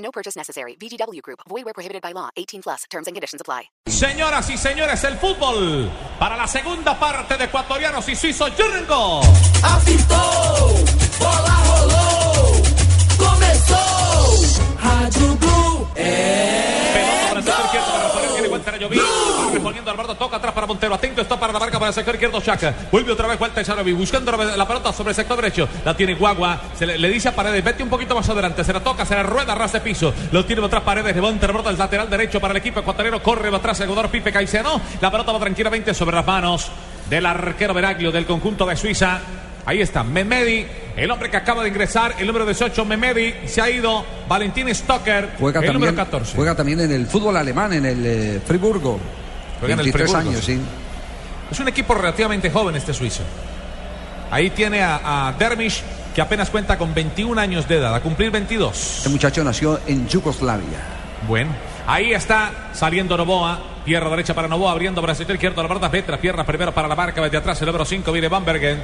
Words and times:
No 0.00 0.10
purchase 0.10 0.36
necessary. 0.36 0.76
VGW 0.80 1.22
Group. 1.22 1.40
Void 1.48 1.64
where 1.64 1.74
prohibited 1.74 2.02
by 2.02 2.12
law. 2.12 2.30
18 2.36 2.62
plus. 2.62 2.84
Terms 2.90 3.06
and 3.06 3.14
conditions 3.14 3.40
apply. 3.40 3.70
Señoras 3.86 4.48
y 4.50 4.56
señores, 4.56 5.04
el 5.04 5.16
fútbol 5.18 5.90
para 6.18 6.36
la 6.36 6.46
segunda 6.46 6.98
parte 6.98 7.36
de 7.36 7.44
ecuatorianos 7.44 8.08
y 8.08 8.16
suizos. 8.16 8.50
Jürgengo. 8.56 9.20
Apitou, 9.62 10.84
bola 11.18 11.56
rolou, 11.68 12.62
começou. 13.18 14.60
Rádio 14.78 15.34
Blue 15.36 15.60
el 17.32 17.38
é 17.38 17.42
sector 17.42 17.64
izquierdo 17.64 17.90
para 17.90 18.04
Rafael, 18.04 18.26
gol. 18.26 18.34
quiere 18.34 18.39
encuentra. 18.50 18.72
Va 18.72 19.52
Respondiendo 19.52 19.90
Alberto, 19.90 20.14
toca 20.14 20.36
atrás 20.36 20.52
para 20.52 20.66
Montero. 20.66 20.94
Atento 20.94 21.22
está 21.22 21.38
para 21.38 21.52
la 21.52 21.58
marca 21.58 21.78
para 21.78 21.88
el 21.88 21.94
sector 21.94 22.14
izquierdo 22.14 22.40
Chaca. 22.40 22.74
Vuelve 22.90 23.12
otra 23.12 23.28
vez 23.28 23.38
vuelta 23.38 23.62
Charovi, 23.62 23.92
buscando 23.92 24.32
la 24.32 24.66
pelota 24.66 24.92
sobre 24.92 25.10
el 25.10 25.16
sector 25.16 25.36
derecho. 25.36 25.68
La 25.84 25.96
tiene 25.96 26.14
Guagua. 26.14 26.60
Se 26.76 26.86
le, 26.86 26.98
le 26.98 27.08
dice 27.08 27.28
a 27.28 27.34
Paredes, 27.34 27.62
vete 27.62 27.82
un 27.82 27.88
poquito 27.88 28.14
más 28.14 28.28
adelante. 28.28 28.64
Se 28.64 28.72
la 28.72 28.80
toca, 28.80 29.04
se 29.04 29.14
la 29.14 29.22
rueda, 29.22 29.54
ras 29.54 29.72
de 29.72 29.80
piso. 29.80 30.12
Lo 30.32 30.44
tiene 30.44 30.64
atrás 30.64 30.82
Paredes, 30.82 31.14
levanta 31.14 31.46
la 31.46 31.52
pelota 31.52 31.70
del 31.70 31.78
lateral 31.78 32.10
derecho 32.10 32.40
para 32.40 32.52
el 32.52 32.58
equipo 32.58 32.80
ecuatoriano. 32.80 33.22
Corre 33.22 33.54
atrás 33.54 33.80
el 33.80 33.88
jugador 33.88 34.10
Pipe 34.10 34.32
Caicedo. 34.32 34.80
La 35.00 35.10
pelota 35.10 35.32
va 35.32 35.38
tranquilamente 35.38 35.94
sobre 35.94 36.16
las 36.16 36.26
manos 36.26 36.70
del 37.08 37.26
arquero 37.26 37.74
Veraglio 37.74 38.12
del 38.12 38.26
conjunto 38.26 38.66
de 38.66 38.76
Suiza. 38.76 39.20
Ahí 39.66 39.80
está, 39.80 40.02
Memedi, 40.02 40.66
el 40.96 41.10
hombre 41.10 41.30
que 41.30 41.36
acaba 41.36 41.62
de 41.62 41.68
ingresar, 41.68 42.14
el 42.18 42.26
número 42.26 42.44
18, 42.46 42.84
Memedi, 42.84 43.34
se 43.46 43.60
ha 43.60 43.70
ido, 43.70 44.04
Valentín 44.28 44.74
Stocker, 44.74 45.30
Juega 45.38 45.60
el 45.60 45.66
también, 45.66 45.74
número 45.74 45.94
14. 45.94 46.36
juega 46.36 46.54
también 46.54 46.80
en 46.80 46.92
el 46.92 47.06
fútbol 47.06 47.36
alemán, 47.36 47.72
en 47.72 47.84
el 47.84 48.06
eh, 48.06 48.40
Friburgo. 48.44 48.98
Juega 49.60 49.74
en 49.74 49.80
el 49.80 49.84
23 49.86 50.10
Friburgo, 50.10 50.30
años, 50.30 50.44
sí. 50.44 50.54
sí. 50.56 50.60
Es 51.50 51.60
un 51.60 51.68
equipo 51.68 51.94
relativamente 51.94 52.50
joven 52.50 52.76
este 52.76 52.94
suizo. 52.94 53.22
Ahí 54.30 54.50
tiene 54.50 54.82
a, 54.82 55.28
a 55.28 55.32
Dermish, 55.32 55.82
que 56.14 56.20
apenas 56.20 56.50
cuenta 56.50 56.78
con 56.78 56.94
21 56.94 57.40
años 57.40 57.68
de 57.68 57.76
edad, 57.76 57.94
a 57.94 58.00
cumplir 58.00 58.30
22. 58.30 58.96
Este 58.98 59.08
muchacho 59.08 59.44
nació 59.44 59.80
en 59.86 60.08
Yugoslavia. 60.08 61.00
Bueno, 61.28 61.50
ahí 61.86 62.12
está 62.12 62.70
saliendo 62.72 63.16
Novoa. 63.16 63.58
Pierna 63.84 64.10
derecha 64.10 64.34
para 64.34 64.46
Novoa, 64.46 64.72
abriendo 64.72 65.02
sector 65.14 65.34
izquierdo. 65.34 65.62
La 65.62 65.90
Petra, 65.90 66.18
pierna 66.18 66.44
primero 66.44 66.72
para 66.72 66.86
la 66.88 66.94
marca, 66.94 67.20
desde 67.22 67.36
atrás 67.38 67.60
el 67.60 67.66
número 67.66 67.84
5 67.84 68.12
viene 68.12 68.28
Bambergen. 68.28 68.80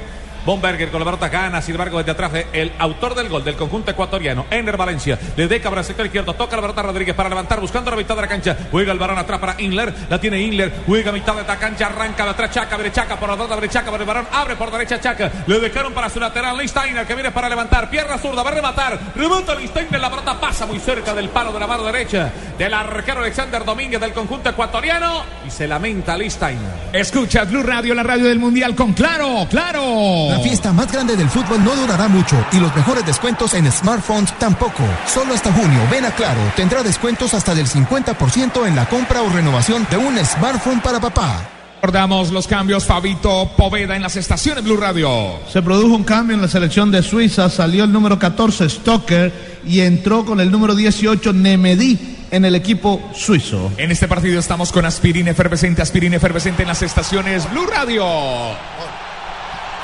Bomberger 0.47 0.89
con 0.89 1.01
la 1.01 1.05
pelota 1.05 1.27
gana, 1.27 1.61
sin 1.61 1.73
embargo, 1.73 1.97
desde 1.97 2.13
atrás 2.13 2.31
de 2.31 2.47
el 2.53 2.71
autor 2.79 3.15
del 3.15 3.27
gol 3.27 3.43
del 3.43 3.57
conjunto 3.57 3.91
ecuatoriano, 3.91 4.45
Ener 4.49 4.77
Valencia. 4.77 5.19
Le 5.35 5.59
para 5.59 5.81
el 5.81 5.85
sector 5.85 6.05
izquierdo, 6.05 6.35
toca 6.35 6.55
la 6.55 6.61
pelota 6.61 6.83
Rodríguez 6.83 7.13
para 7.13 7.27
levantar, 7.27 7.59
buscando 7.59 7.91
la 7.91 7.97
mitad 7.97 8.15
de 8.15 8.21
la 8.21 8.27
cancha. 8.29 8.55
Juega 8.71 8.93
el 8.93 8.97
varón 8.97 9.17
atrás 9.17 9.39
para 9.39 9.59
Inler, 9.59 9.93
la 10.09 10.21
tiene 10.21 10.39
Inler, 10.39 10.71
juega 10.85 11.11
mitad 11.11 11.35
de 11.35 11.43
la 11.43 11.57
cancha, 11.57 11.87
arranca 11.87 12.23
de 12.23 12.29
atrás 12.29 12.51
Chaca, 12.51 12.77
Brechaca 12.77 13.19
por 13.19 13.27
la 13.27 13.35
pelota 13.35 13.57
Brechaca 13.57 13.91
por 13.91 13.99
el 13.99 14.07
varón, 14.07 14.25
abre 14.31 14.55
por 14.55 14.71
derecha 14.71 15.01
Chaca. 15.01 15.29
Le 15.47 15.59
dejaron 15.59 15.91
para 15.91 16.09
su 16.09 16.17
lateral 16.17 16.57
Listeiner 16.57 17.05
que 17.05 17.13
viene 17.13 17.31
para 17.31 17.49
levantar, 17.49 17.89
pierna 17.89 18.17
zurda, 18.17 18.41
va 18.41 18.49
a 18.49 18.53
rematar. 18.53 18.99
Remata 19.17 19.53
Listeiner, 19.53 19.99
la 19.99 20.09
pelota 20.09 20.39
pasa 20.39 20.65
muy 20.65 20.79
cerca 20.79 21.13
del 21.13 21.27
palo 21.27 21.51
de 21.51 21.59
la 21.59 21.67
mano 21.67 21.83
derecha 21.83 22.31
del 22.57 22.73
arquero 22.73 23.19
Alexander 23.19 23.65
Domínguez 23.65 23.99
del 23.99 24.13
conjunto 24.13 24.49
ecuatoriano 24.49 25.23
y 25.45 25.51
se 25.51 25.67
lamenta 25.67 26.17
Listeiner. 26.17 26.71
Escucha 26.93 27.43
Blue 27.43 27.63
Radio, 27.63 27.93
la 27.93 28.03
radio 28.03 28.27
del 28.27 28.39
Mundial 28.39 28.75
con 28.75 28.93
Claro, 28.93 29.45
Claro. 29.49 30.36
La 30.37 30.43
fiesta 30.43 30.71
más 30.71 30.91
grande 30.91 31.15
del 31.15 31.29
fútbol 31.29 31.63
no 31.63 31.75
durará 31.75 32.07
mucho 32.07 32.37
y 32.51 32.59
los 32.59 32.73
mejores 32.75 33.03
descuentos 33.03 33.55
en 33.55 33.71
smartphones 33.71 34.37
tampoco. 34.37 34.83
Solo 35.07 35.33
hasta 35.33 35.51
junio, 35.51 35.79
ven 35.89 36.05
a 36.05 36.11
Claro, 36.11 36.39
tendrá 36.55 36.83
descuentos 36.83 37.33
hasta 37.33 37.55
del 37.55 37.65
50% 37.65 38.67
en 38.67 38.75
la 38.75 38.87
compra 38.87 39.23
o 39.23 39.29
renovación 39.29 39.87
de 39.89 39.97
un 39.97 40.15
smartphone 40.23 40.79
para 40.79 40.99
papá. 40.99 41.41
Recordamos 41.77 42.31
los 42.31 42.45
cambios, 42.45 42.85
Fabito 42.85 43.49
Poveda 43.57 43.95
en 43.95 44.03
las 44.03 44.15
estaciones 44.15 44.63
Blue 44.63 44.77
Radio. 44.77 45.39
Se 45.51 45.63
produjo 45.63 45.95
un 45.95 46.03
cambio 46.03 46.35
en 46.35 46.41
la 46.43 46.47
selección 46.47 46.91
de 46.91 47.01
Suiza, 47.01 47.49
salió 47.49 47.85
el 47.85 47.91
número 47.91 48.19
14 48.19 48.69
Stoker 48.69 49.61
y 49.65 49.79
entró 49.79 50.23
con 50.23 50.39
el 50.39 50.51
número 50.51 50.75
18 50.75 51.33
Nemedi 51.33 52.17
en 52.29 52.45
el 52.45 52.53
equipo 52.53 53.01
suizo. 53.15 53.71
En 53.77 53.89
este 53.89 54.07
partido 54.07 54.39
estamos 54.39 54.71
con 54.71 54.85
aspirina 54.85 55.31
efervescente, 55.31 55.81
aspirina 55.81 56.17
efervescente 56.17 56.61
en 56.61 56.67
las 56.67 56.83
estaciones 56.83 57.49
Blue 57.49 57.65
Radio. 57.65 58.05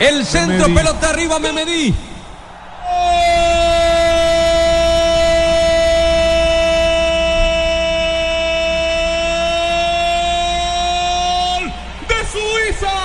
El 0.04 0.26
centro, 0.26 0.68
Memedi. 0.68 0.74
pelota 0.76 1.10
arriba, 1.12 1.40
Memedi. 1.40 1.96
¡Gol 11.54 11.72
de 12.10 12.20
Suiza! 12.34 12.98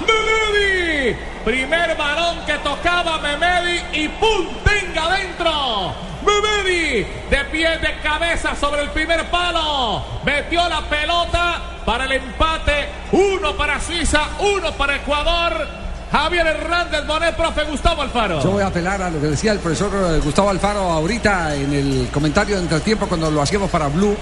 Memedi, 0.00 1.16
primer 1.44 1.94
balón 1.98 2.38
que 2.46 2.54
tocaba 2.54 3.18
Memedi 3.18 3.82
y 3.92 4.08
¡pum! 4.08 4.46
¡Tenga 4.64 5.02
adentro! 5.12 5.94
Memedi, 6.24 7.04
de 7.28 7.44
pie 7.50 7.68
de 7.76 8.00
cabeza 8.02 8.56
sobre 8.56 8.80
el 8.80 8.88
primer 8.92 9.28
palo, 9.28 10.02
metió 10.24 10.66
la 10.70 10.80
pelota 10.88 11.60
para 11.84 12.04
el 12.06 12.12
empate, 12.12 12.71
uno 13.12 13.56
para 13.56 13.80
Suiza, 13.80 14.22
uno 14.40 14.72
para 14.72 14.96
Ecuador. 14.96 15.82
Javier 16.10 16.46
Hernández 16.46 17.06
Bonet, 17.06 17.34
profe 17.34 17.64
Gustavo 17.64 18.02
Alfaro. 18.02 18.42
Yo 18.42 18.50
voy 18.50 18.62
a 18.62 18.66
apelar 18.66 19.00
a 19.00 19.08
lo 19.08 19.18
que 19.18 19.28
decía 19.28 19.52
el 19.52 19.60
profesor 19.60 20.20
Gustavo 20.20 20.50
Alfaro 20.50 20.80
ahorita 20.80 21.54
en 21.54 21.72
el 21.72 22.08
comentario 22.12 22.56
de 22.56 22.62
entretiempo 22.62 23.06
cuando 23.06 23.30
lo 23.30 23.40
hacíamos 23.40 23.70
para 23.70 23.88
Blue, 23.88 24.14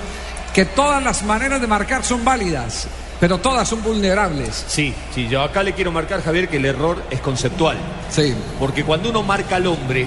que 0.55 0.67
todas 0.67 1.03
las 1.03 1.25
maneras 1.25 1.61
de 1.61 1.67
marcar 1.67 2.05
son 2.05 2.25
válidas, 2.25 2.87
pero 3.19 3.39
todas 3.39 3.69
son 3.69 3.83
vulnerables. 3.83 4.65
Sí, 4.69 4.95
sí, 5.13 5.27
yo 5.27 5.43
acá 5.43 5.65
le 5.65 5.73
quiero 5.73 5.91
marcar, 5.91 6.23
Javier, 6.23 6.49
que 6.49 6.59
el 6.59 6.67
error 6.67 7.03
es 7.11 7.21
conceptual. 7.21 7.77
Sí. 8.09 8.37
Porque 8.61 8.85
cuando 8.85 9.11
uno 9.11 9.25
marca 9.25 9.57
al 9.57 9.67
hombre 9.67 10.07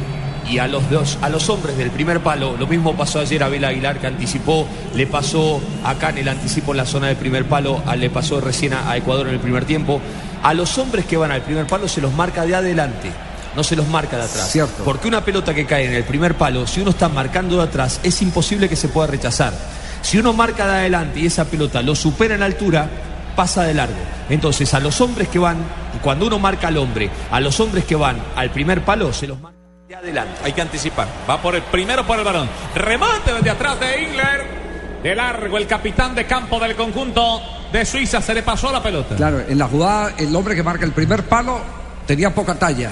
y 0.50 0.58
a 0.60 0.68
los 0.68 0.90
dos, 0.90 1.18
a 1.22 1.30
los 1.30 1.50
hombres 1.50 1.78
del 1.78 1.90
primer 1.92 2.20
palo, 2.22 2.56
lo 2.58 2.68
mismo 2.68 2.96
pasó 2.96 3.20
ayer 3.20 3.42
a 3.44 3.46
Abel 3.48 3.64
Aguilar 3.66 4.00
que 4.00 4.08
anticipó, 4.08 4.68
le 4.96 5.08
pasó 5.08 5.62
acá 5.84 6.10
en 6.10 6.20
el 6.20 6.28
anticipo 6.30 6.72
en 6.72 6.78
la 6.78 6.86
zona 6.86 7.08
del 7.08 7.16
primer 7.18 7.46
palo, 7.46 7.82
a- 7.86 7.96
le 7.96 8.10
pasó 8.10 8.42
recién 8.42 8.74
a, 8.74 8.90
a 8.92 8.98
Ecuador 8.98 9.28
en 9.28 9.34
el 9.36 9.40
primer 9.40 9.66
tiempo. 9.66 10.02
A 10.44 10.54
los 10.54 10.78
hombres 10.78 11.06
que 11.06 11.16
van 11.18 11.32
al 11.32 11.42
primer 11.42 11.66
palo 11.68 11.88
se 11.88 12.02
los 12.02 12.14
marca 12.14 12.46
de 12.46 12.56
adelante. 12.56 13.10
No 13.56 13.64
se 13.64 13.76
los 13.76 13.88
marca 13.88 14.18
de 14.18 14.24
atrás. 14.24 14.52
Cierto. 14.52 14.84
Porque 14.84 15.08
una 15.08 15.24
pelota 15.24 15.54
que 15.54 15.66
cae 15.66 15.86
en 15.86 15.94
el 15.94 16.04
primer 16.04 16.36
palo, 16.36 16.66
si 16.68 16.82
uno 16.82 16.90
está 16.90 17.08
marcando 17.08 17.58
de 17.58 17.64
atrás, 17.64 18.00
es 18.04 18.22
imposible 18.24 18.68
que 18.68 18.76
se 18.76 18.88
pueda 18.90 19.08
rechazar. 19.08 19.54
Si 20.02 20.18
uno 20.18 20.34
marca 20.34 20.66
de 20.66 20.74
adelante 20.80 21.20
y 21.20 21.28
esa 21.28 21.46
pelota 21.46 21.82
lo 21.84 21.96
supera 21.96 22.34
en 22.36 22.42
altura, 22.44 22.90
pasa 23.36 23.64
de 23.64 23.76
largo. 23.76 23.94
Entonces, 24.30 24.74
a 24.74 24.80
los 24.80 25.00
hombres 25.02 25.28
que 25.30 25.38
van, 25.40 25.58
cuando 26.02 26.26
uno 26.28 26.40
marca 26.40 26.68
al 26.68 26.78
hombre, 26.78 27.10
a 27.32 27.40
los 27.40 27.60
hombres 27.60 27.86
que 27.86 27.96
van 27.96 28.18
al 28.36 28.50
primer 28.52 28.84
palo, 28.84 29.14
se 29.14 29.28
los 29.28 29.40
marca 29.40 29.58
de 29.94 29.98
adelante. 29.98 30.42
Hay 30.44 30.54
que 30.54 30.62
anticipar. 30.62 31.08
Va 31.30 31.40
por 31.40 31.54
el 31.56 31.62
primero 31.64 32.06
por 32.06 32.18
el 32.18 32.26
balón. 32.26 32.50
Remate 32.74 33.32
desde 33.34 33.50
atrás 33.52 33.80
de 33.80 34.02
Ingler. 34.02 34.64
De 35.04 35.14
largo, 35.14 35.58
el 35.58 35.68
capitán 35.68 36.16
de 36.16 36.26
campo 36.26 36.60
del 36.60 36.76
conjunto 36.76 37.42
de 37.72 37.86
Suiza 37.86 38.22
se 38.22 38.34
le 38.34 38.42
pasó 38.42 38.72
la 38.72 38.82
pelota. 38.82 39.16
Claro, 39.16 39.42
en 39.42 39.58
la 39.58 39.68
jugada 39.68 40.14
el 40.18 40.36
hombre 40.36 40.56
que 40.56 40.64
marca 40.64 40.86
el 40.86 40.94
primer 40.94 41.24
palo 41.24 41.60
tenía 42.08 42.34
poca 42.34 42.56
talla. 42.56 42.92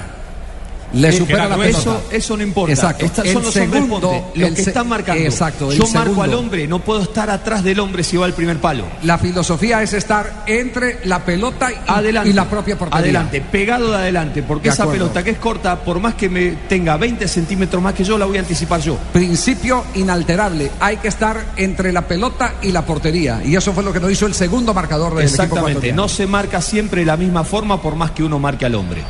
Le 0.94 1.12
supera 1.12 1.48
la 1.48 1.56
pelota. 1.58 1.80
eso, 1.80 2.04
eso 2.12 2.38
no 2.38 2.44
importa. 2.44 2.74
Exacto. 2.74 3.06
El 3.06 3.34
son 3.34 3.44
los 3.44 3.56
hombres 3.56 3.82
segundo, 3.84 4.00
ponte, 4.12 4.40
los 4.40 4.50
que 4.52 4.56
se- 4.64 4.70
están 4.72 4.90
marcando. 4.90 5.24
Exacto, 5.24 5.72
Yo 5.72 5.88
marco 5.94 6.22
al 6.24 6.34
hombre, 6.34 6.68
no 6.68 6.80
puedo 6.80 7.02
estar 7.02 7.30
atrás 7.30 7.64
del 7.64 7.80
hombre 7.80 8.04
si 8.04 8.18
va 8.18 8.26
al 8.26 8.34
primer 8.34 8.58
palo. 8.60 8.84
La 9.04 9.18
filosofía 9.18 9.82
es 9.82 9.94
estar 9.94 10.44
entre 10.48 11.00
la 11.06 11.24
pelota 11.24 11.72
y, 11.72 11.76
Adelante. 11.88 12.30
y 12.30 12.34
la 12.34 12.50
propia 12.50 12.78
portería. 12.78 13.00
Adelante, 13.04 13.42
pegado 13.42 13.90
de 13.92 13.96
adelante, 13.98 14.44
porque 14.44 14.70
De 14.70 14.74
esa 14.74 14.84
acuerdo. 14.84 15.06
pelota 15.06 15.24
que 15.24 15.30
es 15.32 15.38
corta, 15.38 15.80
por 15.80 16.00
más 16.00 16.16
que 16.16 16.30
me 16.30 16.52
tenga 16.68 16.98
20 16.98 17.28
centímetros 17.28 17.82
más 17.82 17.94
que 17.94 18.04
yo, 18.04 18.18
la 18.18 18.26
voy 18.26 18.38
a 18.38 18.42
anticipar 18.42 18.82
yo. 18.82 18.98
Principio 19.14 19.86
inalterable. 19.96 20.72
Hay 20.80 20.98
que 20.98 21.08
estar 21.08 21.54
entre 21.56 21.94
la 21.94 22.02
pelota 22.08 22.56
y 22.62 22.72
la 22.72 22.86
portería. 22.86 23.42
Y 23.46 23.56
eso 23.56 23.72
fue 23.72 23.84
lo 23.84 23.94
que 23.94 24.00
nos 24.00 24.12
hizo 24.12 24.26
el 24.26 24.34
segundo 24.34 24.74
marcador 24.74 25.16
del 25.16 25.26
equipo 25.28 25.44
Exactamente, 25.44 25.94
no 25.94 26.10
se 26.10 26.28
marca 26.28 26.62
siempre 26.62 27.02
de 27.02 27.06
la 27.06 27.16
misma 27.18 27.44
forma 27.44 27.82
por 27.82 27.96
más 27.96 28.12
que 28.12 28.24
uno 28.24 28.40
marque 28.40 28.66
al 28.66 28.76
hombre. 28.76 29.02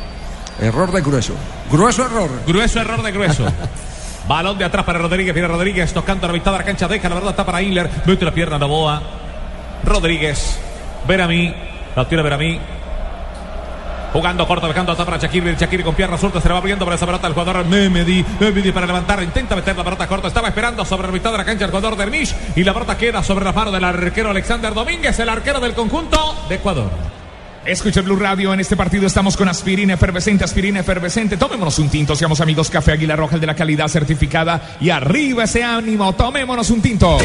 Error 0.60 0.92
de 0.92 1.00
grueso. 1.00 1.32
Grueso 1.72 2.04
error. 2.04 2.30
Grueso 2.46 2.80
error 2.80 3.02
de 3.02 3.12
grueso. 3.12 3.46
Balón 4.28 4.58
de 4.58 4.64
atrás 4.66 4.84
para 4.84 4.98
Rodríguez. 4.98 5.32
Viene 5.32 5.48
Rodríguez 5.48 5.92
tocando 5.94 6.26
la 6.26 6.34
mitad 6.34 6.52
de 6.52 6.58
la 6.58 6.64
cancha. 6.64 6.86
Deja 6.86 7.08
la 7.08 7.14
verdad, 7.14 7.30
está 7.30 7.46
para 7.46 7.62
Inler. 7.62 7.88
Mete 8.04 8.26
la 8.26 8.30
pierna 8.30 8.58
Novoa. 8.58 9.02
Rodríguez. 9.84 10.60
A 11.08 11.26
mí. 11.26 11.54
La 11.96 12.06
tira 12.06 12.22
ver 12.22 12.34
a 12.34 12.38
mí. 12.38 12.60
Jugando 14.12 14.46
corto, 14.46 14.68
dejando 14.68 14.92
atrás 14.92 15.06
para 15.06 15.18
Shakiri. 15.18 15.56
Shakiri 15.56 15.82
con 15.82 15.94
pierna 15.94 16.18
suelta 16.18 16.42
se 16.42 16.48
le 16.48 16.52
va 16.52 16.58
abriendo 16.58 16.84
para 16.84 16.96
esa 16.96 17.06
pelota 17.06 17.26
el 17.26 17.32
jugador 17.32 17.64
Memedi. 17.64 18.22
Memedi 18.38 18.70
para 18.70 18.86
levantar. 18.86 19.22
Intenta 19.22 19.56
meter 19.56 19.74
la 19.74 19.82
pelota 19.82 20.06
corta. 20.06 20.28
Estaba 20.28 20.48
esperando 20.48 20.84
sobre 20.84 21.06
la 21.06 21.12
mitad 21.14 21.32
de 21.32 21.38
la 21.38 21.44
cancha 21.46 21.64
el 21.64 21.70
jugador 21.70 21.96
Dermish. 21.96 22.34
Y 22.54 22.64
la 22.64 22.74
pelota 22.74 22.98
queda 22.98 23.22
sobre 23.22 23.46
la 23.46 23.52
mano 23.52 23.70
del 23.70 23.82
arquero 23.82 24.28
Alexander 24.28 24.74
Domínguez, 24.74 25.18
el 25.18 25.28
arquero 25.30 25.58
del 25.58 25.72
conjunto 25.72 26.44
de 26.50 26.56
Ecuador. 26.56 27.11
Escucha 27.64 28.00
Blue 28.00 28.16
Radio, 28.16 28.52
en 28.52 28.58
este 28.58 28.76
partido 28.76 29.06
estamos 29.06 29.36
con 29.36 29.48
aspirina 29.48 29.94
efervescente, 29.94 30.42
aspirina 30.42 30.80
efervescente. 30.80 31.36
Tomémonos 31.36 31.78
un 31.78 31.88
tinto, 31.88 32.16
seamos 32.16 32.40
amigos, 32.40 32.68
Café 32.70 32.92
Águila 32.92 33.14
Roja, 33.14 33.36
el 33.36 33.40
de 33.40 33.46
la 33.46 33.54
calidad 33.54 33.86
certificada. 33.86 34.76
Y 34.80 34.90
arriba 34.90 35.44
ese 35.44 35.62
ánimo, 35.62 36.12
tomémonos 36.14 36.70
un 36.70 36.82
tinto. 36.82 37.18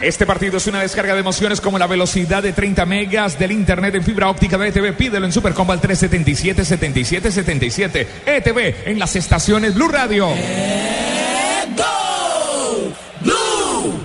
Este 0.00 0.24
partido 0.24 0.56
es 0.56 0.66
una 0.66 0.80
descarga 0.80 1.12
de 1.12 1.20
emociones 1.20 1.60
como 1.60 1.78
la 1.78 1.86
velocidad 1.86 2.42
de 2.42 2.54
30 2.54 2.86
megas 2.86 3.38
del 3.38 3.52
internet 3.52 3.94
en 3.96 4.02
fibra 4.02 4.30
óptica 4.30 4.56
de 4.56 4.68
ETV. 4.68 4.96
Pídelo 4.96 5.26
en 5.26 5.32
Supercombo 5.32 5.74
al 5.74 5.80
377 5.80 6.64
77 6.64 7.30
77. 7.30 8.08
ETV 8.24 8.88
en 8.88 8.98
las 8.98 9.14
estaciones 9.16 9.74
Blue 9.74 9.88
Radio. 9.88 10.28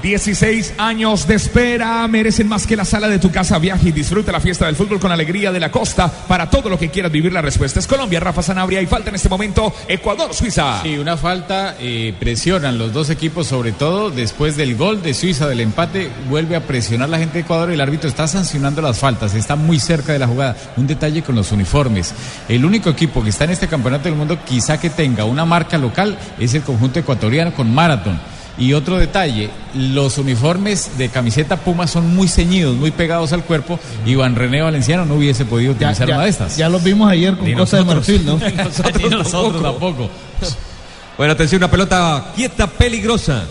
16 0.05 0.75
años 0.77 1.25
de 1.25 1.33
espera 1.33 2.07
merecen 2.07 2.47
más 2.47 2.67
que 2.67 2.75
la 2.75 2.85
sala 2.85 3.09
de 3.09 3.17
tu 3.17 3.31
casa. 3.31 3.57
Viaje 3.57 3.89
y 3.89 3.91
disfruta 3.91 4.31
la 4.31 4.39
fiesta 4.39 4.67
del 4.67 4.75
fútbol 4.75 4.99
con 4.99 5.11
alegría 5.11 5.51
de 5.51 5.59
la 5.59 5.71
costa. 5.71 6.11
Para 6.27 6.47
todo 6.47 6.69
lo 6.69 6.77
que 6.77 6.91
quieras 6.91 7.11
vivir, 7.11 7.33
la 7.33 7.41
respuesta 7.41 7.79
es 7.79 7.87
Colombia. 7.87 8.19
Rafa 8.19 8.43
Sanabria 8.43 8.83
y 8.83 8.85
falta 8.85 9.09
en 9.09 9.15
este 9.15 9.29
momento 9.29 9.73
Ecuador-Suiza. 9.87 10.83
Sí, 10.83 10.95
una 10.99 11.17
falta. 11.17 11.75
eh, 11.79 12.13
presionan 12.19 12.77
los 12.77 12.93
dos 12.93 13.09
equipos, 13.09 13.47
sobre 13.47 13.71
todo 13.71 14.11
después 14.11 14.55
del 14.55 14.75
gol 14.75 15.01
de 15.01 15.15
Suiza 15.15 15.47
del 15.47 15.61
empate. 15.61 16.11
Vuelve 16.29 16.55
a 16.55 16.67
presionar 16.67 17.09
la 17.09 17.17
gente 17.17 17.33
de 17.33 17.39
Ecuador 17.39 17.71
y 17.71 17.73
el 17.73 17.81
árbitro 17.81 18.07
está 18.07 18.27
sancionando 18.27 18.83
las 18.83 18.99
faltas. 18.99 19.33
Está 19.33 19.55
muy 19.55 19.79
cerca 19.79 20.13
de 20.13 20.19
la 20.19 20.27
jugada. 20.27 20.55
Un 20.77 20.85
detalle 20.85 21.23
con 21.23 21.33
los 21.33 21.51
uniformes. 21.51 22.13
El 22.47 22.63
único 22.63 22.91
equipo 22.91 23.23
que 23.23 23.29
está 23.29 23.45
en 23.45 23.49
este 23.49 23.67
campeonato 23.67 24.03
del 24.03 24.13
mundo, 24.13 24.37
quizá 24.45 24.79
que 24.79 24.91
tenga 24.91 25.25
una 25.25 25.45
marca 25.45 25.79
local, 25.79 26.15
es 26.37 26.53
el 26.53 26.61
conjunto 26.61 26.99
ecuatoriano 26.99 27.55
con 27.55 27.73
Marathon. 27.73 28.34
Y 28.57 28.71
otro 28.73 28.97
detalle, 28.97 29.49
los 29.73 30.17
uniformes 30.17 30.97
de 30.97 31.09
camiseta 31.09 31.57
Puma 31.57 31.87
son 31.87 32.15
muy 32.15 32.27
ceñidos, 32.29 32.75
muy 32.77 32.91
pegados 32.91 33.33
al 33.33 33.43
cuerpo. 33.43 33.79
Iván 34.05 34.35
René 34.35 34.61
Valenciano 34.61 35.05
no 35.05 35.15
hubiese 35.15 35.43
podido 35.43 35.73
utilizar 35.73 36.07
ya- 36.07 36.15
una 36.15 36.23
de 36.23 36.29
estas. 36.29 36.55
ya 36.55 36.69
los 36.69 36.81
vimos 36.81 37.11
ayer 37.11 37.35
con 37.35 37.45
Ni 37.45 37.53
cosas 37.53 37.85
de 37.85 37.93
nosotros. 37.93 38.07
marfil, 38.07 38.25
¿no? 38.25 38.37
Ni 38.49 38.63
nosotros 38.63 39.01
Ni 39.03 39.09
nosotros 39.09 39.61
tampoco. 39.61 40.09
Bueno, 41.17 41.33
atención, 41.33 41.59
una 41.59 41.69
pelota 41.71 42.31
quieta, 42.35 42.67
peligrosa. 42.67 43.43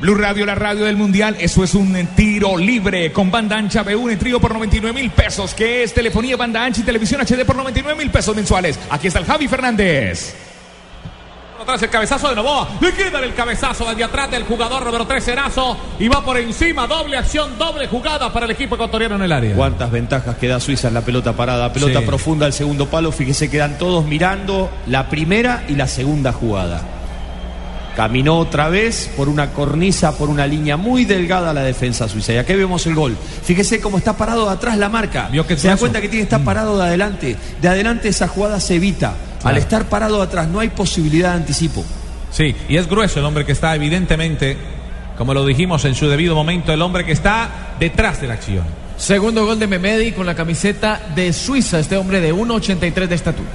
Blue 0.00 0.14
Radio, 0.14 0.46
la 0.46 0.54
radio 0.54 0.84
del 0.86 0.96
mundial. 0.96 1.36
Eso 1.38 1.62
es 1.62 1.74
un 1.74 1.94
tiro 2.16 2.56
libre 2.56 3.12
con 3.12 3.30
banda 3.30 3.56
ancha 3.58 3.84
B1 3.84 4.14
y 4.14 4.16
trío 4.16 4.40
por 4.40 4.52
99 4.54 4.98
mil 4.98 5.10
pesos. 5.10 5.52
Que 5.52 5.82
es 5.82 5.92
telefonía, 5.92 6.36
banda 6.36 6.64
ancha 6.64 6.80
y 6.80 6.84
televisión 6.84 7.20
HD 7.20 7.44
por 7.44 7.56
99 7.56 7.98
mil 7.98 8.10
pesos 8.10 8.34
mensuales. 8.34 8.78
Aquí 8.88 9.08
está 9.08 9.18
el 9.18 9.26
Javi 9.26 9.46
Fernández. 9.46 10.34
Atrás 11.60 11.82
el 11.82 11.90
cabezazo 11.90 12.30
de 12.30 12.36
Novoa. 12.36 12.68
Le 12.80 12.92
queda 12.94 13.18
el 13.22 13.34
cabezazo 13.34 13.86
desde 13.90 14.02
atrás 14.04 14.30
del 14.30 14.44
jugador 14.44 14.82
número 14.86 15.06
3 15.06 15.28
Erazo. 15.28 15.76
Y 15.98 16.08
va 16.08 16.24
por 16.24 16.38
encima. 16.38 16.86
Doble 16.86 17.18
acción, 17.18 17.58
doble 17.58 17.86
jugada 17.86 18.32
para 18.32 18.46
el 18.46 18.52
equipo 18.52 18.76
ecuatoriano 18.76 19.16
en 19.16 19.22
el 19.22 19.32
área. 19.32 19.54
Cuántas 19.54 19.90
ventajas 19.90 20.36
que 20.36 20.48
da 20.48 20.58
Suiza 20.58 20.88
en 20.88 20.94
la 20.94 21.02
pelota 21.02 21.34
parada. 21.34 21.70
Pelota 21.70 22.00
Sí. 22.00 22.06
profunda 22.06 22.46
al 22.46 22.54
segundo 22.54 22.86
palo. 22.86 23.12
Fíjese 23.12 23.50
que 23.50 23.58
dan 23.58 23.76
todos 23.76 24.06
mirando 24.06 24.70
la 24.86 25.10
primera 25.10 25.64
y 25.68 25.74
la 25.74 25.86
segunda 25.86 26.32
jugada. 26.32 26.80
Caminó 27.94 28.38
otra 28.38 28.70
vez 28.70 29.10
por 29.14 29.28
una 29.28 29.50
cornisa, 29.50 30.16
por 30.16 30.30
una 30.30 30.46
línea 30.46 30.78
muy 30.78 31.04
delgada 31.04 31.52
la 31.52 31.62
defensa 31.62 32.08
suiza. 32.08 32.32
Y 32.32 32.38
aquí 32.38 32.54
vemos 32.54 32.86
el 32.86 32.94
gol. 32.94 33.18
Fíjese 33.42 33.80
cómo 33.82 33.98
está 33.98 34.16
parado 34.16 34.46
de 34.46 34.52
atrás 34.52 34.78
la 34.78 34.88
marca. 34.88 35.28
Se 35.56 35.68
da 35.68 35.76
cuenta 35.76 36.00
que 36.00 36.08
tiene 36.08 36.22
que 36.26 36.34
estar 36.34 36.42
parado 36.42 36.78
de 36.78 36.84
adelante. 36.84 37.36
De 37.60 37.68
adelante 37.68 38.08
esa 38.08 38.28
jugada 38.28 38.60
se 38.60 38.76
evita. 38.76 39.12
Al 39.42 39.56
estar 39.56 39.88
parado 39.88 40.20
atrás 40.20 40.48
no 40.48 40.60
hay 40.60 40.68
posibilidad 40.68 41.30
de 41.30 41.36
anticipo. 41.36 41.84
Sí, 42.30 42.54
y 42.68 42.76
es 42.76 42.88
grueso 42.88 43.20
el 43.20 43.26
hombre 43.26 43.44
que 43.44 43.52
está 43.52 43.74
evidentemente, 43.74 44.56
como 45.16 45.34
lo 45.34 45.44
dijimos 45.44 45.84
en 45.84 45.94
su 45.94 46.08
debido 46.08 46.34
momento, 46.34 46.72
el 46.72 46.82
hombre 46.82 47.04
que 47.04 47.12
está 47.12 47.74
detrás 47.78 48.20
de 48.20 48.28
la 48.28 48.34
acción. 48.34 48.64
Segundo 48.96 49.46
gol 49.46 49.58
de 49.58 49.66
Memedi 49.66 50.12
con 50.12 50.26
la 50.26 50.34
camiseta 50.34 51.00
de 51.14 51.32
Suiza, 51.32 51.78
este 51.80 51.96
hombre 51.96 52.20
de 52.20 52.34
1,83 52.34 53.06
de 53.06 53.14
estatura. 53.14 53.48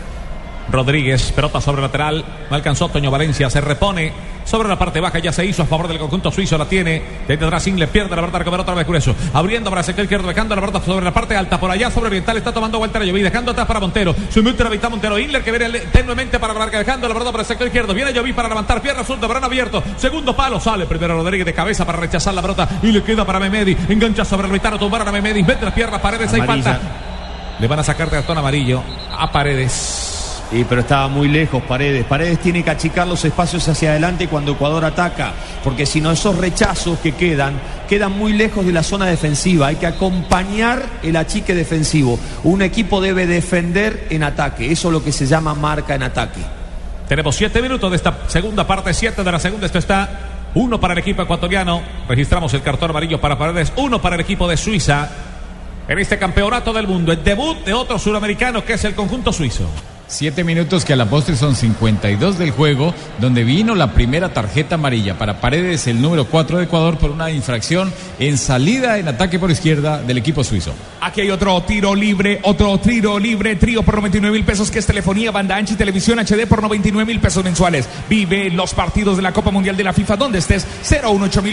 Rodríguez, 0.70 1.32
pelota 1.32 1.62
sobre 1.62 1.82
lateral, 1.82 2.24
no 2.50 2.56
alcanzó 2.56 2.90
Toño 2.90 3.12
Valencia, 3.12 3.50
se 3.50 3.62
repone 3.62 4.12
sobre 4.44 4.70
la 4.70 4.78
parte 4.78 5.00
baja, 5.00 5.20
ya 5.20 5.32
se 5.32 5.46
hizo 5.46 5.64
a 5.64 5.66
favor 5.66 5.88
del 5.88 5.98
conjunto 5.98 6.32
suizo, 6.32 6.58
la 6.58 6.66
tiene, 6.66 7.02
desde 7.28 7.46
atrás 7.46 7.66
le 7.68 7.88
pierde 7.88 8.12
la 8.12 8.18
pelota, 8.18 8.40
recupera 8.40 8.62
otra 8.62 8.76
vez 8.76 8.88
grueso, 8.88 9.16
abriendo 9.34 9.70
para 9.70 9.82
el 9.82 9.86
sector 9.86 10.06
izquierdo, 10.06 10.28
dejando 10.28 10.56
la 10.56 10.62
pelota 10.62 10.82
sobre 10.86 11.04
la 11.04 11.14
parte 11.14 11.36
alta, 11.36 11.60
por 11.60 11.72
allá 11.72 11.90
sobre 11.90 12.08
oriental, 12.08 12.38
está 12.38 12.54
tomando 12.54 12.78
vuelta 12.78 13.00
la 13.00 13.06
Lloví, 13.06 13.22
dejando 13.22 13.52
atrás 13.52 13.66
para 13.66 13.80
Montero, 13.80 14.16
se 14.30 14.42
mete 14.42 14.64
la 14.64 14.70
mitad 14.70 14.90
Montero, 14.90 15.18
Inler 15.18 15.44
que 15.44 15.52
viene 15.52 15.80
tenuemente 15.92 16.40
para 16.40 16.54
la 16.54 16.66
dejando 16.68 17.08
la 17.08 17.14
pelota 17.14 17.32
para 17.32 17.42
el 17.42 17.48
sector 17.48 17.68
izquierdo, 17.68 17.94
viene 17.94 18.14
Lloví 18.14 18.34
para 18.34 18.50
levantar, 18.50 18.82
pierna 18.82 19.04
zurda, 19.04 19.28
verán 19.28 19.44
abierto, 19.44 19.84
segundo 19.98 20.36
palo, 20.36 20.60
sale 20.60 20.86
primero 20.86 21.16
Rodríguez 21.16 21.46
de 21.46 21.54
cabeza 21.54 21.86
para 21.86 22.00
rechazar 22.00 22.34
la 22.34 22.42
pelota 22.42 22.68
y 22.84 22.92
le 22.92 23.02
queda 23.04 23.26
para 23.26 23.40
Memedi, 23.40 23.76
engancha 23.90 24.24
sobre 24.24 24.48
el 24.48 24.54
mitad, 24.54 24.78
tumbar 24.78 25.08
a 25.08 25.12
Memedi, 25.12 25.44
mete 25.44 25.66
las 25.66 25.74
piernas, 25.74 26.02
paredes, 26.02 26.32
hay 26.34 26.42
falta. 26.42 26.80
Le 27.60 27.68
van 27.68 27.80
a 27.80 27.84
sacar 27.84 28.10
cartón 28.10 28.38
amarillo 28.38 28.84
a 29.18 29.32
Paredes. 29.32 30.05
Sí, 30.56 30.66
pero 30.69 30.80
estaba 30.80 31.10
muy 31.10 31.28
lejos 31.28 31.62
Paredes. 31.63 32.06
Paredes 32.06 32.40
tiene 32.40 32.63
que 32.63 32.69
achicar 32.69 33.06
los 33.06 33.25
espacios 33.25 33.68
hacia 33.68 33.92
adelante 33.92 34.30
cuando 34.30 34.54
Ecuador 34.54 34.86
ataca, 34.86 35.34
porque 35.66 35.86
si 35.86 36.00
no 36.00 36.13
esos 36.13 36.38
rechazos 36.38 36.98
que 37.00 37.12
quedan, 37.12 37.60
quedan 37.90 38.18
muy 38.18 38.31
lejos 38.31 38.66
de 38.66 38.72
la 38.72 38.81
zona 38.81 39.06
defensiva. 39.06 39.68
Hay 39.68 39.75
que 39.75 39.86
acompañar 39.86 40.81
el 41.04 41.18
achique 41.18 41.54
defensivo. 41.54 42.18
Un 42.46 42.62
equipo 42.62 43.02
debe 43.02 43.28
defender 43.28 44.07
en 44.10 44.24
ataque. 44.24 44.72
Eso 44.72 44.88
es 44.88 44.94
lo 44.94 45.04
que 45.04 45.12
se 45.12 45.25
llama 45.25 45.54
marca 45.56 45.94
en 45.94 46.04
ataque. 46.04 46.40
Tenemos 47.10 47.36
siete 47.36 47.62
minutos 47.62 47.92
de 47.92 47.98
esta 47.98 48.18
segunda 48.28 48.66
parte, 48.66 48.94
siete 48.94 49.25
de 49.25 49.31
la 49.34 49.40
segunda. 49.40 49.66
Esto 49.66 49.80
está 49.80 50.07
uno 50.54 50.80
para 50.80 50.94
el 50.94 51.00
equipo 51.00 51.22
ecuatoriano. 51.22 51.81
Registramos 52.07 52.54
el 52.54 52.62
cartón 52.62 52.92
amarillo 52.92 53.19
para 53.19 53.38
Paredes, 53.38 53.74
uno 53.75 54.02
para 54.02 54.16
el 54.16 54.22
equipo 54.22 54.48
de 54.48 54.56
Suiza. 54.56 55.10
En 55.90 56.00
este 56.00 56.18
campeonato 56.18 56.72
del 56.72 56.88
mundo, 56.88 57.12
el 57.12 57.22
debut 57.25 57.57
de 57.66 57.74
otro 57.74 58.00
suramericano 58.00 58.63
que 58.63 58.75
es 58.75 58.86
el 58.86 58.96
conjunto 58.96 59.34
suizo. 59.34 59.69
Siete 60.07 60.44
minutos 60.44 60.86
que 60.86 60.94
a 60.94 60.96
la 60.96 61.10
postre 61.10 61.36
son 61.36 61.56
52 61.56 62.38
del 62.38 62.52
juego, 62.52 62.94
donde 63.19 63.44
vino 63.44 63.74
la 63.74 63.94
primera 63.94 64.30
tarjeta 64.34 64.75
amarilla 64.75 65.18
para 65.18 65.42
Paredes, 65.42 65.88
el 65.88 66.00
número 66.00 66.25
4 66.25 66.60
de 66.60 66.66
Ecuador, 66.66 67.00
por 67.00 67.10
una 67.10 67.31
infracción 67.31 67.92
en 68.19 68.38
salida 68.38 69.00
en 69.00 69.07
ataque 69.07 69.40
por 69.40 69.50
izquierda 69.50 70.04
del 70.04 70.19
equipo 70.19 70.44
suizo. 70.44 70.74
Aquí 71.02 71.21
hay 71.21 71.31
otro 71.31 71.59
tiro 71.64 71.95
libre, 71.95 72.40
otro 72.44 72.78
tiro 72.80 73.18
libre, 73.18 73.56
trío 73.56 73.81
por 73.81 73.95
99 73.95 74.38
mil 74.38 74.45
pesos, 74.45 74.69
que 74.69 74.78
es 74.78 74.85
telefonía, 74.85 75.31
banda 75.31 75.56
ancha 75.56 75.74
y 75.74 75.78
televisión 75.78 76.19
HD 76.19 76.45
por 76.47 76.62
99 76.62 77.12
mil 77.12 77.19
pesos 77.19 77.44
mensuales. 77.44 77.90
Vive 78.07 78.52
los 78.52 78.76
partidos 78.76 79.18
de 79.18 79.24
la 79.24 79.33
Copa 79.33 79.50
Mundial 79.50 79.76
de 79.76 79.83
la 79.83 79.94
FIFA 79.94 80.18
donde 80.18 80.38
estés, 80.38 80.68
018 80.88 81.44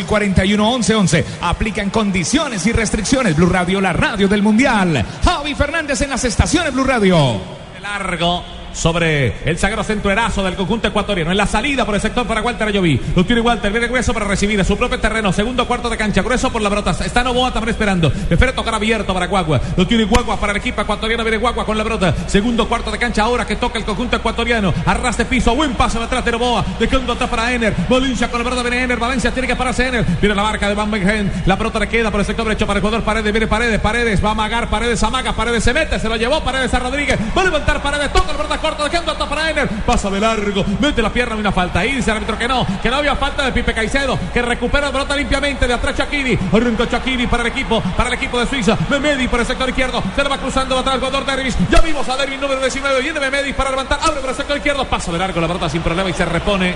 Aplican 1.41 1.89
condiciones 1.89 2.67
y 2.67 2.73
restricciones. 2.73 3.35
Blue 3.35 3.47
Radio, 3.47 3.81
la 3.81 3.95
radio 3.95 4.29
del 4.29 4.43
Mundial. 4.43 5.05
Javi 5.25 5.55
Fernández 5.55 6.03
en 6.03 6.11
las 6.11 6.25
estaciones 6.25 6.75
Blue 6.75 6.85
Radio. 6.85 7.62
Largo 7.83 8.62
sobre 8.73 9.35
el 9.45 9.59
sagrado 9.59 9.85
centroerazo 9.85 10.43
del 10.43 10.55
conjunto 10.55 10.89
ecuatoriano. 10.89 11.31
En 11.31 11.37
la 11.37 11.47
salida 11.47 11.85
por 11.85 11.95
el 11.95 12.01
sector 12.01 12.27
para 12.27 12.43
Walter 12.43 12.69
Ayoví. 12.69 13.01
Lo 13.15 13.25
tiene 13.25 13.41
Walter, 13.41 13.71
viene 13.71 13.89
grueso 13.89 14.13
para 14.13 14.27
recibir 14.27 14.59
en 14.59 14.65
su 14.65 14.77
propio 14.77 14.99
terreno. 14.99 15.33
Segundo 15.33 15.67
cuarto 15.67 15.89
de 15.91 15.97
cancha, 15.97 16.23
grueso 16.23 16.51
por 16.51 16.63
la 16.63 16.71
pelota. 16.71 16.91
Está 17.05 17.23
Novoa 17.23 17.53
también 17.53 17.71
esperando. 17.71 18.13
Espera 18.31 18.55
tocar 18.55 18.75
abierto 18.75 19.13
para 19.15 19.27
Guagua. 19.27 19.61
Lo 19.77 19.87
tiene 19.87 20.05
Guagua 20.05 20.39
para 20.39 20.53
el 20.53 20.59
equipo 20.59 20.81
ecuatoriano. 20.81 21.23
Viene 21.25 21.39
Guagua 21.39 21.65
con 21.65 21.77
la 21.77 21.85
pelota. 21.85 22.15
Segundo 22.27 22.69
cuarto 22.69 22.91
de 22.91 22.99
cancha 22.99 23.23
ahora 23.23 23.47
que 23.47 23.57
toca 23.57 23.79
el 23.79 23.85
conjunto 23.85 24.17
ecuatoriano. 24.17 24.73
Arrastre 24.87 25.25
piso. 25.25 25.55
Buen 25.55 25.75
paso 25.75 26.01
detrás 26.01 26.25
de 26.25 26.33
Novoa. 26.33 26.65
Dejando 26.79 27.13
atrás 27.13 27.31
para 27.31 27.53
Ener. 27.53 27.75
Valencia 27.89 28.31
con 28.31 28.41
la 28.41 28.45
pelota 28.45 28.63
viene 28.63 28.85
Ener. 28.85 28.99
Valencia 28.99 29.31
tiene 29.33 29.49
que 29.49 29.57
pararse 29.57 29.89
Ener. 29.89 30.05
Viene 30.21 30.35
la 30.35 30.43
marca 30.43 30.69
de 30.69 30.75
Van 30.75 30.91
Bengen. 30.91 31.33
La 31.47 31.57
pelota 31.57 31.79
le 31.79 31.89
queda 31.89 32.11
por 32.11 32.21
el 32.21 32.27
sector 32.27 32.45
derecho 32.45 32.67
para 32.67 32.79
el 32.79 32.83
jugador 32.83 33.05
Paredes. 33.05 33.33
Viene 33.33 33.47
Paredes. 33.47 33.81
Paredes 33.81 34.25
va 34.25 34.29
a 34.29 34.33
amagar. 34.33 34.71
Paredes 34.71 35.03
amaga. 35.03 35.33
Paredes 35.33 35.65
se 35.65 35.73
mete. 35.73 35.99
Se 35.99 36.09
lo 36.09 36.17
llevó 36.17 36.43
Paredes 36.43 36.73
a 36.75 36.79
Rodríguez. 36.79 37.19
Va 37.37 37.43
a 37.43 37.45
levantar 37.45 37.83
Paredes. 37.83 38.13
Toca 38.13 38.33
la 38.33 38.39
pelota 38.39 38.59
corta. 38.63 38.85
Dejando 38.85 39.13
atrás 39.13 39.29
para 39.29 39.51
Ener. 39.51 39.69
Pasa 39.85 40.09
de 40.09 40.21
largo. 40.21 40.65
Mete 40.81 41.03
la 41.03 41.13
pierna. 41.13 41.37
Una 41.37 41.53
falta. 41.53 41.81
Ahí 41.81 41.93
dice 41.93 42.11
el 42.11 42.17
árbitro 42.17 42.39
que 42.39 42.49
no. 42.49 42.67
Que 42.83 42.89
no 42.89 42.97
había 42.97 43.17
falta 43.17 43.45
de 43.45 43.53
Pipe 43.53 43.75
Caicedo. 43.75 44.19
Que 44.33 44.41
recupera 44.41 44.87
la 44.87 44.93
pelota 44.93 45.15
limpiamente 45.17 45.67
de 45.67 45.75
atrás 45.75 45.97
Chakiri. 45.97 46.39
Arranca 46.53 46.89
Chakiri 46.89 47.27
para 47.27 47.43
el 47.43 47.49
equipo. 47.49 47.83
Para 47.97 48.09
el 48.09 48.15
equipo 48.15 48.41
de 48.41 48.47
Suiza. 48.47 48.79
Memedi 48.89 49.29
por 49.29 49.41
el 49.41 49.47
sector 49.47 49.69
izquierdo. 49.69 50.03
Se 50.15 50.23
le 50.23 50.29
va 50.31 50.39
cruzando 50.39 50.79
atrás 50.79 50.95
el 50.95 51.01
jugador 51.01 51.27
Dervis. 51.27 51.57
Ya 51.71 51.81
vimos 51.81 52.09
a 52.09 52.17
Dervis 52.17 52.41
número 52.41 52.61
19. 52.61 53.03
Viene 53.03 53.21
Memedi 53.21 53.53
para 53.53 53.71
levantar. 53.71 53.99
Abre 54.03 54.21
por 54.21 54.31
el 54.31 54.37
sector 54.37 54.57
izquierdo. 54.57 54.85
Pasa 54.87 55.13
de 55.13 55.19
largo 55.19 55.41
la 55.41 55.49
pelota 55.49 55.69
sin 55.69 55.83
problema 55.83 56.09
y 56.09 56.15
se 56.15 56.25
repone 56.25 56.75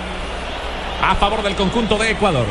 a 1.03 1.15
favor 1.15 1.43
del 1.43 1.55
conjunto 1.55 1.97
de 1.97 2.11
Ecuador. 2.11 2.47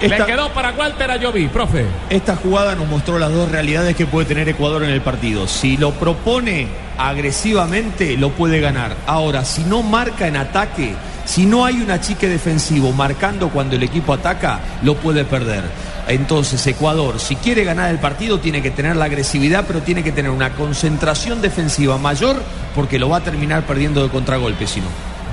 Esta- 0.00 0.18
Le 0.18 0.24
quedó 0.26 0.50
para 0.52 0.72
Walter 0.72 1.10
Ayoví, 1.10 1.48
profe. 1.48 1.86
Esta 2.10 2.36
jugada 2.36 2.74
nos 2.74 2.86
mostró 2.88 3.18
las 3.18 3.32
dos 3.32 3.50
realidades 3.50 3.96
que 3.96 4.06
puede 4.06 4.26
tener 4.26 4.48
Ecuador 4.48 4.84
en 4.84 4.90
el 4.90 5.00
partido. 5.00 5.46
Si 5.48 5.76
lo 5.76 5.92
propone 5.92 6.68
agresivamente, 6.98 8.16
lo 8.16 8.30
puede 8.30 8.60
ganar. 8.60 8.94
Ahora, 9.06 9.44
si 9.44 9.62
no 9.64 9.82
marca 9.82 10.26
en 10.26 10.36
ataque, 10.36 10.94
Si 11.26 11.44
no 11.44 11.64
hay 11.64 11.80
un 11.80 11.90
achique 11.90 12.28
defensivo 12.28 12.92
marcando 12.92 13.48
cuando 13.48 13.74
el 13.74 13.82
equipo 13.82 14.12
ataca, 14.12 14.60
lo 14.84 14.94
puede 14.94 15.24
perder. 15.24 15.64
Entonces 16.06 16.64
Ecuador, 16.68 17.18
si 17.18 17.34
quiere 17.34 17.64
ganar 17.64 17.90
el 17.90 17.98
partido, 17.98 18.38
tiene 18.38 18.62
que 18.62 18.70
tener 18.70 18.94
la 18.94 19.06
agresividad, 19.06 19.64
pero 19.66 19.80
tiene 19.82 20.04
que 20.04 20.12
tener 20.12 20.30
una 20.30 20.50
concentración 20.52 21.42
defensiva 21.42 21.98
mayor 21.98 22.36
porque 22.76 23.00
lo 23.00 23.08
va 23.08 23.16
a 23.16 23.20
terminar 23.22 23.64
perdiendo 23.66 24.04
de 24.04 24.08
contragolpe 24.08 24.68
si 24.68 24.78
no. 24.80 24.86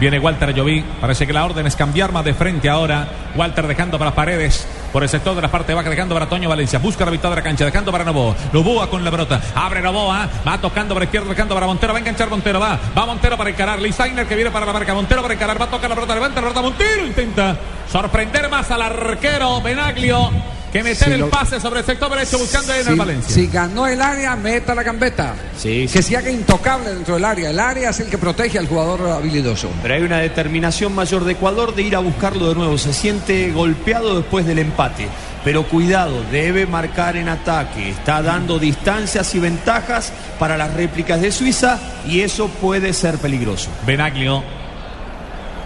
Viene 0.03 0.19
Walter 0.19 0.53
Lloví. 0.53 0.83
Parece 1.00 1.25
que 1.25 1.31
la 1.31 1.45
orden 1.45 1.65
es 1.65 1.77
cambiar 1.77 2.12
más 2.12 2.25
de 2.25 2.33
frente 2.33 2.69
ahora. 2.69 3.07
Walter 3.38 3.67
dejando 3.67 3.98
para 3.98 4.13
paredes. 4.13 4.67
Por 4.91 5.01
el 5.01 5.07
sector 5.07 5.33
de 5.33 5.41
la 5.41 5.50
parte 5.50 5.74
baja, 5.74 5.89
dejando 5.89 6.13
para 6.13 6.27
Toño 6.27 6.50
Valencia. 6.50 6.77
Busca 6.77 7.05
la 7.05 7.12
mitad 7.12 7.29
de 7.29 7.38
la 7.38 7.41
cancha, 7.41 7.63
dejando 7.63 7.89
para 7.89 8.03
Novoa. 8.03 8.36
Novoa 8.51 8.89
con 8.89 9.01
la 9.01 9.10
pelota. 9.10 9.39
Abre 9.55 9.81
Novoa. 9.81 10.27
Va 10.45 10.57
tocando 10.57 10.93
para 10.93 11.05
izquierda, 11.05 11.29
dejando 11.29 11.55
para 11.55 11.67
Montero. 11.67 11.93
Va 11.93 12.00
a 12.00 12.01
enganchar 12.01 12.29
Montero. 12.29 12.60
Va. 12.60 12.77
Va 12.98 13.05
Montero 13.05 13.38
para 13.38 13.50
encarar. 13.50 13.81
Lee 13.81 13.93
Steiner 13.93 14.27
que 14.27 14.36
viene 14.36 14.51
para 14.51 14.65
la 14.65 14.74
marca. 14.74 14.93
Montero 14.93 15.22
para 15.22 15.36
encarar. 15.36 15.62
Va 15.62 15.65
a 15.67 15.69
tocar 15.69 15.89
la 15.89 15.95
pelota. 15.95 16.15
Levanta 16.15 16.41
la 16.41 16.48
pelota. 16.50 16.62
Montero 16.62 17.07
intenta 17.07 17.55
sorprender 17.89 18.50
más 18.50 18.69
al 18.72 18.81
arquero 18.81 19.62
Benaglio. 19.62 20.31
Que 20.73 20.81
meter 20.83 21.07
Si 21.07 21.11
el 21.13 21.19
lo- 21.19 21.29
pase 21.29 21.59
sobre 21.59 21.81
el 21.81 21.85
sector 21.85 22.09
derecho 22.09 22.39
buscando 22.39 22.73
a 22.73 22.77
Si, 22.83 22.95
Valencia. 22.95 23.35
si 23.35 23.47
ganó 23.47 23.85
el 23.85 24.01
área, 24.01 24.35
meta 24.35 24.73
la 24.73 24.81
gambeta. 24.81 25.35
Sí, 25.55 25.87
Que 25.91 26.01
se 26.01 26.17
haga 26.17 26.31
intocable 26.31 26.89
dentro 26.95 27.13
del 27.13 27.23
área. 27.25 27.51
El 27.51 27.59
área 27.59 27.91
es 27.91 27.99
el 27.99 28.09
que 28.09 28.17
protege 28.17 28.57
al 28.57 28.67
jugador 28.67 29.07
habilidoso. 29.07 29.69
Pero 29.83 29.93
hay 29.93 30.01
una 30.01 30.17
determinación 30.17 30.95
mayor 30.95 31.25
de 31.25 31.33
Ecuador 31.33 31.75
de 31.75 31.83
ir 31.83 31.95
a 31.95 31.99
buscarlo 31.99 32.49
de 32.49 32.55
nuevo. 32.55 32.77
Se 32.79 32.91
siente 32.91 33.51
golpeado 33.51 34.15
después 34.19 34.47
del 34.47 34.57
empate. 34.57 35.07
Pero 35.43 35.63
cuidado, 35.67 36.23
debe 36.31 36.65
marcar 36.65 37.17
en 37.17 37.29
ataque. 37.29 37.89
Está 37.89 38.23
dando 38.23 38.57
distancias 38.57 39.35
y 39.35 39.39
ventajas 39.39 40.11
para 40.39 40.57
las 40.57 40.73
réplicas 40.73 41.21
de 41.21 41.31
Suiza 41.31 41.77
y 42.07 42.21
eso 42.21 42.47
puede 42.47 42.93
ser 42.93 43.19
peligroso. 43.19 43.69
Benaglio. 43.85 44.43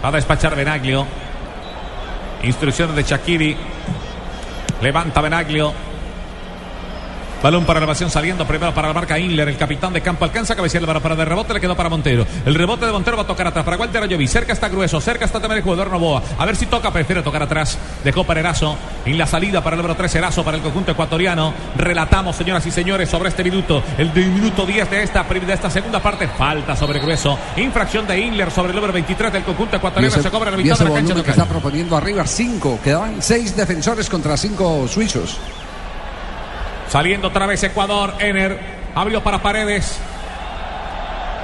Va 0.04 0.08
a 0.08 0.12
despachar 0.12 0.54
Benaglio. 0.54 1.06
Instrucciones 2.42 2.94
de 2.94 3.02
Shakiri. 3.04 3.56
Levanta 4.80 5.20
Benaglio. 5.20 5.87
Balón 7.42 7.64
para 7.64 7.78
elevación 7.78 8.10
saliendo 8.10 8.44
primero 8.46 8.74
para 8.74 8.88
la 8.88 8.94
marca 8.94 9.16
Inler. 9.18 9.48
El 9.48 9.56
capitán 9.56 9.92
de 9.92 10.00
campo 10.00 10.24
alcanza 10.24 10.54
a 10.54 10.56
cabecear 10.56 10.82
el 10.82 11.00
para 11.00 11.14
de 11.14 11.24
rebote. 11.24 11.54
Le 11.54 11.60
quedó 11.60 11.76
para 11.76 11.88
Montero. 11.88 12.26
El 12.44 12.54
rebote 12.54 12.84
de 12.84 12.92
Montero 12.92 13.16
va 13.16 13.22
a 13.22 13.26
tocar 13.26 13.46
atrás 13.46 13.64
para 13.64 13.76
Walter 13.76 14.02
Ayoví. 14.02 14.26
Cerca 14.26 14.52
está 14.52 14.68
Grueso. 14.68 15.00
Cerca 15.00 15.24
está 15.24 15.38
también 15.38 15.58
el 15.58 15.62
jugador 15.62 15.90
Novoa. 15.90 16.22
A 16.36 16.44
ver 16.44 16.56
si 16.56 16.66
toca. 16.66 16.92
Prefiere 16.92 17.22
tocar 17.22 17.42
atrás. 17.42 17.78
Dejó 18.02 18.24
para 18.24 18.40
Erazo. 18.40 18.76
En 19.04 19.16
la 19.16 19.26
salida 19.26 19.62
para 19.62 19.74
el 19.76 19.82
número 19.82 19.94
13 19.94 20.18
Erazo 20.18 20.44
para 20.44 20.56
el 20.56 20.62
conjunto 20.64 20.90
ecuatoriano. 20.92 21.54
Relatamos, 21.76 22.34
señoras 22.34 22.66
y 22.66 22.72
señores, 22.72 23.08
sobre 23.08 23.28
este 23.28 23.44
minuto. 23.44 23.82
El 23.96 24.12
de 24.12 24.26
minuto 24.26 24.66
10 24.66 24.90
de 24.90 25.02
esta, 25.04 25.22
de 25.22 25.52
esta 25.52 25.70
segunda 25.70 26.00
parte. 26.00 26.26
Falta 26.26 26.74
sobre 26.74 26.98
Grueso. 26.98 27.38
Infracción 27.56 28.04
de 28.06 28.18
Inler 28.18 28.50
sobre 28.50 28.70
el 28.70 28.74
número 28.74 28.92
23 28.92 29.32
del 29.32 29.44
conjunto 29.44 29.76
ecuatoriano. 29.76 30.12
ese, 30.12 30.22
Se 30.24 30.30
cobra 30.30 30.50
la 30.50 30.56
mitad 30.56 30.76
de 30.76 30.84
la 30.84 30.90
cancha 30.90 31.02
volumen 31.02 31.22
que 31.24 31.30
local. 31.30 31.42
está 31.44 31.46
proponiendo 31.46 31.96
arriba, 31.96 32.26
cinco. 32.26 32.80
Quedaban 32.82 33.22
seis 33.22 33.56
defensores 33.56 34.08
contra 34.08 34.36
cinco 34.36 34.88
suizos. 34.88 35.38
Saliendo 36.88 37.28
otra 37.28 37.46
vez 37.46 37.62
Ecuador, 37.62 38.14
Ener. 38.18 38.58
Abrió 38.94 39.22
para 39.22 39.42
Paredes. 39.42 40.00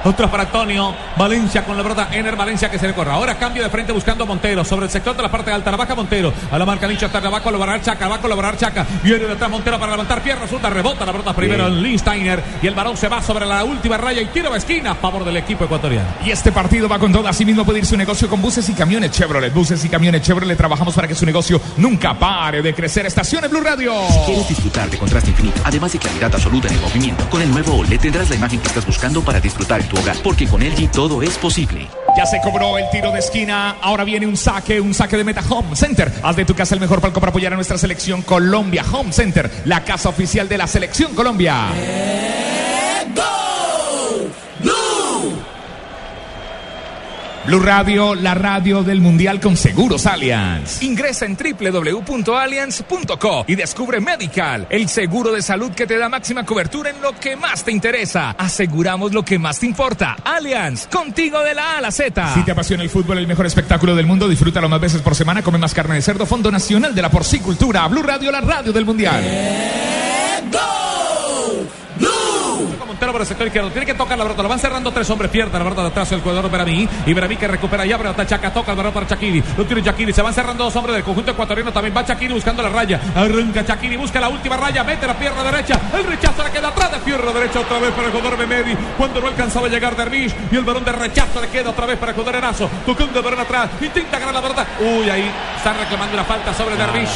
Otro 0.05 0.29
para 0.29 0.43
Antonio. 0.43 0.93
Valencia 1.17 1.65
con 1.65 1.75
la 1.75 1.81
pelota. 1.81 2.09
Ener 2.11 2.35
Valencia 2.35 2.69
que 2.69 2.77
se 2.77 2.87
le 2.87 2.93
corre. 2.93 3.09
Ahora 3.09 3.39
cambio 3.39 3.63
de 3.63 3.69
frente 3.69 3.91
buscando 3.91 4.23
a 4.23 4.27
Montero. 4.27 4.63
Sobre 4.63 4.85
el 4.85 4.91
sector 4.91 5.15
de 5.15 5.23
la 5.23 5.31
parte 5.31 5.51
alta. 5.51 5.71
La 5.71 5.77
baja 5.77 5.95
Montero. 5.95 6.31
A 6.51 6.59
la 6.59 6.65
marca 6.65 6.87
Nicho. 6.87 7.07
Hasta 7.07 7.19
la 7.19 7.31
va 7.31 7.39
a 7.39 7.41
colaborar 7.41 7.81
Chaca. 7.81 8.07
Va 8.07 8.15
a 8.15 8.21
colaborar 8.21 8.55
Chaca. 8.55 8.85
Viene 9.01 9.25
detrás 9.25 9.49
Montero 9.49 9.79
para 9.79 9.93
levantar 9.93 10.21
pie. 10.21 10.35
Resulta 10.35 10.69
rebota 10.69 11.07
la 11.07 11.11
pelota 11.11 11.33
primero 11.33 11.65
en 11.65 11.81
Lindsteiner. 11.81 12.43
Y 12.61 12.67
el 12.67 12.75
balón 12.75 12.95
se 12.97 13.07
va 13.07 13.19
sobre 13.23 13.47
la 13.47 13.63
última 13.63 13.97
raya 13.97 14.21
y 14.21 14.27
tiro 14.27 14.51
de 14.51 14.59
esquina 14.59 14.91
a 14.91 14.95
favor 14.95 15.25
del 15.25 15.37
equipo 15.37 15.63
ecuatoriano. 15.65 16.07
Y 16.23 16.29
este 16.29 16.51
partido 16.51 16.87
va 16.87 16.99
con 16.99 17.11
todo. 17.11 17.27
Asimismo 17.27 17.65
puede 17.65 17.79
ir 17.79 17.85
su 17.87 17.97
negocio 17.97 18.29
con 18.29 18.39
buses 18.43 18.69
y 18.69 18.73
camiones 18.73 19.09
Chevrolet. 19.09 19.51
Buses 19.51 19.83
y 19.83 19.89
camiones 19.89 20.21
Chevrolet. 20.21 20.55
Trabajamos 20.55 20.93
para 20.93 21.07
que 21.07 21.15
su 21.15 21.25
negocio 21.25 21.59
nunca 21.77 22.13
pare 22.13 22.61
de 22.61 22.75
crecer. 22.75 23.07
Estaciones 23.07 23.49
Blue 23.49 23.61
Radio. 23.61 23.93
¿Quieres 24.27 24.47
disfrutar 24.47 24.87
de 24.87 24.99
contraste 24.99 25.31
infinito, 25.31 25.61
además 25.63 25.93
de 25.93 25.97
claridad 25.97 26.31
absoluta 26.31 26.67
en 26.67 26.75
el 26.75 26.81
movimiento? 26.81 27.27
Con 27.27 27.41
el 27.41 27.49
nuevo 27.49 27.77
OLED 27.77 27.99
tendrás 27.99 28.29
la 28.29 28.35
imagen 28.35 28.59
que 28.59 28.67
estás 28.67 28.85
buscando 28.85 29.23
para 29.23 29.39
disfrutar 29.39 29.81
en 29.81 29.87
tu 29.87 29.94
hogar, 29.97 30.15
porque 30.23 30.47
con 30.47 30.61
LG 30.61 30.91
todo 30.91 31.21
es 31.21 31.37
posible. 31.37 31.87
Ya 32.17 32.25
se 32.25 32.39
cobró 32.41 32.77
el 32.77 32.89
tiro 32.91 33.11
de 33.11 33.19
esquina. 33.19 33.75
Ahora 33.81 34.03
viene 34.03 34.25
un 34.25 34.37
saque, 34.37 34.79
un 34.79 34.93
saque 34.93 35.17
de 35.17 35.23
meta 35.23 35.43
Home 35.49 35.75
Center. 35.75 36.11
Haz 36.23 36.35
de 36.35 36.45
tu 36.45 36.55
casa 36.55 36.73
el 36.73 36.81
mejor 36.81 37.01
palco 37.01 37.19
para 37.19 37.31
apoyar 37.31 37.51
a 37.53 37.55
nuestra 37.55 37.77
selección 37.77 38.21
Colombia. 38.21 38.85
Home 38.91 39.11
Center, 39.11 39.51
la 39.65 39.83
casa 39.83 40.09
oficial 40.09 40.47
de 40.47 40.57
la 40.57 40.67
selección 40.67 41.13
Colombia. 41.13 41.67
Blue 47.45 47.59
Radio, 47.59 48.15
la 48.15 48.33
radio 48.33 48.81
del 48.81 49.01
Mundial 49.01 49.39
con 49.39 49.55
Seguros 49.55 50.07
Allianz. 50.07 50.81
Ingresa 50.81 51.27
en 51.27 51.37
www.allianz.co 51.37 53.45
y 53.47 53.53
descubre 53.53 54.01
Medical, 54.01 54.65
el 54.71 54.89
seguro 54.89 55.31
de 55.31 55.43
salud 55.43 55.71
que 55.71 55.85
te 55.85 55.99
da 55.99 56.09
máxima 56.09 56.43
cobertura 56.43 56.89
en 56.89 56.99
lo 57.03 57.13
que 57.13 57.35
más 57.35 57.63
te 57.63 57.71
interesa. 57.71 58.31
Aseguramos 58.31 59.13
lo 59.13 59.23
que 59.23 59.37
más 59.37 59.59
te 59.59 59.67
importa. 59.67 60.15
Allianz, 60.23 60.87
contigo 60.87 61.39
de 61.41 61.53
la 61.53 61.73
A 61.73 61.77
a 61.77 61.81
la 61.81 61.91
Z. 61.91 62.33
Si 62.33 62.41
te 62.41 62.51
apasiona 62.51 62.81
el 62.81 62.89
fútbol, 62.89 63.19
el 63.19 63.27
mejor 63.27 63.45
espectáculo 63.45 63.95
del 63.95 64.07
mundo, 64.07 64.27
disfrútalo 64.27 64.67
más 64.67 64.81
veces 64.81 65.03
por 65.03 65.13
semana. 65.13 65.43
Come 65.43 65.59
más 65.59 65.75
carne 65.75 65.93
de 65.95 66.01
cerdo, 66.01 66.25
Fondo 66.25 66.51
Nacional 66.51 66.95
de 66.95 67.01
la 67.03 67.11
Porcicultura. 67.11 67.87
Blue 67.87 68.01
Radio, 68.01 68.31
la 68.31 68.41
radio 68.41 68.73
del 68.73 68.85
Mundial. 68.85 69.23
Montero 72.95 73.11
por 73.11 73.19
el 73.19 73.27
sector 73.27 73.45
izquierdo. 73.45 73.71
Tiene 73.71 73.85
que 73.85 73.93
tocar 73.93 74.17
la 74.17 74.23
pelota. 74.23 74.41
Lo 74.41 74.47
van 74.47 74.57
cerrando 74.57 74.89
tres 74.89 75.09
hombres. 75.09 75.29
Pierde 75.29 75.51
la 75.51 75.65
pelota 75.65 75.81
de 75.81 75.87
atrás 75.89 76.09
el 76.13 76.21
jugador 76.21 76.49
Beramí. 76.49 76.87
Y 77.05 77.13
Beramí 77.13 77.35
que 77.35 77.45
recupera 77.45 77.85
ya. 77.85 77.97
Pero 77.97 78.11
está 78.11 78.25
Chaca. 78.25 78.53
Toca 78.53 78.71
el 78.71 78.77
balón 78.77 78.93
para 78.93 79.05
Chakiri. 79.05 79.43
Lo 79.57 79.65
tiene 79.65 79.83
Chakiri. 79.83 80.13
Se 80.13 80.21
van 80.21 80.33
cerrando 80.33 80.63
dos 80.63 80.73
hombres 80.77 80.95
del 80.95 81.03
conjunto 81.03 81.31
ecuatoriano. 81.31 81.73
También 81.73 81.93
va 81.93 82.05
Chakiri 82.05 82.33
buscando 82.33 82.63
la 82.63 82.69
raya. 82.69 83.01
Arranca 83.13 83.65
Chakiri. 83.65 83.97
Busca 83.97 84.21
la 84.21 84.29
última 84.29 84.55
raya. 84.55 84.81
Mete 84.85 85.05
la 85.05 85.13
pierna 85.13 85.43
derecha. 85.43 85.77
El 85.93 86.05
rechazo 86.05 86.41
le 86.41 86.51
queda 86.51 86.69
atrás 86.69 86.89
de 86.93 86.99
pierna 86.99 87.33
derecha. 87.33 87.59
Otra 87.59 87.79
vez 87.79 87.91
para 87.91 88.07
el 88.07 88.13
jugador 88.13 88.37
Memedi. 88.37 88.77
Cuando 88.97 89.19
no 89.19 89.27
alcanzaba 89.27 89.67
a 89.67 89.69
llegar 89.69 89.97
Dervish. 89.97 90.33
Y 90.49 90.55
el 90.55 90.63
balón 90.63 90.85
de 90.85 90.93
rechazo 90.93 91.41
le 91.41 91.49
queda 91.49 91.71
otra 91.71 91.85
vez 91.85 91.97
para 91.97 92.13
el 92.13 92.15
jugador 92.15 92.37
Erazo. 92.37 92.69
Tocando 92.85 93.19
el 93.19 93.25
balón 93.25 93.41
atrás. 93.41 93.71
Intenta 93.81 94.19
ganar 94.19 94.35
la 94.35 94.41
pelota. 94.41 94.65
Uy, 94.79 95.09
ahí 95.09 95.29
está 95.57 95.73
reclamando 95.73 96.13
una 96.13 96.23
falta 96.23 96.53
sobre 96.53 96.77
Dervish. 96.77 97.09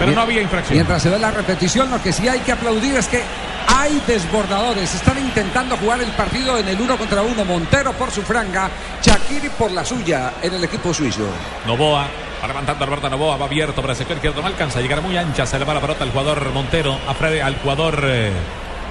Pero 0.00 0.10
no 0.10 0.20
había 0.20 0.42
infracción. 0.42 0.74
Mientras 0.74 1.00
se 1.00 1.10
ve 1.10 1.18
la 1.20 1.30
repetición, 1.30 1.92
lo 1.92 2.02
que 2.02 2.12
sí 2.12 2.26
hay 2.26 2.40
que 2.40 2.50
aplaudir 2.50 2.96
es 2.96 3.06
que 3.06 3.22
hay 3.68 4.00
desbordadores. 4.06 4.94
Están 5.06 5.24
intentando 5.24 5.76
jugar 5.76 6.00
el 6.00 6.10
partido 6.10 6.58
en 6.58 6.66
el 6.66 6.80
uno 6.80 6.98
contra 6.98 7.22
uno. 7.22 7.44
Montero 7.44 7.92
por 7.92 8.10
su 8.10 8.22
franga, 8.22 8.68
Shakiri 9.00 9.50
por 9.50 9.70
la 9.70 9.84
suya 9.84 10.32
en 10.42 10.54
el 10.54 10.64
equipo 10.64 10.92
suizo. 10.92 11.28
Novoa. 11.64 12.08
Va 12.42 12.48
levantando 12.48 12.84
Alberto 12.84 13.08
Novoa, 13.08 13.36
va 13.36 13.46
abierto 13.46 13.82
para 13.82 13.92
el 13.92 13.96
sector 13.96 14.16
izquierdo, 14.16 14.40
no 14.40 14.48
alcanza 14.48 14.80
a 14.80 14.82
llegar 14.82 15.02
muy 15.02 15.16
ancha, 15.16 15.46
se 15.46 15.60
le 15.60 15.64
va 15.64 15.74
la 15.74 15.80
pelota 15.80 16.02
al 16.02 16.10
jugador 16.10 16.52
Montero, 16.52 16.98
a 17.06 17.14
Freddy, 17.14 17.38
al 17.38 17.54
jugador 17.58 18.00
eh, 18.02 18.32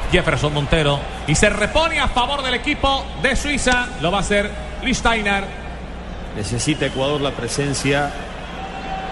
Jefferson 0.10 0.54
Montero, 0.54 1.02
y 1.28 1.36
se 1.36 1.50
repone 1.50 2.00
a 2.00 2.08
favor 2.08 2.42
del 2.44 2.54
equipo 2.54 3.06
de 3.22 3.36
Suiza, 3.36 3.88
lo 4.00 4.10
va 4.10 4.20
a 4.20 4.22
hacer 4.22 4.50
Listeiner. 4.84 5.44
Necesita 6.38 6.86
Ecuador 6.86 7.20
la 7.20 7.32
presencia 7.32 8.10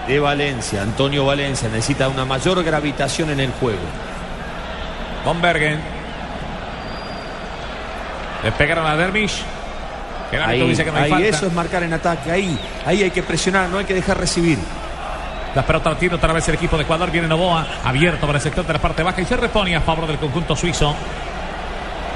de 0.08 0.18
Valencia, 0.18 0.80
Antonio 0.80 1.26
Valencia. 1.26 1.68
Necesita 1.68 2.08
una 2.08 2.24
mayor 2.24 2.64
gravitación 2.64 3.28
en 3.28 3.40
el 3.40 3.52
juego. 3.52 3.78
Von 5.26 5.42
Bergen. 5.42 5.93
Le 8.44 8.52
pegaron 8.52 8.86
a 8.86 8.96
Dermish. 8.96 9.42
Ahí, 10.44 10.68
dice 10.68 10.84
que 10.84 10.90
no 10.90 10.96
hay 10.98 11.04
ahí, 11.04 11.10
falta. 11.10 11.28
eso 11.28 11.46
es 11.46 11.52
marcar 11.52 11.82
en 11.82 11.92
ataque. 11.92 12.30
Ahí, 12.30 12.58
ahí 12.84 13.02
hay 13.02 13.10
que 13.10 13.22
presionar, 13.22 13.68
no 13.68 13.78
hay 13.78 13.84
que 13.84 13.94
dejar 13.94 14.18
recibir. 14.18 14.58
La 15.54 15.64
pelota 15.64 15.94
tiene 15.96 16.16
otra 16.16 16.32
vez 16.32 16.48
el 16.48 16.56
equipo 16.56 16.76
de 16.76 16.82
Ecuador. 16.82 17.10
Viene 17.10 17.28
Novoa, 17.28 17.66
abierto 17.84 18.26
para 18.26 18.38
el 18.38 18.42
sector 18.42 18.66
de 18.66 18.72
la 18.72 18.80
parte 18.80 19.02
baja 19.02 19.20
y 19.20 19.24
se 19.24 19.36
repone 19.36 19.76
a 19.76 19.80
favor 19.80 20.06
del 20.06 20.18
conjunto 20.18 20.56
suizo. 20.56 20.94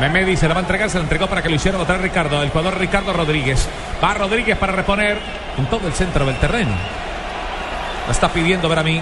Memedi 0.00 0.36
se 0.36 0.46
la 0.46 0.54
va 0.54 0.60
a 0.60 0.62
entregar, 0.62 0.90
se 0.90 0.98
la 0.98 1.04
entregó 1.04 1.26
para 1.26 1.42
que 1.42 1.48
lo 1.48 1.56
hiciera 1.56 1.78
otra 1.78 1.94
vez 1.94 2.02
Ricardo. 2.02 2.42
El 2.42 2.50
jugador 2.50 2.78
Ricardo 2.78 3.12
Rodríguez. 3.12 3.68
Va 4.02 4.14
Rodríguez 4.14 4.56
para 4.58 4.72
reponer 4.72 5.18
en 5.56 5.66
todo 5.66 5.86
el 5.86 5.92
centro 5.92 6.26
del 6.26 6.36
terreno. 6.36 6.72
La 8.06 8.12
está 8.12 8.28
pidiendo 8.28 8.68
ver 8.68 8.78
a 8.78 8.82
mí. 8.82 9.00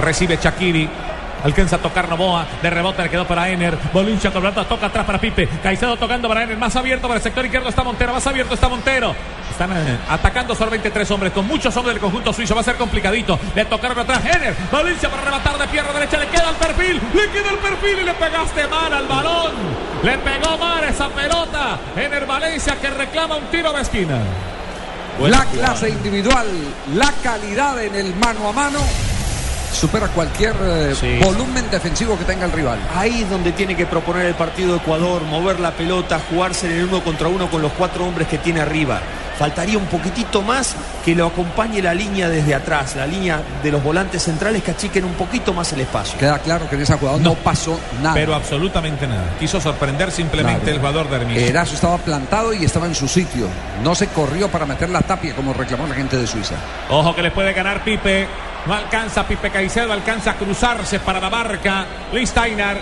Recibe 0.00 0.38
Shakiri. 0.40 0.88
Alcanza 1.44 1.76
a 1.76 1.78
tocar 1.78 2.08
Novoa. 2.08 2.46
De 2.62 2.70
rebote 2.70 3.02
le 3.02 3.10
quedó 3.10 3.26
para 3.26 3.48
Ener. 3.48 3.76
Bolincha 3.92 4.30
pelota, 4.30 4.64
toca 4.64 4.86
atrás 4.86 5.04
para 5.04 5.20
Pipe. 5.20 5.48
Caicedo 5.62 5.96
tocando 5.96 6.28
para 6.28 6.42
Ener. 6.42 6.56
Más 6.56 6.74
abierto 6.76 7.06
para 7.06 7.18
el 7.18 7.22
sector 7.22 7.44
izquierdo 7.44 7.68
está 7.68 7.82
Montero. 7.82 8.12
Más 8.12 8.26
abierto 8.26 8.54
está 8.54 8.68
Montero. 8.68 9.14
Están 9.50 9.72
eh, 9.72 9.98
atacando 10.08 10.54
solamente 10.54 10.90
tres 10.90 11.10
hombres. 11.10 11.32
Con 11.32 11.46
muchos 11.46 11.76
hombres 11.76 11.94
del 11.94 12.00
conjunto 12.00 12.32
suizo. 12.32 12.54
Va 12.54 12.62
a 12.62 12.64
ser 12.64 12.76
complicadito. 12.76 13.38
Le 13.54 13.64
tocaron 13.64 13.98
atrás. 13.98 14.24
Ener. 14.24 14.54
Valencia 14.70 15.08
para 15.08 15.22
rematar 15.22 15.58
de 15.58 15.68
pierna 15.68 15.92
derecha. 15.92 16.18
Le 16.18 16.26
queda 16.28 16.50
el 16.50 16.56
perfil. 16.56 17.00
Le 17.14 17.30
queda 17.30 17.50
el 17.50 17.58
perfil 17.58 17.98
y 18.00 18.04
le 18.04 18.14
pegaste 18.14 18.66
mal 18.68 18.92
al 18.92 19.06
balón. 19.06 19.52
Le 20.02 20.18
pegó 20.18 20.58
mal 20.58 20.84
esa 20.84 21.08
pelota. 21.08 21.78
Ener 21.96 22.26
Valencia 22.26 22.76
que 22.80 22.90
reclama 22.90 23.36
un 23.36 23.44
tiro 23.46 23.72
de 23.72 23.82
esquina. 23.82 24.18
la 25.20 25.44
clase 25.46 25.90
individual, 25.90 26.46
la 26.94 27.12
calidad 27.22 27.82
en 27.82 27.94
el 27.94 28.14
mano 28.16 28.48
a 28.48 28.52
mano 28.52 28.80
supera 29.76 30.08
cualquier 30.08 30.54
eh, 30.60 30.94
Sí. 30.98 31.18
volumen 31.22 31.70
defensivo 31.70 32.18
que 32.18 32.24
tenga 32.24 32.46
el 32.46 32.52
rival. 32.52 32.78
Ahí 32.94 33.22
es 33.22 33.30
donde 33.30 33.52
tiene 33.52 33.76
que 33.76 33.86
proponer 33.86 34.26
el 34.26 34.34
partido 34.34 34.76
Ecuador, 34.76 35.22
mover 35.22 35.60
la 35.60 35.72
pelota, 35.72 36.20
jugarse 36.30 36.66
en 36.66 36.72
el 36.80 36.84
uno 36.86 37.02
contra 37.04 37.28
uno 37.28 37.50
con 37.50 37.62
los 37.62 37.72
cuatro 37.72 38.06
hombres 38.06 38.26
que 38.28 38.38
tiene 38.38 38.60
arriba. 38.60 39.00
Faltaría 39.38 39.76
un 39.78 39.86
poquitito 39.86 40.42
más 40.42 40.74
que 41.04 41.14
lo 41.14 41.26
acompañe 41.26 41.82
la 41.82 41.94
línea 41.94 42.28
desde 42.28 42.54
atrás, 42.54 42.96
la 42.96 43.06
línea 43.06 43.40
de 43.62 43.70
los 43.70 43.82
volantes 43.82 44.22
centrales 44.22 44.62
que 44.62 44.70
achiquen 44.72 45.04
un 45.04 45.12
poquito 45.14 45.52
más 45.52 45.72
el 45.72 45.80
espacio. 45.80 46.18
Queda 46.18 46.38
claro 46.38 46.68
que 46.68 46.76
en 46.76 46.82
esa 46.82 46.96
jugada 46.98 47.18
no, 47.18 47.34
pasó 47.34 47.78
nada. 48.02 48.14
Pero 48.14 48.34
absolutamente 48.34 49.06
nada. 49.06 49.24
Quiso 49.38 49.60
sorprender 49.60 50.10
simplemente 50.10 50.60
Claro. 50.62 50.72
el 50.72 50.78
jugador 50.78 51.10
de 51.10 51.16
Hermís. 51.16 51.38
Eraso 51.42 51.74
estaba 51.74 51.98
plantado 51.98 52.52
y 52.52 52.64
estaba 52.64 52.86
en 52.86 52.94
su 52.94 53.06
sitio. 53.08 53.48
No 53.82 53.94
se 53.94 54.08
corrió 54.08 54.48
para 54.48 54.66
meter 54.66 54.88
la 54.90 55.02
tapia 55.02 55.34
como 55.34 55.52
reclamó 55.52 55.86
la 55.86 55.94
gente 55.94 56.16
de 56.16 56.26
Suiza. 56.26 56.54
Ojo 56.90 57.14
que 57.14 57.22
le 57.22 57.30
puede 57.30 57.52
ganar 57.52 57.82
Pipe. 57.84 58.26
No 58.66 58.74
alcanza 58.74 59.24
Pipe 59.26 59.50
Caicedo, 59.50 59.92
alcanza 59.92 60.32
a 60.32 60.34
cruzarse 60.34 60.98
para 60.98 61.20
la 61.20 61.30
marca. 61.30 61.84
Luis 62.12 62.30
Steiner. 62.30 62.80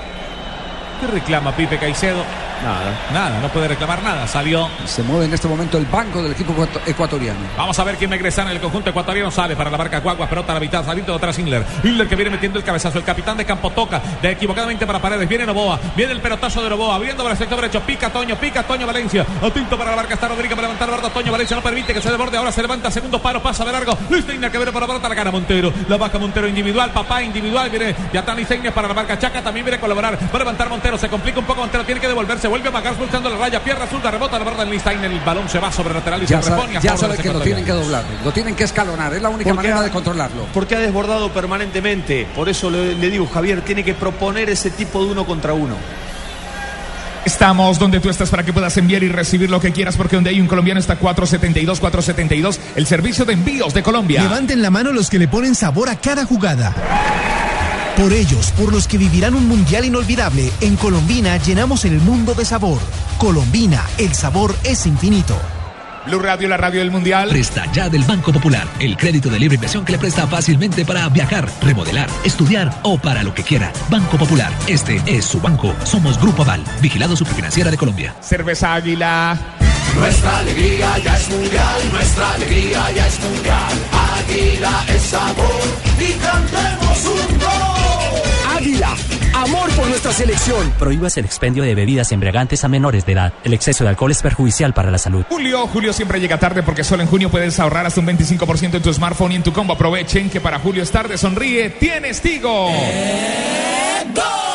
¿Qué 1.01 1.07
reclama 1.09 1.53
Pipe 1.55 1.79
Caicedo? 1.79 2.25
Nada. 2.63 2.99
Nada, 3.13 3.41
no 3.41 3.49
puede 3.49 3.69
reclamar 3.69 4.03
nada. 4.03 4.27
Salió. 4.27 4.69
Se 4.87 5.03
mueve 5.03 5.27
en 5.27 5.35
este 5.35 5.49
momento 5.49 5.77
el 5.79 5.87
banco 5.87 6.23
del 6.23 6.33
equipo 6.33 6.53
ecuato- 6.53 6.81
ecuatoriano. 6.87 7.39
Vamos 7.57 7.79
a 7.79 7.85
ver 7.85 7.97
quién 7.97 8.11
regresa 8.11 8.43
en 8.43 8.49
el 8.49 8.61
conjunto 8.61 8.91
ecuatoriano. 8.91 9.31
Sale 9.31 9.55
para 9.57 9.71
la 9.71 9.77
marca 9.79 10.01
Guagua, 10.01 10.27
pelota 10.29 10.53
a 10.53 10.55
la 10.55 10.61
mitad, 10.61 10.85
saliendo 10.85 11.13
de 11.13 11.17
atrás 11.19 11.39
Inler. 11.39 11.65
Inler 11.83 12.09
que 12.09 12.17
viene 12.17 12.31
metiendo 12.31 12.59
el 12.59 12.65
cabezazo. 12.65 12.99
El 12.99 13.05
capitán 13.05 13.37
de 13.37 13.45
campo 13.45 13.71
toca 13.71 14.01
de 14.23 14.31
equivocadamente 14.31 14.87
para 14.87 14.99
Paredes. 14.99 15.29
Viene 15.29 15.45
Novoa, 15.47 15.79
viene 15.97 16.13
el 16.13 16.21
pelotazo 16.21 16.63
de 16.63 16.71
Novoa, 16.71 16.95
abriendo 16.95 17.23
para 17.23 17.33
el 17.33 17.39
sector 17.39 17.61
derecho. 17.61 17.81
Pica 17.83 18.11
Toño, 18.11 18.37
pica 18.37 18.63
Toño 18.63 18.87
Valencia. 18.87 19.27
Atento 19.43 19.77
para 19.77 19.91
la 19.91 19.97
marca 19.97 20.15
está 20.15 20.29
Rodríguez 20.29 20.55
para 20.55 20.69
levantar 20.69 20.89
la 20.89 20.97
barra. 20.97 21.11
Toño 21.11 21.33
Valencia 21.33 21.57
no 21.57 21.63
permite 21.63 21.93
que 21.93 22.01
se 22.01 22.09
desborde. 22.11 22.37
Ahora 22.39 22.53
se 22.53 22.63
levanta, 22.63 22.91
segundo 22.91 23.21
paro, 23.21 23.43
pasa 23.43 23.65
de 23.65 23.73
largo. 23.73 23.97
Luis 24.09 24.25
que 24.25 24.33
viene 24.33 24.73
para 24.73 24.87
la 24.87 24.93
barra, 24.95 25.09
la 25.09 25.15
gana 25.15 25.31
Montero. 25.31 25.73
La 25.89 25.97
baja 25.97 26.19
Montero 26.19 26.49
individual, 26.49 26.91
papá 26.93 27.23
individual. 27.23 27.69
Viene 27.71 27.95
Yatani 28.13 28.45
Steiner 28.45 28.73
para 28.73 28.89
la 28.89 28.95
marca 28.95 29.19
Chaca. 29.19 29.43
También 29.43 29.65
viene 29.67 29.77
a 29.77 29.81
colaborar. 29.81 30.15
Va 30.15 30.29
a 30.35 30.39
levantar 30.39 30.69
Montero. 30.69 30.97
Se 30.99 31.09
complica 31.09 31.39
un 31.41 31.45
poco. 31.45 31.61
Montero 31.61 31.85
tiene 31.85 32.01
que 32.01 32.09
devolverse. 32.09 32.44
Vuelve 32.49 32.69
a 32.69 32.73
pagar 32.73 32.97
buscando 32.97 33.29
la 33.31 33.37
raya. 33.37 33.63
Pierna 33.63 33.87
zurda, 33.87 34.11
rebota 34.11 34.39
la 34.39 34.45
barra 34.45 34.65
de 34.65 34.71
Luis 34.71 34.81
Steiner. 34.83 35.11
El 35.11 35.21
balón 35.21 35.49
se 35.49 35.59
va 35.59 35.71
sobre 35.73 35.95
lateral 35.95 36.23
y 36.23 36.27
Ya, 36.27 36.41
se 36.43 36.51
repone 36.51 36.75
ya 36.81 36.97
sabe 36.97 37.15
del 37.15 37.23
que 37.23 37.33
lo 37.33 37.41
tienen 37.41 37.65
que 37.65 37.73
doblar, 37.73 38.05
lo 38.25 38.33
tienen 38.33 38.55
que 38.55 38.65
escalonar. 38.65 39.13
Es 39.15 39.23
la 39.23 39.29
única 39.31 39.53
manera 39.55 39.79
ha- 39.79 39.83
de 39.83 39.91
controlarlo. 39.91 40.47
Porque 40.55 40.77
ha 40.77 40.79
desbordado 40.81 41.31
permanentemente. 41.33 42.27
Por 42.35 42.49
eso 42.49 42.71
le, 42.71 42.95
le 42.95 43.11
digo, 43.11 43.27
Javier, 43.33 43.63
tiene 43.63 43.83
que 43.85 43.95
proponer 43.95 44.49
ese 44.51 44.71
tipo 44.71 45.05
de 45.05 45.11
uno 45.13 45.25
contra 45.27 45.53
uno. 45.53 45.75
Estamos 47.25 47.79
donde 47.79 48.01
tú 48.01 48.11
estás 48.11 48.29
para 48.29 48.43
que 48.43 48.53
puedas 48.53 48.77
enviar 48.77 49.03
y 49.03 49.09
recibir 49.09 49.49
lo 49.49 49.59
que 49.59 49.73
quieras, 49.73 49.97
porque 49.97 50.17
donde 50.17 50.29
hay 50.29 50.41
un 50.43 50.47
colombiano 50.47 50.79
está 50.79 50.97
472, 50.97 51.81
472, 51.81 52.61
el 52.77 52.87
servicio 52.87 53.25
de 53.25 53.33
envíos 53.33 53.73
de 53.73 53.83
Colombia. 53.83 54.23
Levanten 54.23 54.61
la 54.61 54.69
mano 54.71 54.93
los 54.93 55.09
que 55.09 55.19
le 55.19 55.27
ponen 55.27 55.55
sabor 55.55 55.89
a 55.89 55.97
cada 55.97 56.27
jugada. 56.27 56.75
Por 57.97 58.13
ellos, 58.13 58.51
por 58.53 58.73
los 58.73 58.89
que 58.89 58.99
vivirán 58.99 59.35
un 59.35 59.47
mundial 59.47 59.85
inolvidable, 59.85 60.51
en 60.61 60.75
Colombina 60.77 61.37
llenamos 61.37 61.85
el 61.85 62.01
mundo 62.01 62.35
de 62.35 62.45
sabor. 62.45 62.81
Colombina, 63.19 63.85
el 63.99 64.15
sabor 64.15 64.55
es 64.65 64.85
infinito. 64.87 65.37
Blue 66.05 66.19
Radio, 66.19 66.49
la 66.49 66.57
radio 66.57 66.81
del 66.81 66.91
mundial. 66.91 67.29
Presta 67.29 67.71
ya 67.73 67.89
del 67.89 68.03
Banco 68.03 68.33
Popular, 68.33 68.67
el 68.81 68.97
crédito 68.97 69.31
de 69.31 69.39
libre 69.39 69.55
inversión 69.55 69.85
que 69.85 69.93
le 69.93 69.99
presta 69.99 70.27
fácilmente 70.27 70.85
para 70.85 71.09
viajar, 71.09 71.49
remodelar, 71.63 72.11
estudiar 72.25 72.79
o 72.83 72.99
para 72.99 73.23
lo 73.23 73.33
que 73.33 73.45
quiera. 73.45 73.73
Banco 73.89 74.19
Popular, 74.19 74.53
este 74.67 75.01
es 75.07 75.25
su 75.25 75.41
banco. 75.41 75.73
Somos 75.85 76.21
Grupo 76.21 76.43
Aval, 76.43 76.65
vigilado 76.83 77.17
superfinanciera 77.17 77.71
de 77.71 77.79
Colombia. 77.79 78.15
Cerveza 78.21 78.75
Águila. 78.75 79.64
Nuestra 79.97 80.39
alegría 80.39 80.99
ya 80.99 81.17
es 81.17 81.31
mundial, 81.31 81.93
nuestra 81.93 82.33
alegría 82.33 82.91
ya 82.93 83.07
es 83.07 83.21
mundial. 83.21 83.73
Águila 84.19 84.85
es 84.89 85.03
sabor 85.03 85.63
y 85.99 86.13
cantemos 86.15 87.05
un 87.07 87.39
gol. 87.39 88.57
Águila, 88.57 88.95
amor 89.35 89.71
por 89.71 89.89
nuestra 89.89 90.13
selección. 90.13 90.73
Prohíbas 90.79 91.17
el 91.17 91.25
expendio 91.25 91.63
de 91.63 91.75
bebidas 91.75 92.13
embriagantes 92.13 92.65
a 92.65 92.69
menores 92.69 93.07
de 93.07 93.13
edad. 93.13 93.33
El 93.45 93.55
exceso 93.55 93.85
de 93.85 93.91
alcohol 93.91 94.11
es 94.11 94.23
perjudicial 94.23 94.75
para 94.75 94.91
la 94.91 94.99
salud. 94.99 95.25
Julio, 95.29 95.67
Julio 95.69 95.93
siempre 95.93 96.21
llega 96.21 96.39
tarde 96.39 96.63
porque 96.63 96.85
solo 96.85 97.03
en 97.03 97.09
junio 97.09 97.31
puedes 97.31 97.59
ahorrar 97.61 97.87
hasta 97.87 98.01
un 98.01 98.07
25% 98.07 98.75
en 98.75 98.83
tu 98.83 98.93
smartphone 98.93 99.33
y 99.33 99.37
en 99.37 99.43
tu 99.43 99.53
combo. 99.53 99.75
Aprovechen 99.75 100.29
que 100.31 100.41
para 100.41 100.59
Julio 100.59 100.83
es 100.83 100.91
tarde, 100.91 101.17
sonríe, 101.19 101.71
tienes 101.71 102.21
Tigo. 102.21 102.71
Se 102.71 104.54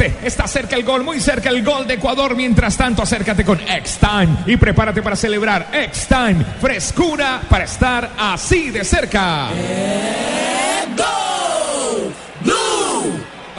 está 0.00 0.46
cerca 0.46 0.76
el 0.76 0.84
gol, 0.84 1.04
muy 1.04 1.20
cerca 1.20 1.48
el 1.48 1.64
gol 1.64 1.86
de 1.86 1.94
Ecuador. 1.94 2.34
Mientras 2.34 2.76
tanto, 2.76 3.02
acércate 3.02 3.44
con 3.44 3.60
X-Time 3.60 4.44
y 4.46 4.56
prepárate 4.56 5.02
para 5.02 5.16
celebrar 5.16 5.68
X-Time. 5.72 6.44
Frescura 6.60 7.40
para 7.48 7.64
estar 7.64 8.10
así 8.18 8.70
de 8.70 8.84
cerca. 8.84 9.48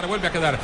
Vuelve 0.07 0.27
a 0.27 0.31
quedar. 0.31 0.59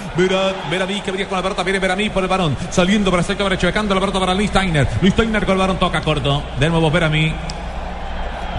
Veramí 0.69 1.01
que 1.01 1.09
venía 1.11 1.27
con 1.27 1.35
la 1.35 1.41
pelota, 1.41 1.63
viene 1.63 1.79
Veramí 1.79 2.11
por 2.11 2.21
el 2.21 2.29
varón. 2.29 2.55
Saliendo 2.69 3.09
para 3.09 3.21
el 3.21 3.25
sector 3.25 3.49
derecho, 3.49 3.65
la 3.67 3.99
pelota 3.99 4.19
para 4.19 4.35
Luis 4.35 4.51
Steiner. 4.51 4.87
Luis 5.01 5.13
Steiner 5.13 5.43
con 5.43 5.53
el 5.53 5.59
varón 5.59 5.79
toca 5.79 6.01
corto. 6.01 6.43
De 6.59 6.69
nuevo 6.69 6.91
Veramí. 6.91 7.33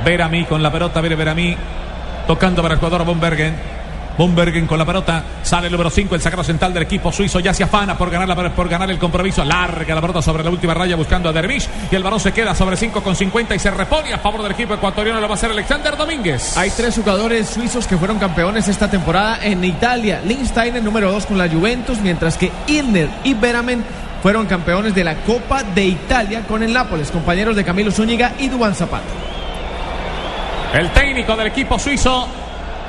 Veramí 0.04 0.46
con 0.46 0.60
la 0.60 0.72
pelota, 0.72 1.00
viene 1.00 1.14
Veramí. 1.14 1.56
Tocando 2.26 2.60
para 2.60 2.74
el 2.74 2.80
jugador 2.80 3.04
Bombergen. 3.04 3.79
Bombergen 4.20 4.66
con 4.66 4.78
la 4.78 4.84
pelota, 4.84 5.24
sale 5.42 5.68
el 5.68 5.72
número 5.72 5.88
5, 5.88 6.14
el 6.14 6.20
sacro 6.20 6.44
central 6.44 6.74
del 6.74 6.82
equipo 6.82 7.10
suizo, 7.10 7.40
ya 7.40 7.54
se 7.54 7.64
afana 7.64 7.96
por 7.96 8.10
ganar, 8.10 8.28
la, 8.28 8.54
por 8.54 8.68
ganar 8.68 8.90
el 8.90 8.98
compromiso, 8.98 9.42
larga 9.46 9.94
la 9.94 10.00
pelota 10.02 10.20
sobre 10.20 10.44
la 10.44 10.50
última 10.50 10.74
raya 10.74 10.94
buscando 10.94 11.30
a 11.30 11.32
Dervish 11.32 11.66
y 11.90 11.96
el 11.96 12.02
balón 12.02 12.20
se 12.20 12.30
queda 12.30 12.54
sobre 12.54 12.76
5 12.76 13.02
con 13.02 13.16
50 13.16 13.54
y 13.54 13.58
se 13.58 13.70
repone 13.70 14.12
a 14.12 14.18
favor 14.18 14.42
del 14.42 14.52
equipo 14.52 14.74
ecuatoriano, 14.74 15.22
lo 15.22 15.26
va 15.26 15.32
a 15.32 15.38
hacer 15.38 15.50
Alexander 15.50 15.96
Domínguez. 15.96 16.54
Hay 16.58 16.68
tres 16.68 16.96
jugadores 16.96 17.48
suizos 17.48 17.86
que 17.86 17.96
fueron 17.96 18.18
campeones 18.18 18.68
esta 18.68 18.90
temporada 18.90 19.38
en 19.42 19.64
Italia. 19.64 20.20
Lindsteiner 20.22 20.82
número 20.82 21.10
2 21.12 21.24
con 21.24 21.38
la 21.38 21.48
Juventus, 21.48 21.98
mientras 22.00 22.36
que 22.36 22.52
Ilner 22.66 23.08
y 23.24 23.32
Beramen 23.32 23.82
fueron 24.22 24.44
campeones 24.44 24.94
de 24.94 25.02
la 25.02 25.14
Copa 25.22 25.62
de 25.62 25.86
Italia 25.86 26.42
con 26.46 26.62
el 26.62 26.74
Nápoles, 26.74 27.10
compañeros 27.10 27.56
de 27.56 27.64
Camilo 27.64 27.90
Zúñiga 27.90 28.34
y 28.38 28.50
Dubán 28.50 28.74
Zapata. 28.74 29.08
El 30.74 30.90
técnico 30.90 31.34
del 31.36 31.46
equipo 31.46 31.78
suizo 31.78 32.28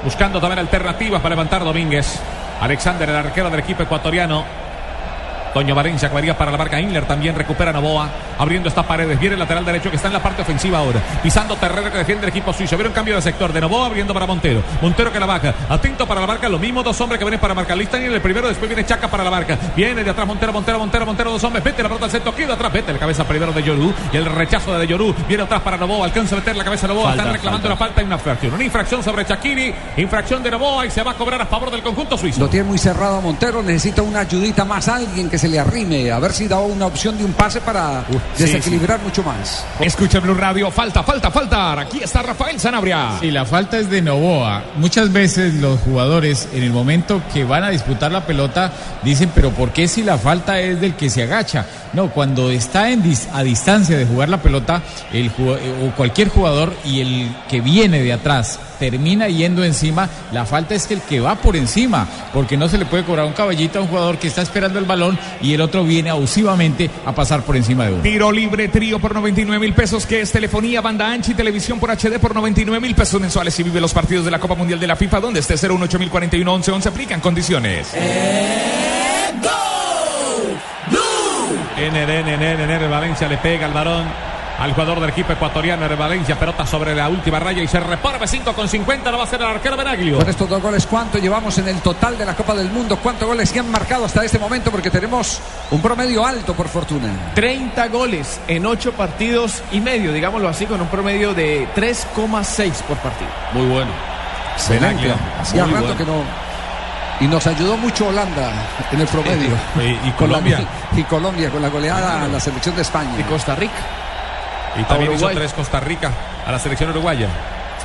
buscando 0.04 0.40
también 0.40 0.60
alternativas 0.60 1.22
para 1.22 1.36
levantar 1.36 1.64
Domínguez. 1.64 2.20
Alexander, 2.60 3.10
el 3.10 3.16
arquero 3.16 3.50
del 3.50 3.60
equipo 3.60 3.84
ecuatoriano. 3.84 4.44
Toño 5.54 5.76
Valencia 5.76 6.10
que 6.10 6.34
para 6.34 6.52
la 6.52 6.58
marca 6.58 6.80
Inler 6.80 7.06
también 7.06 7.36
recupera 7.36 7.74
Novoa 7.74 8.10
abriendo 8.38 8.70
estas 8.70 8.86
paredes 8.86 9.20
viene 9.20 9.34
el 9.34 9.40
lateral 9.40 9.66
derecho 9.66 9.90
que 9.90 9.96
está 9.96 10.08
en 10.08 10.14
la 10.14 10.24
parte 10.24 10.42
ofensiva 10.42 10.78
ahora 10.78 11.02
pisando 11.22 11.56
terreno 11.56 11.92
que 11.92 11.98
defiende 11.98 12.26
el 12.26 12.30
equipo 12.30 12.54
suizo 12.54 12.76
viene 12.76 12.90
un 12.90 12.96
cambio 12.96 13.16
de 13.16 13.22
sector 13.22 13.52
de 13.52 13.60
Novoa 13.60 13.88
abriendo 13.88 14.14
para 14.14 14.26
Montero 14.26 14.64
Montero 14.82 15.12
que 15.12 15.20
la 15.20 15.26
baja 15.26 15.54
atento 15.68 16.08
para 16.08 16.22
la 16.22 16.28
marca 16.28 16.48
lo 16.48 16.60
mismo 16.60 16.84
dos 16.84 17.00
hombres 17.02 17.20
que 17.20 17.26
vienen 17.26 17.40
para 17.40 17.54
marcar 17.54 17.76
lista 17.78 18.00
y 18.00 18.06
en 18.06 18.14
el 18.14 18.22
primero 18.22 18.48
después 18.48 18.70
viene 18.70 18.86
Chaca 18.86 19.10
para 19.10 19.24
la 19.24 19.32
marca 19.32 19.58
viene 19.76 20.04
de 20.04 20.10
atrás 20.10 20.28
Montero 20.28 20.54
Montero 20.54 20.80
Montero 20.80 21.06
Montero 21.06 21.32
dos 21.32 21.44
hombres 21.44 21.64
vete 21.64 21.84
la 21.84 21.90
pelota 21.90 22.06
al 22.06 22.12
centro 22.12 22.34
queda 22.34 22.54
atrás 22.54 22.72
vete 22.72 22.94
la 22.94 23.00
cabeza 23.00 23.24
primero 23.26 23.52
de 23.52 23.64
Yorú 23.64 23.94
y 24.14 24.18
el 24.18 24.26
rechazo 24.26 24.78
de 24.78 24.88
Yorú 24.88 25.14
viene 25.28 25.44
atrás 25.44 25.62
para 25.62 25.78
Novoa 25.78 26.06
alcanza 26.06 26.36
a 26.36 26.40
meter 26.40 26.56
la 26.56 26.64
cabeza 26.64 26.88
de 26.88 26.94
Novoa 26.94 27.12
están 27.12 27.34
reclamando 27.34 27.68
falta. 27.68 27.68
una 27.68 27.78
falta 27.78 28.02
y 28.02 28.06
una 28.06 28.16
infracción 28.16 28.54
una 28.54 28.64
infracción 28.64 29.04
sobre 29.04 29.26
Chakiri 29.26 29.74
infracción 29.98 30.44
de 30.44 30.52
Novoa 30.52 30.86
y 30.86 30.92
se 30.92 31.04
va 31.04 31.12
a 31.12 31.16
cobrar 31.16 31.42
a 31.42 31.46
favor 31.46 31.72
del 31.72 31.82
conjunto 31.82 32.18
suizo 32.18 32.40
Lo 32.40 32.48
tiene 32.48 32.66
muy 32.68 32.78
cerrado 32.78 33.22
Montero, 33.22 33.62
necesita 33.62 34.02
una 34.02 34.22
ayudita 34.22 34.66
más, 34.66 34.88
alguien 34.88 35.30
que 35.30 35.41
se 35.42 35.48
le 35.50 35.60
arrime, 35.60 36.12
a 36.12 36.20
ver 36.20 36.32
si 36.34 36.48
da 36.48 36.60
una 36.60 36.86
opción 36.86 37.18
de 37.18 37.26
un 37.26 37.34
pase 37.34 37.62
para 37.62 38.04
sí, 38.36 38.44
desequilibrar 38.44 39.00
mucho 39.02 39.24
más. 39.24 39.66
Escucha 39.80 40.20
Blue 40.20 40.36
Radio, 40.36 40.70
falta, 40.70 41.02
falta, 41.02 41.32
falta. 41.32 41.80
Aquí 41.82 42.00
está 42.04 42.22
Rafael 42.22 42.60
Sanabria. 42.60 43.18
Sí, 43.20 43.32
la 43.32 43.44
falta 43.44 43.80
es 43.80 43.90
de 43.90 44.02
Novoa. 44.04 44.64
Muchas 44.76 45.12
veces 45.12 45.56
los 45.56 45.80
jugadores 45.80 46.48
en 46.54 46.62
el 46.62 46.72
momento 46.72 47.24
que 47.34 47.44
van 47.44 47.64
a 47.64 47.70
disputar 47.70 48.12
la 48.12 48.26
pelota 48.26 48.72
dicen, 49.04 49.32
pero 49.34 49.50
¿por 49.50 49.72
qué 49.72 49.88
si 49.88 50.04
la 50.04 50.18
falta 50.20 50.60
es 50.60 50.80
del 50.80 50.94
que 50.96 51.10
se 51.10 51.24
agacha? 51.24 51.66
No, 51.94 52.12
cuando 52.12 52.52
está 52.52 52.92
en 52.92 53.04
dis- 53.04 53.28
a 53.34 53.42
distancia 53.42 53.98
de 53.98 54.06
jugar 54.06 54.30
la 54.30 54.42
pelota, 54.42 54.82
el 55.12 55.26
eh, 55.28 55.88
o 55.88 55.96
cualquier 55.96 56.30
jugador 56.30 56.72
y 56.86 57.02
el 57.02 57.36
que 57.50 57.62
viene 57.62 58.02
de 58.04 58.14
atrás 58.14 58.60
termina 58.82 59.28
yendo 59.28 59.63
encima, 59.63 60.10
la 60.32 60.44
falta 60.44 60.74
es 60.74 60.88
que 60.88 60.96
el 60.96 61.02
que 61.02 61.20
va 61.20 61.36
por 61.36 61.56
encima, 61.56 62.08
porque 62.34 62.58
no 62.58 62.67
se 62.67 62.80
le 62.80 62.88
puede 62.88 63.04
cobrar 63.04 63.28
un 63.28 63.34
caballito 63.34 63.78
a 63.78 63.84
un 63.84 63.88
jugador 63.88 64.17
que 64.17 64.28
está 64.28 64.41
esperando 64.41 64.80
el 64.80 64.86
balón 64.86 65.20
y 65.39 65.54
el 65.54 65.62
otro 65.62 65.84
viene 65.84 66.10
abusivamente 66.10 66.89
a 67.06 67.13
pasar 67.13 67.44
por 67.44 67.56
encima 67.56 67.86
de 67.86 67.94
uno. 67.94 68.02
Tiro 68.02 68.32
libre, 68.32 68.70
trío 68.70 68.98
por 68.98 69.13
99 69.13 69.60
mil 69.63 69.76
pesos, 69.76 70.08
que 70.08 70.22
es 70.22 70.32
telefonía, 70.32 70.82
banda 70.82 71.12
ancha 71.12 71.32
y 71.32 71.36
televisión 71.36 71.80
por 71.80 71.91
HD 71.91 72.17
por 72.20 72.34
99 72.34 72.82
mil 72.82 72.96
pesos 72.96 73.22
mensuales 73.22 73.60
y 73.60 73.62
vive 73.62 73.80
los 73.80 73.94
partidos 73.94 74.26
de 74.26 74.32
la 74.32 74.39
Copa 74.39 74.56
Mundial 74.56 74.80
de 74.80 74.88
la 74.88 74.96
FIFA, 74.96 75.20
donde 75.20 75.41
esté 75.41 75.54
018041 75.58 76.52
11 76.52 76.72
11 76.72 76.89
aplican 76.89 77.20
condiciones. 77.20 77.94
NN, 81.78 82.10
NN, 82.26 82.67
NN, 82.67 82.89
Valencia 82.89 83.28
le 83.28 83.38
pega 83.38 83.67
al 83.67 83.74
varón 83.74 84.31
al 84.62 84.74
jugador 84.74 85.00
del 85.00 85.10
equipo 85.10 85.34
ecuatoriano 85.34 85.89
de 85.89 85.95
Valencia, 85.95 86.38
pelota 86.38 86.65
sobre 86.67 86.93
la 86.93 87.10
última 87.10 87.39
raya 87.39 87.63
y 87.63 87.67
se 87.67 87.80
repone 87.80 88.19
5 88.28 88.54
con 88.54 88.67
50, 88.69 89.10
lo 89.10 89.17
va 89.17 89.24
a 89.24 89.28
hacer 89.28 89.41
el 89.41 89.47
arquero 89.47 89.76
Benaglio. 89.76 90.17
Con 90.19 90.30
estos 90.30 90.47
dos 90.47 90.62
goles, 90.62 90.86
¿cuánto 90.86 91.17
llevamos 91.17 91.58
en 91.58 91.67
el 91.67 91.82
total 91.82 92.15
de 92.17 92.26
la 92.26 92.36
Copa 92.36 92.54
del 92.54 92.69
Mundo? 92.69 92.97
¿Cuántos 93.02 93.28
goles 93.28 93.50
se 93.50 93.60
han 93.60 93.71
marcado 93.71 94.06
hasta 94.06 94.24
este 94.24 94.38
momento? 94.38 94.69
Porque 94.69 94.91
tenemos 94.91 95.39
un 95.71 95.82
promedio 95.82 96.24
alto, 96.24 96.54
por 96.54 96.67
fortuna. 96.67 97.10
30 97.34 97.88
goles 97.88 98.39
en 98.47 98.65
8 98.67 98.91
partidos 98.93 99.63
y 99.71 99.80
medio, 99.80 100.13
digámoslo 100.13 100.47
así, 100.47 100.67
con 100.67 100.80
un 100.80 100.88
promedio 100.89 101.34
de 101.34 101.67
3,6 101.76 102.71
por 102.84 102.97
partido. 102.97 103.32
Muy 103.54 103.65
bueno. 103.65 103.91
Excelente. 104.54 105.12
Hacía 105.41 105.65
rato 105.65 105.80
bueno. 105.80 105.97
que 105.97 106.06
no. 106.06 106.24
Y 107.19 107.28
nos 107.28 107.45
ayudó 107.47 107.78
mucho 107.78 108.08
Holanda 108.08 108.52
en 108.91 109.00
el 109.02 109.08
promedio. 109.08 109.56
Y- 109.82 110.08
y 110.08 110.12
Con 110.12 110.30
la- 110.32 110.38
Colombia. 110.38 110.60
y 110.95 111.04
Colombia 111.04 111.50
con 111.50 111.62
la 111.63 111.69
goleada 111.69 112.24
a 112.24 112.28
la 112.28 112.39
selección 112.39 112.76
de 112.76 112.84
España. 112.84 113.12
Y 113.19 113.24
Costa 113.24 113.56
Rica. 113.56 113.74
Y 114.80 114.84
también 114.84 115.14
hizo 115.14 115.30
tres 115.30 115.54
Costa 115.54 115.80
Rica 115.80 116.12
a 116.46 116.52
la 116.52 116.60
selección 116.60 116.90
uruguaya. 116.92 117.28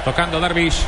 Tocando 0.04 0.40
Dervish. 0.40 0.82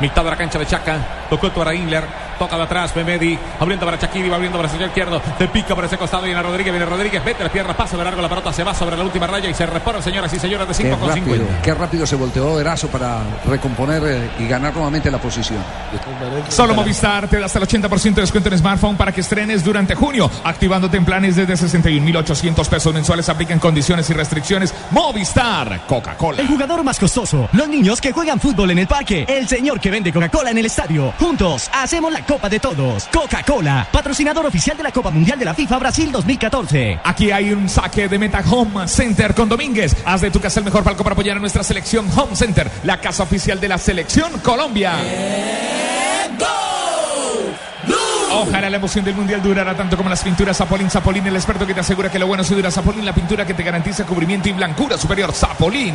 Mitad 0.00 0.24
de 0.24 0.30
la 0.30 0.36
cancha 0.36 0.58
de 0.58 0.66
Chaca. 0.66 0.98
Tocó 1.28 1.50
para 1.50 1.74
Inler. 1.74 2.04
Toca 2.38 2.56
de 2.56 2.62
atrás. 2.62 2.94
Memedi. 2.96 3.38
Abriendo 3.58 3.86
para 3.86 3.98
Chakiri. 3.98 4.28
Va 4.28 4.36
abriendo 4.36 4.58
para 4.58 4.66
el 4.66 4.70
sector 4.70 4.88
izquierdo. 4.88 5.22
Se 5.38 5.48
pica 5.48 5.74
por 5.74 5.84
ese 5.84 5.96
costado. 5.98 6.24
Viene 6.24 6.42
Rodríguez. 6.42 6.72
Viene 6.72 6.86
Rodríguez. 6.86 7.24
Mete 7.24 7.44
la 7.44 7.50
pierna. 7.50 7.76
Pasa 7.76 7.96
de 7.96 8.04
largo. 8.04 8.20
La 8.22 8.28
pelota 8.28 8.52
se 8.52 8.64
va 8.64 8.74
sobre 8.74 8.96
la 8.96 9.04
última 9.04 9.26
raya. 9.26 9.48
Y 9.48 9.54
se 9.54 9.66
repone, 9.66 10.02
señoras 10.02 10.32
y 10.32 10.38
señores, 10.38 10.66
de 10.68 10.74
Qué 10.74 10.82
5 10.82 10.98
con 10.98 11.08
rápido, 11.08 11.34
50. 11.36 11.62
qué 11.62 11.74
rápido 11.74 12.06
se 12.06 12.16
volteó 12.16 12.60
Erazo 12.60 12.88
para 12.88 13.22
recomponer 13.46 14.02
eh, 14.06 14.30
y 14.38 14.48
ganar 14.48 14.72
nuevamente 14.74 15.10
la 15.10 15.18
posición. 15.18 15.62
Solo 16.48 16.74
Movistar 16.74 17.28
te 17.28 17.38
da 17.38 17.46
hasta 17.46 17.58
el 17.58 17.66
80% 17.66 18.14
de 18.14 18.20
descuento 18.20 18.48
en 18.48 18.58
smartphone 18.58 18.96
para 18.96 19.12
que 19.12 19.20
estrenes 19.20 19.64
durante 19.64 19.94
junio, 19.94 20.30
activándote 20.44 20.96
en 20.96 21.04
planes 21.04 21.36
desde 21.36 21.54
61.800 21.54 22.68
pesos 22.68 22.94
mensuales. 22.94 23.28
Aplican 23.28 23.58
condiciones 23.58 24.08
y 24.10 24.12
restricciones. 24.12 24.74
Movistar, 24.90 25.86
Coca-Cola. 25.86 26.40
El 26.40 26.48
jugador 26.48 26.82
más 26.84 26.98
costoso, 26.98 27.48
los 27.52 27.68
niños 27.68 28.00
que 28.00 28.12
juegan 28.12 28.40
fútbol 28.40 28.70
en 28.70 28.78
el 28.78 28.86
parque, 28.86 29.24
el 29.28 29.48
señor 29.48 29.80
que 29.80 29.90
vende 29.90 30.12
Coca-Cola 30.12 30.50
en 30.50 30.58
el 30.58 30.66
estadio. 30.66 31.12
Juntos 31.18 31.70
hacemos 31.72 32.12
la 32.12 32.23
Copa 32.24 32.48
de 32.48 32.60
Todos. 32.60 33.08
Coca-Cola, 33.12 33.88
patrocinador 33.90 34.46
oficial 34.46 34.76
de 34.76 34.82
la 34.82 34.92
Copa 34.92 35.10
Mundial 35.10 35.38
de 35.38 35.44
la 35.44 35.54
FIFA 35.54 35.78
Brasil 35.78 36.12
2014. 36.12 37.00
Aquí 37.04 37.30
hay 37.30 37.52
un 37.52 37.68
saque 37.68 38.08
de 38.08 38.18
Meta 38.18 38.42
Home 38.50 38.88
Center 38.88 39.34
con 39.34 39.48
Domínguez. 39.48 39.96
Haz 40.04 40.22
de 40.22 40.30
tu 40.30 40.40
casa 40.40 40.60
el 40.60 40.64
mejor 40.64 40.84
palco 40.84 41.02
para 41.02 41.14
apoyar 41.14 41.36
a 41.36 41.40
nuestra 41.40 41.62
selección 41.62 42.08
Home 42.16 42.36
Center, 42.36 42.70
la 42.82 43.00
casa 43.00 43.22
oficial 43.22 43.60
de 43.60 43.68
la 43.68 43.78
selección 43.78 44.40
Colombia. 44.40 44.94
Ojalá 48.32 48.68
la 48.68 48.76
emoción 48.76 49.04
del 49.04 49.14
mundial 49.14 49.42
durara 49.42 49.76
tanto 49.76 49.96
como 49.96 50.10
las 50.10 50.22
pinturas 50.22 50.56
Zapolín. 50.56 50.90
Zapolín, 50.90 51.26
el 51.26 51.36
experto 51.36 51.66
que 51.66 51.74
te 51.74 51.80
asegura 51.80 52.10
que 52.10 52.18
lo 52.18 52.26
bueno 52.26 52.42
se 52.42 52.54
dura. 52.54 52.70
Zapolín, 52.70 53.04
la 53.04 53.14
pintura 53.14 53.46
que 53.46 53.54
te 53.54 53.62
garantiza 53.62 54.04
cubrimiento 54.04 54.48
y 54.48 54.52
blancura 54.52 54.98
superior. 54.98 55.32
Zapolín. 55.32 55.94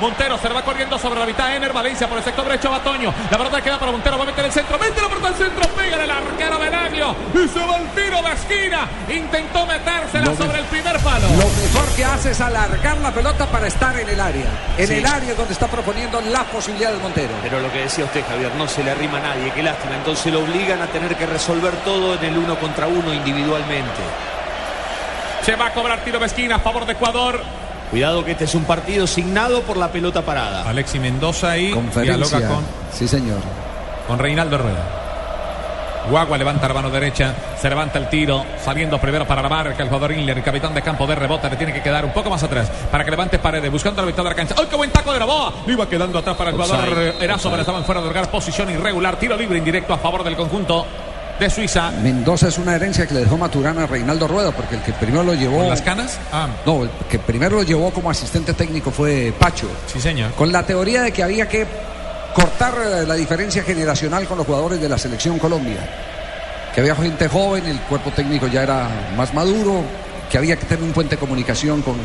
Montero 0.00 0.36
se 0.38 0.48
le 0.48 0.54
va 0.54 0.62
corriendo 0.62 0.98
sobre 0.98 1.20
la 1.20 1.26
mitad. 1.26 1.54
Ener 1.54 1.72
Valencia 1.72 2.06
por 2.08 2.18
el 2.18 2.24
sector 2.24 2.44
derecho. 2.44 2.70
Batoño. 2.70 3.12
La 3.30 3.38
pelota 3.38 3.60
queda 3.62 3.78
para 3.78 3.92
Montero. 3.92 4.16
Va 4.18 4.24
a 4.24 4.26
meter 4.26 4.44
el 4.44 4.52
centro. 4.52 4.78
Mete 4.78 5.00
la 5.00 5.08
pelota 5.08 5.28
al 5.28 5.34
centro. 5.34 5.68
Pega 5.74 6.02
el 6.04 6.10
arquero 6.10 6.58
Benaglio. 6.58 7.16
Y 7.34 7.48
se 7.48 7.58
va 7.60 7.76
el 7.76 7.88
tiro 7.90 8.22
de 8.22 8.32
esquina. 8.32 8.88
Intentó 9.08 9.66
metérsela 9.66 10.34
sobre 10.36 10.58
el 10.58 10.64
primer 10.66 10.98
palo. 11.00 11.26
Lo 11.28 11.48
mejor 11.48 11.94
que 11.96 12.04
hace 12.04 12.30
es 12.32 12.40
alargar 12.40 12.98
la 12.98 13.10
pelota 13.12 13.46
para 13.46 13.66
estar 13.66 13.98
en 13.98 14.08
el 14.08 14.20
área. 14.20 14.46
En 14.76 14.86
Sí. 14.86 14.94
el 14.94 15.06
área 15.06 15.34
donde 15.34 15.52
está 15.52 15.66
proponiendo 15.66 16.20
la 16.20 16.44
posibilidad 16.44 16.90
del 16.90 17.00
Montero. 17.00 17.32
Pero 17.42 17.60
lo 17.60 17.72
que 17.72 17.80
decía 17.80 18.04
usted, 18.04 18.22
Javier, 18.28 18.52
no 18.56 18.68
se 18.68 18.84
le 18.84 18.90
arrima 18.90 19.18
a 19.18 19.22
nadie, 19.22 19.50
qué 19.52 19.62
lástima. 19.62 19.94
Entonces 19.96 20.32
lo 20.32 20.40
obligan 20.40 20.80
a 20.82 20.86
tener 20.86 21.14
que 21.16 21.26
resolver 21.26 21.72
todo 21.84 22.14
en 22.14 22.24
el 22.24 22.36
uno 22.38 22.56
contra 22.58 22.86
uno 22.86 23.12
individualmente. 23.14 24.02
Se 25.42 25.54
va 25.56 25.66
a 25.66 25.72
cobrar 25.72 26.00
tiro 26.00 26.18
de 26.18 26.26
esquina 26.26 26.56
a 26.56 26.58
favor 26.58 26.84
de 26.86 26.92
Ecuador. 26.92 27.40
Cuidado 27.90 28.24
que 28.24 28.32
este 28.32 28.44
es 28.44 28.54
un 28.54 28.64
partido 28.64 29.06
signado 29.06 29.62
por 29.62 29.76
la 29.76 29.92
pelota 29.92 30.22
parada. 30.22 30.68
Alexi 30.68 30.98
Mendoza 30.98 31.50
ahí 31.52 31.70
Conferencia. 31.70 32.16
dialoga 32.28 32.54
con, 32.54 32.64
Sí, 32.92 33.06
señor. 33.06 33.38
con 34.08 34.18
Reinaldo 34.18 34.58
Rueda. 34.58 35.02
Guagua 36.10 36.38
levanta 36.38 36.68
la 36.68 36.74
mano 36.74 36.88
derecha, 36.88 37.34
se 37.60 37.68
levanta 37.68 37.98
el 37.98 38.08
tiro, 38.08 38.44
saliendo 38.64 38.96
primero 39.00 39.26
para 39.26 39.42
la 39.42 39.48
marca 39.48 39.82
el 39.82 39.88
jugador 39.88 40.12
Inler, 40.12 40.38
el 40.38 40.44
capitán 40.44 40.72
de 40.72 40.80
campo 40.80 41.04
de 41.04 41.16
rebote, 41.16 41.50
le 41.50 41.56
tiene 41.56 41.72
que 41.72 41.82
quedar 41.82 42.04
un 42.04 42.12
poco 42.12 42.30
más 42.30 42.40
atrás 42.44 42.70
para 42.92 43.04
que 43.04 43.10
levante 43.10 43.40
paredes, 43.40 43.72
buscando 43.72 44.02
la 44.02 44.06
mitad 44.06 44.22
de 44.22 44.28
la 44.28 44.34
cancha. 44.36 44.54
¡Ay, 44.56 44.66
qué 44.70 44.76
buen 44.76 44.90
taco 44.90 45.12
de 45.12 45.18
Novoa! 45.18 45.52
Le 45.66 45.72
iba 45.72 45.88
quedando 45.88 46.16
atrás 46.20 46.36
para 46.36 46.50
el 46.50 46.56
jugador. 46.56 47.14
Erazo, 47.20 47.50
pero 47.50 47.62
estaban 47.62 47.84
fuera 47.84 48.00
de 48.00 48.06
lugar, 48.06 48.30
posición 48.30 48.70
irregular, 48.70 49.16
tiro 49.16 49.36
libre 49.36 49.58
indirecto 49.58 49.94
a 49.94 49.98
favor 49.98 50.22
del 50.22 50.36
conjunto 50.36 50.86
de 51.38 51.50
Suiza. 51.50 51.90
Mendoza 51.90 52.48
es 52.48 52.58
una 52.58 52.74
herencia 52.74 53.06
que 53.06 53.14
le 53.14 53.20
dejó 53.20 53.36
Maturana 53.36 53.84
a 53.84 53.86
Reinaldo 53.86 54.26
Rueda, 54.26 54.52
porque 54.52 54.76
el 54.76 54.82
que 54.82 54.92
primero 54.92 55.22
lo 55.22 55.34
llevó. 55.34 55.58
¿Con 55.58 55.68
las 55.68 55.82
canas? 55.82 56.18
Ah, 56.32 56.48
No, 56.64 56.84
el 56.84 56.90
que 57.10 57.18
primero 57.18 57.56
lo 57.56 57.62
llevó 57.62 57.90
como 57.90 58.10
asistente 58.10 58.54
técnico 58.54 58.90
fue 58.90 59.32
Pacho. 59.38 59.66
sí, 59.86 60.00
señor. 60.00 60.32
Con 60.32 60.50
la 60.52 60.64
teoría 60.64 61.02
de 61.02 61.12
que 61.12 61.22
había 61.22 61.48
que 61.48 61.66
cortar 62.34 62.74
eh, 62.84 63.06
la 63.06 63.14
diferencia 63.14 63.62
generacional 63.62 64.26
con 64.26 64.38
los 64.38 64.46
jugadores 64.46 64.80
de 64.80 64.88
la 64.88 64.98
selección 64.98 65.38
Colombia. 65.38 65.78
Que 66.74 66.80
había 66.80 66.94
gente 66.94 67.28
joven, 67.28 67.64
el 67.66 67.80
cuerpo 67.80 68.10
técnico 68.10 68.46
ya 68.48 68.62
era 68.62 68.88
más 69.16 69.32
maduro, 69.32 69.82
que 70.30 70.36
había 70.38 70.56
que 70.56 70.66
tener 70.66 70.84
un 70.84 70.92
puente 70.92 71.16
de 71.16 71.20
comunicación 71.20 71.80
con. 71.82 71.96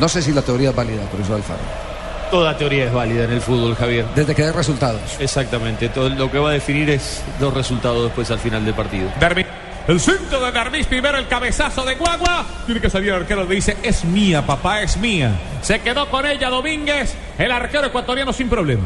No 0.00 0.08
sé 0.08 0.20
si 0.22 0.32
la 0.32 0.42
teoría 0.42 0.70
es 0.70 0.76
válida, 0.76 1.02
por 1.04 1.20
eso 1.20 1.34
Alfaro. 1.34 1.85
Toda 2.30 2.56
teoría 2.56 2.86
es 2.86 2.92
válida 2.92 3.24
en 3.24 3.32
el 3.32 3.40
fútbol, 3.40 3.74
Javier. 3.74 4.04
Desde 4.14 4.34
que 4.34 4.42
dé 4.42 4.52
resultados. 4.52 5.00
Exactamente, 5.20 5.88
todo 5.88 6.08
lo 6.08 6.30
que 6.30 6.38
va 6.38 6.50
a 6.50 6.52
definir 6.52 6.90
es 6.90 7.22
los 7.40 7.54
resultados 7.54 8.04
después 8.04 8.30
al 8.30 8.38
final 8.38 8.64
del 8.64 8.74
partido. 8.74 9.10
Derby. 9.20 9.46
El 9.86 10.00
centro 10.00 10.44
de 10.44 10.50
Darvis, 10.50 10.86
primero 10.86 11.16
el 11.16 11.28
cabezazo 11.28 11.84
de 11.84 11.94
Guagua. 11.94 12.44
Tiene 12.66 12.80
que 12.80 12.90
salir 12.90 13.10
el 13.10 13.22
arquero, 13.22 13.44
le 13.44 13.54
dice, 13.54 13.76
es 13.84 14.04
mía, 14.04 14.44
papá, 14.44 14.82
es 14.82 14.96
mía. 14.96 15.30
Se 15.62 15.78
quedó 15.78 16.10
con 16.10 16.26
ella 16.26 16.50
Domínguez, 16.50 17.14
el 17.38 17.52
arquero 17.52 17.86
ecuatoriano 17.86 18.32
sin 18.32 18.48
problema. 18.48 18.82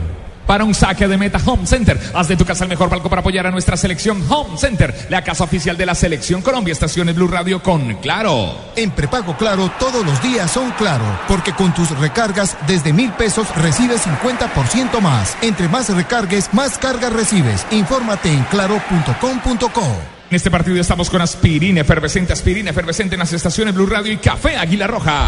Para 0.46 0.64
un 0.64 0.74
saque 0.74 1.06
de 1.06 1.16
meta 1.16 1.40
Home 1.44 1.66
Center. 1.66 1.98
Haz 2.14 2.28
de 2.28 2.36
tu 2.36 2.44
casa 2.44 2.64
el 2.64 2.70
mejor 2.70 2.88
palco 2.88 3.08
para 3.08 3.20
apoyar 3.20 3.46
a 3.46 3.50
nuestra 3.50 3.76
selección 3.76 4.22
Home 4.28 4.56
Center, 4.58 4.94
la 5.08 5.22
casa 5.22 5.44
oficial 5.44 5.76
de 5.76 5.86
la 5.86 5.94
selección 5.94 6.42
Colombia. 6.42 6.72
Estaciones 6.72 7.14
Blue 7.14 7.28
Radio 7.28 7.62
con 7.62 7.94
Claro. 7.96 8.72
En 8.76 8.90
prepago 8.90 9.36
Claro 9.36 9.70
todos 9.78 10.04
los 10.04 10.22
días 10.22 10.50
son 10.50 10.70
Claro, 10.72 11.04
porque 11.28 11.52
con 11.52 11.72
tus 11.74 11.90
recargas 11.98 12.56
desde 12.66 12.92
mil 12.92 13.12
pesos 13.12 13.54
recibes 13.56 14.06
50% 14.06 15.00
más. 15.00 15.36
Entre 15.42 15.68
más 15.68 15.88
recargues, 15.94 16.52
más 16.52 16.78
cargas 16.78 17.12
recibes. 17.12 17.66
Infórmate 17.70 18.32
en 18.32 18.42
claro.com.co. 18.44 20.20
En 20.30 20.36
este 20.36 20.50
partido 20.50 20.80
estamos 20.80 21.10
con 21.10 21.20
aspirina 21.20 21.80
efervescente, 21.80 22.32
aspirina 22.32 22.70
efervescente 22.70 23.16
en 23.16 23.18
las 23.18 23.32
estaciones 23.32 23.74
Blue 23.74 23.86
Radio 23.86 24.12
y 24.12 24.18
Café 24.18 24.56
Águila 24.56 24.86
Roja. 24.86 25.26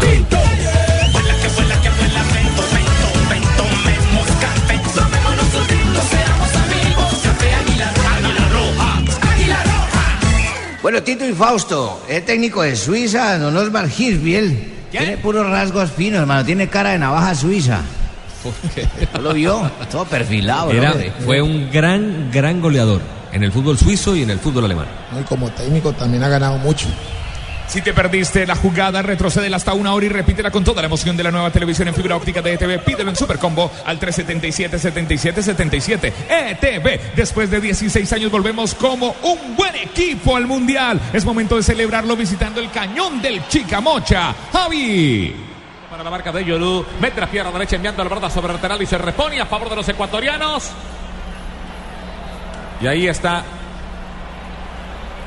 Bueno, 10.83 11.01
Tito 11.01 11.25
y 11.25 11.33
Fausto, 11.33 12.03
el 12.09 12.23
técnico 12.23 12.61
de 12.61 12.75
Suiza, 12.75 13.37
don 13.39 13.55
Osmar 13.55 13.85
Hirschbiel, 13.85 14.71
tiene 14.91 15.17
puros 15.17 15.49
rasgos 15.49 15.89
finos, 15.91 16.19
hermano, 16.19 16.43
tiene 16.45 16.67
cara 16.67 16.91
de 16.91 16.99
navaja 16.99 17.33
suiza. 17.33 17.79
¿No 19.13 19.21
lo 19.21 19.33
vio? 19.33 19.71
Todo 19.89 20.03
perfilado, 20.05 20.71
Era- 20.71 20.93
fue 21.25 21.41
un 21.41 21.71
gran, 21.71 22.29
gran 22.31 22.59
goleador 22.61 22.99
en 23.31 23.43
el 23.43 23.51
fútbol 23.53 23.77
suizo 23.77 24.13
y 24.15 24.23
en 24.23 24.29
el 24.31 24.39
fútbol 24.39 24.65
alemán. 24.65 24.87
Y 25.19 25.23
como 25.23 25.49
técnico 25.51 25.93
también 25.93 26.21
ha 26.23 26.27
ganado 26.29 26.57
mucho. 26.57 26.87
Si 27.73 27.81
te 27.81 27.91
perdiste 27.91 28.45
la 28.45 28.55
jugada, 28.55 29.01
retrocede 29.01 29.51
hasta 29.51 29.73
una 29.73 29.95
hora 29.95 30.05
y 30.05 30.09
repítela 30.09 30.51
con 30.51 30.63
toda 30.63 30.83
la 30.83 30.85
emoción 30.85 31.17
de 31.17 31.23
la 31.23 31.31
nueva 31.31 31.49
televisión 31.49 31.87
en 31.87 31.95
fibra 31.95 32.15
óptica 32.15 32.39
de 32.39 32.53
ETV. 32.53 32.83
Pídelo 32.83 33.09
en 33.09 33.15
Supercombo 33.15 33.71
al 33.83 33.99
377-7777. 33.99 36.13
ETV. 36.29 37.15
Después 37.15 37.49
de 37.49 37.59
16 37.59 38.13
años 38.13 38.29
volvemos 38.29 38.75
como 38.75 39.15
un 39.23 39.55
buen 39.55 39.75
equipo 39.75 40.35
al 40.35 40.45
Mundial. 40.45 41.01
Es 41.13 41.25
momento 41.25 41.55
de 41.55 41.63
celebrarlo 41.63 42.15
visitando 42.15 42.61
el 42.61 42.69
cañón 42.69 43.19
del 43.23 43.47
Chicamocha. 43.47 44.35
Javi. 44.51 45.35
Para 45.89 46.03
la 46.03 46.11
marca 46.11 46.31
de 46.31 46.45
Yolú, 46.45 46.85
mete 47.01 47.21
la 47.21 47.25
pierna 47.25 47.51
derecha 47.51 47.77
enviando 47.77 48.03
la 48.03 48.09
pelota 48.09 48.29
sobre 48.29 48.53
lateral 48.53 48.79
y 48.83 48.85
se 48.85 48.99
repone 48.99 49.41
a 49.41 49.47
favor 49.47 49.71
de 49.71 49.77
los 49.77 49.89
ecuatorianos. 49.89 50.69
Y 52.81 52.85
ahí 52.85 53.07
está 53.07 53.43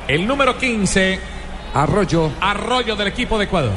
el 0.07 0.25
número 0.25 0.57
15. 0.57 1.35
Arroyo. 1.73 2.31
Arroyo 2.41 2.95
del 2.95 3.07
equipo 3.07 3.37
de 3.37 3.45
Ecuador. 3.45 3.73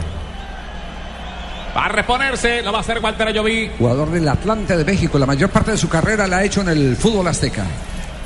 Va 1.77 1.85
a 1.85 1.89
reponerse, 1.89 2.63
lo 2.63 2.73
va 2.73 2.79
a 2.79 2.81
hacer 2.81 2.99
Walter 2.99 3.29
Ayoví. 3.29 3.71
Jugador 3.79 4.11
del 4.11 4.29
Atlante 4.29 4.77
de 4.77 4.85
México, 4.85 5.19
la 5.19 5.27
mayor 5.27 5.51
parte 5.51 5.71
de 5.73 5.77
su 5.77 5.89
carrera 5.89 6.27
la 6.27 6.39
ha 6.39 6.45
hecho 6.45 6.63
en 6.63 6.69
el 6.69 6.97
fútbol 6.97 7.29
azteca. 7.29 7.65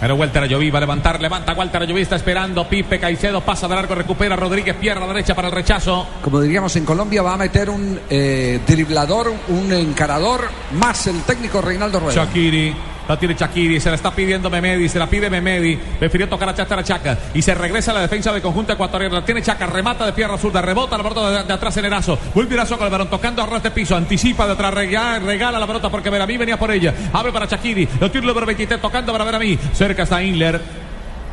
Pero 0.00 0.16
Walter 0.16 0.42
Ayoví 0.42 0.70
va 0.70 0.78
a 0.78 0.80
levantar, 0.80 1.20
levanta 1.20 1.52
Walter 1.52 1.82
Ayoví, 1.82 2.02
está 2.02 2.16
esperando. 2.16 2.68
Pipe 2.68 2.98
Caicedo 2.98 3.40
pasa 3.42 3.68
de 3.68 3.74
largo, 3.74 3.94
recupera 3.94 4.34
Rodríguez, 4.36 4.76
pierna 4.76 5.06
derecha 5.06 5.34
para 5.34 5.48
el 5.48 5.54
rechazo. 5.54 6.06
Como 6.22 6.40
diríamos 6.40 6.74
en 6.76 6.84
Colombia, 6.84 7.22
va 7.22 7.34
a 7.34 7.38
meter 7.38 7.70
un 7.70 8.00
eh, 8.08 8.60
driblador, 8.66 9.32
un 9.48 9.72
encarador, 9.72 10.48
más 10.78 11.06
el 11.06 11.22
técnico 11.22 11.60
Reinaldo 11.60 12.00
Rueda. 12.00 12.24
Shakiri. 12.24 12.74
La 13.08 13.18
tiene 13.18 13.34
Shakiri, 13.34 13.80
se 13.80 13.90
la 13.90 13.96
está 13.96 14.10
pidiendo 14.10 14.48
Memedi, 14.48 14.88
se 14.88 14.98
la 14.98 15.06
pide 15.06 15.28
Memedi, 15.28 15.76
prefirió 15.98 16.28
tocar 16.28 16.48
a 16.48 16.54
Chacha 16.54 16.82
Chaca 16.82 17.18
y 17.34 17.42
se 17.42 17.54
regresa 17.54 17.90
a 17.90 17.94
la 17.94 18.00
defensa 18.00 18.32
del 18.32 18.40
conjunto 18.40 18.72
ecuatoriano. 18.72 19.16
La 19.16 19.24
tiene 19.24 19.42
Chaca, 19.42 19.66
remata 19.66 20.06
de 20.06 20.12
pierna 20.12 20.38
zurda, 20.38 20.62
rebota 20.62 20.96
la 20.96 21.02
pelota 21.02 21.44
de, 21.44 21.52
atrás 21.52 21.76
en 21.76 21.84
Erazo. 21.84 22.18
Vuelve 22.34 22.54
Erazo 22.54 22.78
con 22.78 22.86
el 22.86 22.90
balón 22.92 23.10
tocando 23.10 23.42
a 23.42 23.46
ras 23.46 23.62
de 23.62 23.70
piso, 23.70 23.94
anticipa 23.94 24.46
de 24.46 24.52
atrás, 24.52 24.72
regala, 24.74 25.58
la 25.58 25.66
pelota 25.66 25.90
porque 25.90 26.08
Veramí 26.08 26.38
venía 26.38 26.58
por 26.58 26.70
ella. 26.70 26.94
Abre 27.12 27.30
para 27.30 27.46
Shakiri, 27.46 27.88
lo 28.00 28.10
tiene 28.10 28.26
número 28.26 28.46
23 28.46 28.80
tocando 28.80 29.12
para 29.12 29.24
Veramí. 29.24 29.58
Cerca 29.74 30.04
está 30.04 30.22
Inler, 30.22 30.60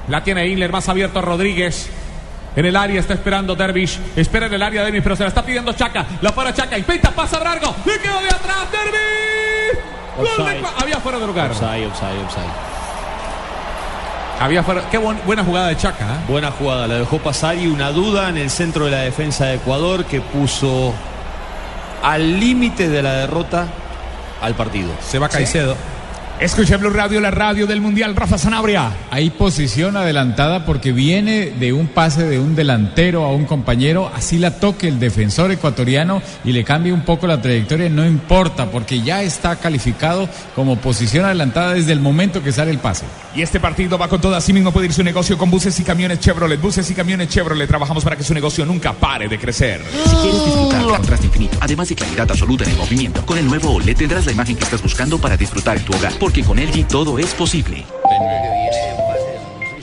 la 0.10 0.24
tiene 0.24 0.48
Inler 0.48 0.72
más 0.72 0.90
abierto 0.90 1.22
Rodríguez. 1.22 1.90
En 2.54 2.66
el 2.66 2.76
área 2.76 3.00
está 3.00 3.14
esperando 3.14 3.56
Dervish. 3.56 3.98
Espera 4.16 4.48
en 4.48 4.54
el 4.54 4.62
área 4.62 4.84
Dervish, 4.84 5.04
pero 5.04 5.16
se 5.16 5.24
la 5.24 5.30
está 5.30 5.42
pidiendo 5.42 5.72
Chaca. 5.72 6.06
La 6.22 6.36
para 6.36 6.54
Chaca. 6.54 6.78
Y 6.78 6.84
pinta, 6.84 7.12
pasa 7.12 7.40
largo. 7.40 7.74
Le 7.86 7.98
quedó 8.00 8.20
de 8.20 8.28
atrás 8.28 8.70
Dervish. 8.72 9.41
Offside. 10.18 10.64
Había 10.82 11.00
fuera 11.00 11.20
de 11.20 11.28
lugar. 11.28 11.52
Offside, 11.52 11.88
offside, 11.88 12.24
offside. 12.26 12.52
Había 14.40 14.64
fuera- 14.64 14.82
qué 14.90 14.98
buen- 14.98 15.20
buena 15.26 15.44
jugada 15.44 15.68
de 15.68 15.78
Chaca. 15.78 16.06
¿eh? 16.06 16.18
Buena 16.28 16.50
jugada, 16.52 16.88
la 16.88 16.96
dejó 16.96 17.20
pasar 17.20 17.56
y 17.58 17.68
una 17.68 17.92
duda 17.92 18.30
en 18.30 18.38
el 18.38 18.50
centro 18.50 18.86
de 18.86 18.92
la 18.92 18.98
defensa 19.02 19.46
de 19.46 19.56
Ecuador 19.56 20.06
que 20.06 20.20
puso 20.20 20.94
al 22.02 22.40
límite 22.40 22.90
de 22.90 23.04
la 23.04 23.14
derrota 23.14 23.68
al 24.42 24.56
partido. 24.56 24.90
Se 25.08 25.20
va 25.20 25.30
Caicedo. 25.30 25.76
Escucha 26.42 26.78
Blue 26.78 26.90
Radio, 26.90 27.22
la 27.22 27.30
radio 27.30 27.68
del 27.68 27.82
Mundial, 27.82 28.16
Rafa 28.16 28.36
Sanabria. 28.36 28.92
Hay 29.12 29.30
posición 29.30 29.96
adelantada 29.96 30.66
porque 30.66 30.92
viene 30.92 31.52
de 31.52 31.72
un 31.72 31.86
pase 31.86 32.24
de 32.24 32.40
un 32.40 32.56
delantero 32.56 33.26
a 33.26 33.32
un 33.32 33.46
compañero, 33.46 34.12
así 34.12 34.40
la 34.40 34.60
toque 34.60 34.88
el 34.88 35.00
defensor 35.00 35.52
ecuatoriano 35.52 36.20
y 36.44 36.52
le 36.52 36.64
cambia 36.64 36.96
un 36.96 37.02
poco 37.02 37.28
la 37.28 37.40
trayectoria, 37.40 37.90
no 37.90 38.08
importa 38.08 38.72
porque 38.72 39.04
ya 39.04 39.22
está 39.22 39.58
calificado 39.58 40.28
como 40.56 40.78
posición 40.78 41.26
adelantada 41.26 41.74
desde 41.74 41.92
el 41.92 42.00
momento 42.00 42.42
que 42.42 42.52
sale 42.52 42.72
el 42.72 42.80
pase. 42.80 43.06
Y 43.36 43.44
este 43.44 43.60
partido 43.60 44.00
va 44.00 44.08
con 44.08 44.20
todo. 44.20 44.36
Así 44.36 44.52
mismo 44.52 44.74
puede 44.74 44.88
ir 44.88 44.94
su 44.94 45.04
negocio 45.04 45.38
con 45.38 45.52
buses 45.52 45.80
y 45.80 45.84
camiones 45.84 46.20
Chevrolet. 46.20 46.60
Buses 46.60 46.90
y 46.90 46.96
camiones 46.96 47.30
Chevrolet. 47.30 47.68
Trabajamos 47.68 48.04
para 48.04 48.16
que 48.16 48.24
su 48.24 48.34
negocio 48.34 48.66
nunca 48.66 48.94
pare 48.94 49.30
de 49.30 49.38
crecer. 49.38 49.82
Si 49.92 50.16
quieres 50.16 50.46
disfrutar 50.46 50.82
contraste 50.84 51.28
infinito, 51.28 51.58
además 51.62 51.90
de 51.90 51.96
claridad 51.96 52.30
absoluta 52.30 52.64
en 52.66 52.72
el 52.72 52.78
movimiento, 52.78 53.26
con 53.26 53.38
el 53.38 53.46
nuevo 53.46 53.72
OLED 53.72 53.96
tendrás 53.96 54.26
la 54.26 54.32
imagen 54.32 54.56
que 54.56 54.64
estás 54.64 54.82
buscando 54.82 55.18
para 55.18 55.38
disfrutar 55.38 55.78
en 55.78 55.86
tu 55.86 55.94
hogar, 55.94 56.14
porque 56.32 56.46
con 56.46 56.58
LG 56.58 56.88
todo 56.88 57.20
es 57.20 57.34
posible. 57.34 57.84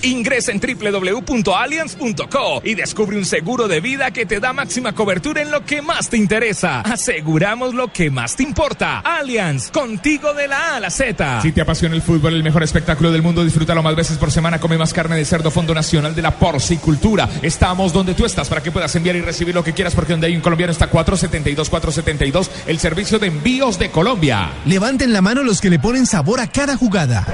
Ingresa 0.03 0.53
en 0.53 0.61
www.allianz.co 0.61 2.63
y 2.65 2.75
descubre 2.75 3.17
un 3.17 3.25
seguro 3.25 3.69
de 3.69 3.81
vida 3.81 4.11
que 4.11 4.27
te 4.27 4.41
da 4.41 4.53
máxima 4.53 4.95
cobertura 4.95 5.43
en 5.43 5.51
lo 5.51 5.65
que 5.65 5.83
más 5.83 6.09
te 6.09 6.17
interesa. 6.17 6.81
Aseguramos 6.83 7.75
lo 7.75 7.93
que 7.93 8.11
más 8.11 8.37
te 8.37 8.43
importa. 8.43 9.01
Allianz, 9.01 9.71
contigo 9.71 10.35
de 10.35 10.49
la 10.49 10.73
A 10.73 10.77
a 10.77 10.81
la 10.81 10.91
Z. 10.91 11.43
Si 11.43 11.53
te 11.53 11.61
apasiona 11.61 11.95
el 11.95 12.03
fútbol, 12.03 12.35
el 12.35 12.43
mejor 12.43 12.63
espectáculo 12.63 13.13
del 13.13 13.23
mundo, 13.23 13.45
disfrútalo 13.45 13.83
más 13.83 13.97
veces 13.97 14.19
por 14.19 14.31
semana. 14.31 14.61
Come 14.61 14.79
más 14.79 14.93
carne 14.93 15.17
de 15.17 15.25
cerdo, 15.25 15.51
Fondo 15.51 15.75
Nacional 15.75 16.15
de 16.15 16.23
la 16.23 16.33
Porcicultura. 16.33 17.29
Estamos 17.43 17.93
donde 17.93 18.15
tú 18.15 18.25
estás 18.25 18.49
para 18.49 18.63
que 18.63 18.71
puedas 18.71 18.95
enviar 18.95 19.17
y 19.17 19.21
recibir 19.21 19.55
lo 19.55 19.65
que 19.65 19.73
quieras, 19.73 19.95
porque 19.95 20.13
donde 20.13 20.29
hay 20.29 20.37
un 20.37 20.43
colombiano 20.43 20.73
está 20.73 20.89
472 20.89 21.69
472, 21.69 22.51
el 22.67 22.79
servicio 22.79 23.19
de 23.19 23.29
envíos 23.29 23.79
de 23.79 23.91
Colombia. 23.91 24.51
Levanten 24.65 25.13
la 25.13 25.21
mano 25.21 25.43
los 25.43 25.61
que 25.61 25.71
le 25.71 25.79
ponen 25.79 26.07
sabor 26.07 26.41
a 26.41 26.47
cada 26.47 26.77
jugada. 26.77 27.27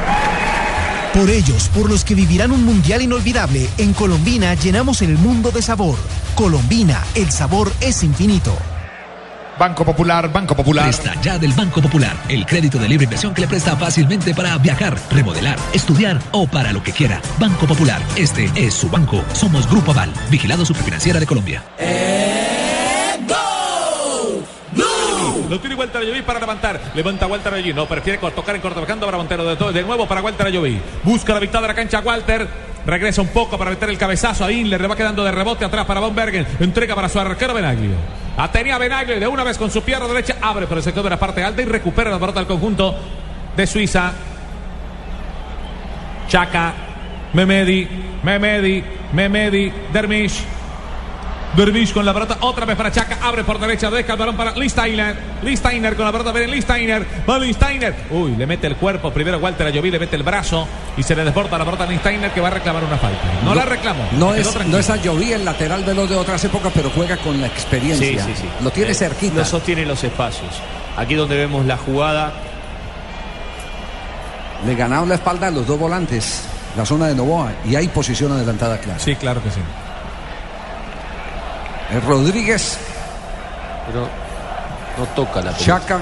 Por 1.14 1.31
ellos, 1.31 1.68
por 1.68 1.88
los 1.88 2.05
que 2.05 2.16
vivirán 2.16 2.50
un 2.50 2.64
mundial 2.64 3.00
inolvidable, 3.00 3.70
en 3.79 3.92
Colombina 3.92 4.53
llenamos 4.55 5.00
el 5.00 5.16
mundo 5.16 5.53
de 5.53 5.62
sabor. 5.62 5.96
Colombina, 6.35 7.05
el 7.14 7.31
sabor 7.31 7.72
es 7.81 8.03
infinito. 8.03 8.53
Banco 9.57 9.85
Popular, 9.85 10.33
Banco 10.33 10.57
Popular. 10.57 10.87
Presta 10.87 11.14
ya 11.22 11.38
del 11.38 11.53
Banco 11.53 11.81
Popular, 11.81 12.16
el 12.29 12.44
crédito 12.44 12.81
de 12.81 12.88
libre 12.88 13.05
inversión 13.05 13.33
que 13.33 13.42
le 13.42 13.46
presta 13.46 13.77
fácilmente 13.77 14.35
para 14.35 14.59
viajar, 14.59 14.98
remodelar, 15.09 15.57
estudiar 15.72 16.20
o 16.33 16.48
para 16.48 16.72
lo 16.72 16.83
que 16.83 16.90
quiera. 16.90 17.22
Banco 17.38 17.64
Popular, 17.66 18.03
este 18.16 18.50
es 18.57 18.74
su 18.74 18.90
banco. 18.90 19.22
Somos 19.35 19.70
Grupo 19.70 19.92
Aval, 19.92 20.12
vigilado 20.33 20.66
superfinanciera 20.66 21.20
de 21.20 21.27
Colombia. 21.27 21.62
Lo 25.48 25.61
tiene 25.61 25.74
Walter 25.74 26.02
Ayoví 26.02 26.22
para 26.22 26.40
levantar. 26.40 26.80
Levanta 26.94 27.26
Walter 27.26 27.54
Ayoví. 27.54 27.72
No, 27.72 27.87
prefiere 27.87 28.18
tocar 28.18 28.54
en 28.54 28.62
corto. 28.62 28.80
Dejando 28.80 29.07
para 29.07 29.22
de, 29.44 29.57
todo, 29.57 29.72
de 29.72 29.83
nuevo 29.83 30.07
para 30.07 30.22
Walter 30.22 30.46
Ayoví. 30.46 30.80
Busca 31.02 31.35
la 31.35 31.40
mitad 31.40 31.61
de 31.61 31.68
la 31.68 31.74
cancha 31.74 32.00
Walter. 32.00 32.46
Regresa 32.87 33.22
un 33.22 33.28
poco 33.28 33.57
para 33.57 33.70
meter 33.70 33.88
el 33.88 33.98
cabezazo 33.98 34.44
a 34.44 34.52
Inler. 34.52 34.80
Le 34.80 34.88
va 34.88 34.96
quedando 34.96 35.24
de 35.24 35.33
rebote 35.33 35.64
atrás 35.64 35.87
para 35.87 36.00
Von 36.00 36.14
Bergen. 36.14 36.46
Entrega 36.61 36.94
para 36.94 37.09
su 37.09 37.18
arquero 37.18 37.54
Benaglio. 37.54 37.96
Atenía 38.37 38.78
Benaglio 38.78 39.16
y 39.16 39.20
de 39.20 39.28
una 39.28 39.44
vez 39.44 39.57
con 39.57 39.70
su 39.70 39.83
pierna 39.83 40.09
derecha 40.09 40.37
abre 40.40 40.66
por 40.66 40.76
el 40.76 40.83
sector 40.83 41.04
de 41.04 41.11
la 41.11 41.18
parte 41.18 41.42
alta 41.42 41.62
y 41.62 41.66
recupera 41.66 42.11
la 42.11 42.18
pelota 42.18 42.40
al 42.40 42.46
conjunto 42.46 42.94
de 43.57 43.66
Suiza. 43.66 44.12
Chaca, 46.28 46.72
Memedi, 47.33 47.88
Memedi, 48.22 48.83
Memedi, 49.12 49.72
Dermish. 49.92 50.44
Dervish 51.57 51.93
con 51.93 52.05
la 52.05 52.12
pelota, 52.12 52.38
otra 52.40 52.67
vez 52.67 52.77
para 52.77 52.90
Chaca, 52.90 53.19
abre 53.23 53.45
por 53.45 53.61
derecha, 53.61 53.88
deja 53.88 54.14
el 54.14 54.19
balón 54.19 54.37
para 54.37 54.53
Listeiner. 54.57 55.17
Listeiner 55.43 55.95
con 55.95 56.05
la 56.05 56.11
pelota, 56.11 56.33
ven 56.33 56.51
Listeiner, 56.51 57.07
va 57.29 57.38
Listeiner. 57.38 57.95
Uy, 58.11 58.35
le 58.35 58.45
mete 58.47 58.67
el 58.67 58.75
cuerpo, 58.77 59.12
primero 59.12 59.38
Walter 59.38 59.69
Ayoví, 59.69 59.90
le 59.93 60.01
mete 60.01 60.17
el 60.17 60.25
brazo 60.25 60.67
y 60.97 61.03
se 61.05 61.14
le 61.14 61.23
desborda 61.25 61.57
la 61.57 61.64
pelota 61.64 61.85
a 61.85 61.87
Listeiner 61.87 62.33
que 62.33 62.40
va 62.40 62.49
a 62.49 62.51
reclamar 62.51 62.83
una 62.83 62.97
falta. 62.97 63.19
No, 63.45 63.55
la 63.55 63.64
reclamó. 63.64 64.03
No 64.19 64.35
es, 64.35 64.67
no 64.67 64.79
es 64.79 64.90
a 64.90 64.97
Lloví 64.97 65.33
el 65.33 65.45
lateral 65.45 65.85
veloz 65.85 66.11
de 66.11 66.17
otras 66.17 66.43
épocas, 66.45 66.73
pero 66.75 66.90
juega 66.90 67.17
con 67.19 67.40
la 67.40 67.47
experiencia. 67.47 68.25
Sí, 68.25 68.33
sí, 68.35 68.40
sí. 68.43 68.49
Lo 68.62 68.71
tiene 68.71 68.90
Eh, 68.90 68.95
cerquita. 68.95 69.35
No 69.37 69.45
sostiene 69.45 69.87
los 69.87 70.03
espacios. 70.03 70.51
Aquí 70.97 71.14
donde 71.14 71.37
vemos 71.37 71.64
la 71.67 71.77
jugada, 71.77 72.33
Le 74.67 74.75
ganaron 74.75 75.09
la 75.11 75.17
espalda 75.17 75.49
a 75.49 75.51
los 75.51 75.67
dos 75.67 75.79
volantes, 75.79 76.43
la 76.77 76.87
zona 76.87 77.07
de 77.09 77.14
Novoa, 77.14 77.53
y 77.67 77.77
hay 77.77 77.87
posición 77.88 78.33
adelantada 78.33 78.79
clara. 78.79 78.99
Sí, 78.99 79.14
claro 79.14 79.43
que 79.43 79.51
sí. 79.51 79.61
El 81.94 82.02
Rodríguez, 82.02 82.76
pero 83.87 84.09
no 84.98 85.07
toca 85.14 85.37
la 85.40 85.52
pelota. 85.52 85.64
Chaca. 85.64 85.98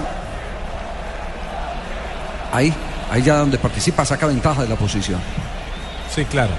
Ahí, 2.50 2.72
ahí 3.11 3.22
ya 3.22 3.37
donde 3.37 3.59
participa, 3.59 4.05
saca 4.05 4.26
ventaja 4.26 4.62
de 4.62 4.68
la 4.68 4.76
posición. 4.76 5.20
Sí, 6.14 6.24
claro. 6.24 6.52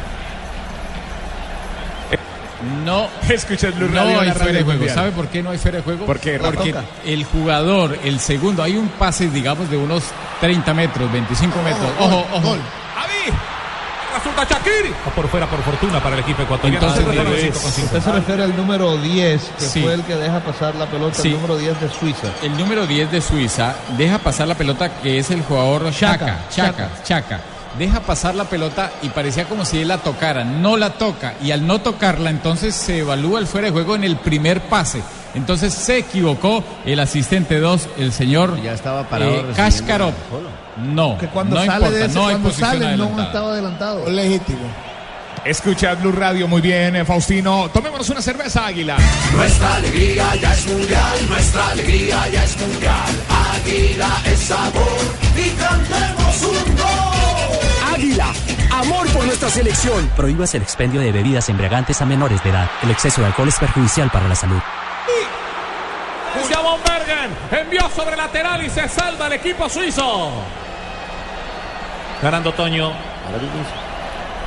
No, 2.86 3.08
escucha 3.30 3.68
el 3.68 3.74
Blue 3.74 3.90
no 3.90 3.96
Radio, 3.96 4.20
hay 4.20 4.28
la 4.28 4.34
radio 4.34 4.44
fuera 4.44 4.58
de 4.60 4.64
juego. 4.64 4.80
Mundial. 4.80 4.96
¿Sabe 4.96 5.12
por 5.12 5.28
qué 5.28 5.44
no 5.44 5.50
hay 5.50 5.58
fuera 5.58 5.78
de 5.78 5.84
juego? 5.84 6.06
¿Por 6.06 6.20
qué? 6.20 6.40
Porque 6.40 6.72
Toca. 6.72 6.86
el 7.04 7.24
jugador, 7.26 7.98
el 8.04 8.20
segundo, 8.20 8.62
hay 8.62 8.78
un 8.78 8.88
pase, 8.88 9.30
digamos, 9.30 9.70
de 9.70 9.78
unos 9.78 10.04
30 10.42 10.74
metros, 10.74 11.12
25 11.12 11.62
metros. 11.64 11.90
Ojo, 12.00 12.26
ojo. 12.34 12.56
Shakiri. 14.32 14.94
Por 15.16 15.28
fuera 15.28 15.48
por 15.50 15.62
fortuna 15.64 16.02
para 16.02 16.16
el 16.16 16.22
equipo 16.22 16.44
ecuatoriano. 16.44 16.88
Entonces. 16.96 17.84
Usted 17.84 18.02
se 18.02 18.12
refiere 18.12 18.44
al 18.44 18.56
número 18.56 18.98
10, 18.98 19.42
que 19.58 19.66
Sí. 19.66 19.82
fue 19.84 19.94
el 19.94 20.04
que 20.04 20.16
deja 20.16 20.40
pasar 20.40 20.76
la 20.76 20.86
pelota, 20.86 21.16
Sí. 21.22 21.30
el 21.30 21.34
número 21.36 21.58
10 21.58 21.80
de 21.80 21.90
Suiza. 21.90 22.28
El 22.42 22.58
número 22.58 22.86
10 22.88 23.12
de 23.12 23.22
Suiza 23.22 23.76
deja 23.98 24.18
pasar 24.20 24.48
la 24.48 24.56
pelota 24.56 24.90
que 25.02 25.18
es 25.20 25.30
el 25.32 25.42
jugador 25.44 25.92
Chaca, 25.92 26.40
Chaca, 26.50 26.90
Chaca. 27.04 27.40
Deja 27.78 28.02
pasar 28.02 28.36
la 28.36 28.44
pelota 28.46 28.92
y 29.02 29.10
parecía 29.10 29.46
como 29.46 29.66
si 29.66 29.82
él 29.82 29.88
la 29.88 29.98
tocara. 29.98 30.44
No 30.44 30.78
la 30.78 30.92
toca 30.92 31.34
y 31.42 31.52
al 31.52 31.66
no 31.66 31.82
tocarla 31.82 32.30
entonces 32.30 32.76
se 32.76 33.00
evalúa 33.00 33.40
el 33.40 33.48
fuera 33.48 33.66
de 33.68 33.72
juego 33.74 33.96
en 33.96 34.04
el 34.04 34.16
primer 34.18 34.62
pase. 34.62 35.02
Entonces 35.36 35.74
se 35.74 35.98
equivocó 36.00 36.64
el 36.86 37.00
asistente 37.00 37.60
2, 37.60 37.90
el 37.98 38.12
señor 38.12 38.62
ya 38.62 38.74
estaba 38.74 39.04
parado 39.10 39.44
Kaskarov. 39.56 40.14
No, 40.78 41.18
Que 41.18 41.28
cuando 41.28 41.56
no 41.56 41.66
sale 41.66 41.86
importa, 41.86 41.98
de 41.98 42.06
ese, 42.06 42.14
no 42.16 42.22
hay 42.28 42.34
cuando 42.34 42.50
posición 42.50 42.72
sale, 42.72 42.98
no 42.98 43.22
estaba 43.22 43.52
adelantado. 43.52 44.10
Legítimo. 44.10 44.62
Escucha 45.46 45.94
Blue 45.96 46.14
Radio 46.14 46.48
muy 46.48 46.62
bien, 46.62 46.96
eh, 46.96 47.04
Faustino. 47.04 47.70
Tomémonos 47.70 48.10
una 48.10 48.22
cerveza, 48.22 48.66
Águila. 48.66 48.96
Nuestra 49.36 49.76
alegría 49.76 50.36
ya 50.36 50.54
es 50.54 50.68
mundial, 50.68 51.28
nuestra 51.28 51.68
alegría 51.68 52.28
ya 52.30 52.44
es 52.46 52.58
mundial. 52.62 53.14
Águila 53.56 54.22
es 54.26 54.40
sabor 54.40 54.84
y 55.36 55.50
cantemos 55.50 56.44
un 56.44 56.76
gol. 56.78 57.94
Águila, 57.94 58.28
amor 58.72 59.08
por 59.10 59.26
nuestra 59.26 59.50
selección. 59.50 60.10
Prohíbas 60.16 60.56
el 60.56 60.62
expendio 60.62 61.02
de 61.02 61.12
bebidas 61.12 61.50
embriagantes 61.50 62.02
a 62.02 62.06
menores 62.06 62.42
de 62.44 62.50
edad. 62.50 62.70
El 62.82 62.92
exceso 62.92 63.20
de 63.20 63.28
alcohol 63.28 63.50
es 63.50 63.60
perjudicial 63.60 64.10
para 64.12 64.30
la 64.30 64.36
salud. 64.36 64.62
Julia 66.34 66.60
Von 66.60 66.82
Bergen 66.84 67.36
envió 67.52 67.90
sobre 67.90 68.16
lateral 68.16 68.66
y 68.66 68.70
se 68.70 68.88
salva 68.88 69.28
el 69.28 69.34
equipo 69.34 69.70
suizo. 69.70 70.32
Ganando 72.22 72.54
Toño. 72.54 72.92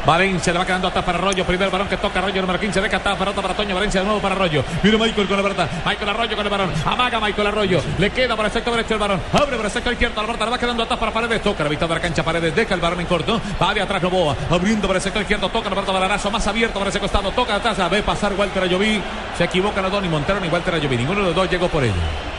Valencia 0.06 0.52
le 0.52 0.60
va 0.60 0.64
quedando 0.64 0.86
atrás 0.86 1.04
para 1.04 1.18
Arroyo. 1.18 1.44
Primer 1.44 1.68
balón 1.68 1.88
que 1.88 1.96
toca 1.96 2.20
Arroyo, 2.20 2.40
número 2.40 2.60
15. 2.60 2.80
Deja 2.80 2.98
atrás, 2.98 3.18
pelota 3.18 3.42
para 3.42 3.54
Toño. 3.54 3.74
Valencia 3.74 4.00
de 4.00 4.06
nuevo 4.06 4.20
para 4.20 4.36
Arroyo. 4.36 4.64
Mira 4.84 4.96
Michael 4.96 5.26
con 5.26 5.36
la 5.36 5.42
pelota. 5.42 5.68
Michael 5.84 6.08
Arroyo 6.08 6.36
con 6.36 6.46
el 6.46 6.50
balón. 6.50 6.72
Amaga 6.84 7.18
Michael 7.18 7.48
Arroyo. 7.48 7.82
Le 7.98 8.10
queda 8.10 8.36
para 8.36 8.46
el 8.46 8.52
sector 8.52 8.72
derecho 8.72 8.94
el 8.94 9.00
balón. 9.00 9.20
Abre 9.32 9.56
para 9.56 9.66
el 9.66 9.72
sector 9.72 9.92
izquierdo. 9.92 10.20
La 10.20 10.26
pelota 10.28 10.44
le 10.44 10.50
va 10.52 10.58
quedando 10.58 10.82
atrás 10.84 11.00
para 11.00 11.12
Paredes. 11.12 11.42
Toca 11.42 11.64
la 11.64 11.70
mitad 11.70 11.88
de 11.88 11.94
la 11.94 12.00
cancha. 12.00 12.22
Paredes 12.22 12.54
deja 12.54 12.74
el 12.74 12.80
balón 12.80 13.00
en 13.00 13.06
corto. 13.06 13.40
Va 13.60 13.74
de 13.74 13.80
atrás 13.80 14.00
Novoa. 14.00 14.36
Abriendo 14.48 14.86
para 14.86 14.98
el 14.98 15.02
sector 15.02 15.22
izquierdo. 15.22 15.48
Toca 15.48 15.68
la 15.68 15.74
pelota 15.74 15.92
para 15.92 16.06
Larazo. 16.06 16.30
Más 16.30 16.46
abierto 16.46 16.78
para 16.78 16.90
ese 16.90 17.00
costado. 17.00 17.32
Toca 17.32 17.56
atrás. 17.56 17.90
Ve 17.90 18.04
pasar 18.04 18.32
Walter 18.34 18.62
Ayoví. 18.62 19.02
Se 19.36 19.42
equivocan 19.42 19.82
los 19.82 19.90
dos. 19.90 20.02
Ni 20.02 20.08
Montero 20.08 20.38
ni 20.38 20.48
Walter 20.48 20.74
Ayoví. 20.74 20.98
Ninguno 20.98 21.20
de 21.20 21.26
los 21.26 21.34
dos 21.34 21.50
llegó 21.50 21.66
por 21.66 21.82
ello. 21.82 22.35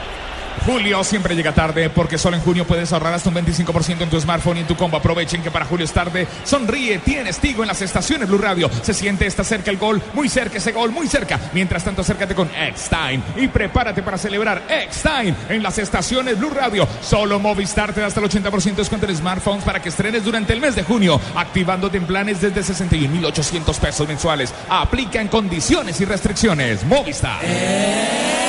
Julio 0.67 1.01
siempre 1.05 1.33
llega 1.33 1.53
tarde 1.53 1.89
porque 1.89 2.17
solo 2.17 2.35
en 2.35 2.43
junio 2.43 2.67
puedes 2.67 2.91
ahorrar 2.91 3.13
hasta 3.13 3.29
un 3.29 3.35
25% 3.35 4.01
en 4.01 4.09
tu 4.09 4.19
smartphone 4.19 4.57
y 4.57 4.59
en 4.59 4.67
tu 4.67 4.75
combo. 4.75 4.97
Aprovechen 4.97 5.41
que 5.41 5.49
para 5.49 5.63
Julio 5.63 5.85
es 5.85 5.93
tarde. 5.93 6.27
Sonríe, 6.43 6.99
tienes 6.99 7.39
Tigo 7.39 7.63
en 7.63 7.69
las 7.69 7.81
estaciones 7.81 8.27
Blue 8.27 8.37
Radio. 8.37 8.69
Se 8.81 8.93
siente, 8.93 9.25
está 9.25 9.45
cerca 9.45 9.71
el 9.71 9.77
gol, 9.77 10.01
muy 10.13 10.27
cerca 10.27 10.57
ese 10.57 10.73
gol, 10.73 10.91
muy 10.91 11.07
cerca. 11.07 11.39
Mientras 11.53 11.85
tanto, 11.85 12.01
acércate 12.01 12.35
con 12.35 12.49
X-Time 12.53 13.21
y 13.37 13.47
prepárate 13.47 14.03
para 14.03 14.17
celebrar 14.17 14.61
X-Time 14.67 15.35
en 15.47 15.63
las 15.63 15.77
estaciones 15.77 16.37
Blue 16.37 16.49
Radio. 16.49 16.85
Solo 16.99 17.39
Movistar 17.39 17.93
te 17.93 18.01
da 18.01 18.07
hasta 18.07 18.19
el 18.19 18.29
80% 18.29 18.61
de 18.63 18.75
descuento 18.75 19.07
en 19.07 19.15
smartphones 19.15 19.63
para 19.63 19.81
que 19.81 19.87
estrenes 19.87 20.25
durante 20.25 20.51
el 20.51 20.59
mes 20.59 20.75
de 20.75 20.83
junio, 20.83 21.17
activándote 21.33 21.95
en 21.95 22.05
planes 22.05 22.41
desde 22.41 22.61
61,800 22.61 23.79
pesos 23.79 24.05
mensuales. 24.05 24.53
Aplica 24.67 25.21
en 25.21 25.29
condiciones 25.29 26.01
y 26.01 26.03
restricciones. 26.03 26.83
Movistar. 26.83 27.39
Luego 27.41 28.46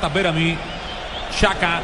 la 0.00 0.08
pelota 0.08 0.08
Verami. 0.08 0.56
Shaka. 1.38 1.80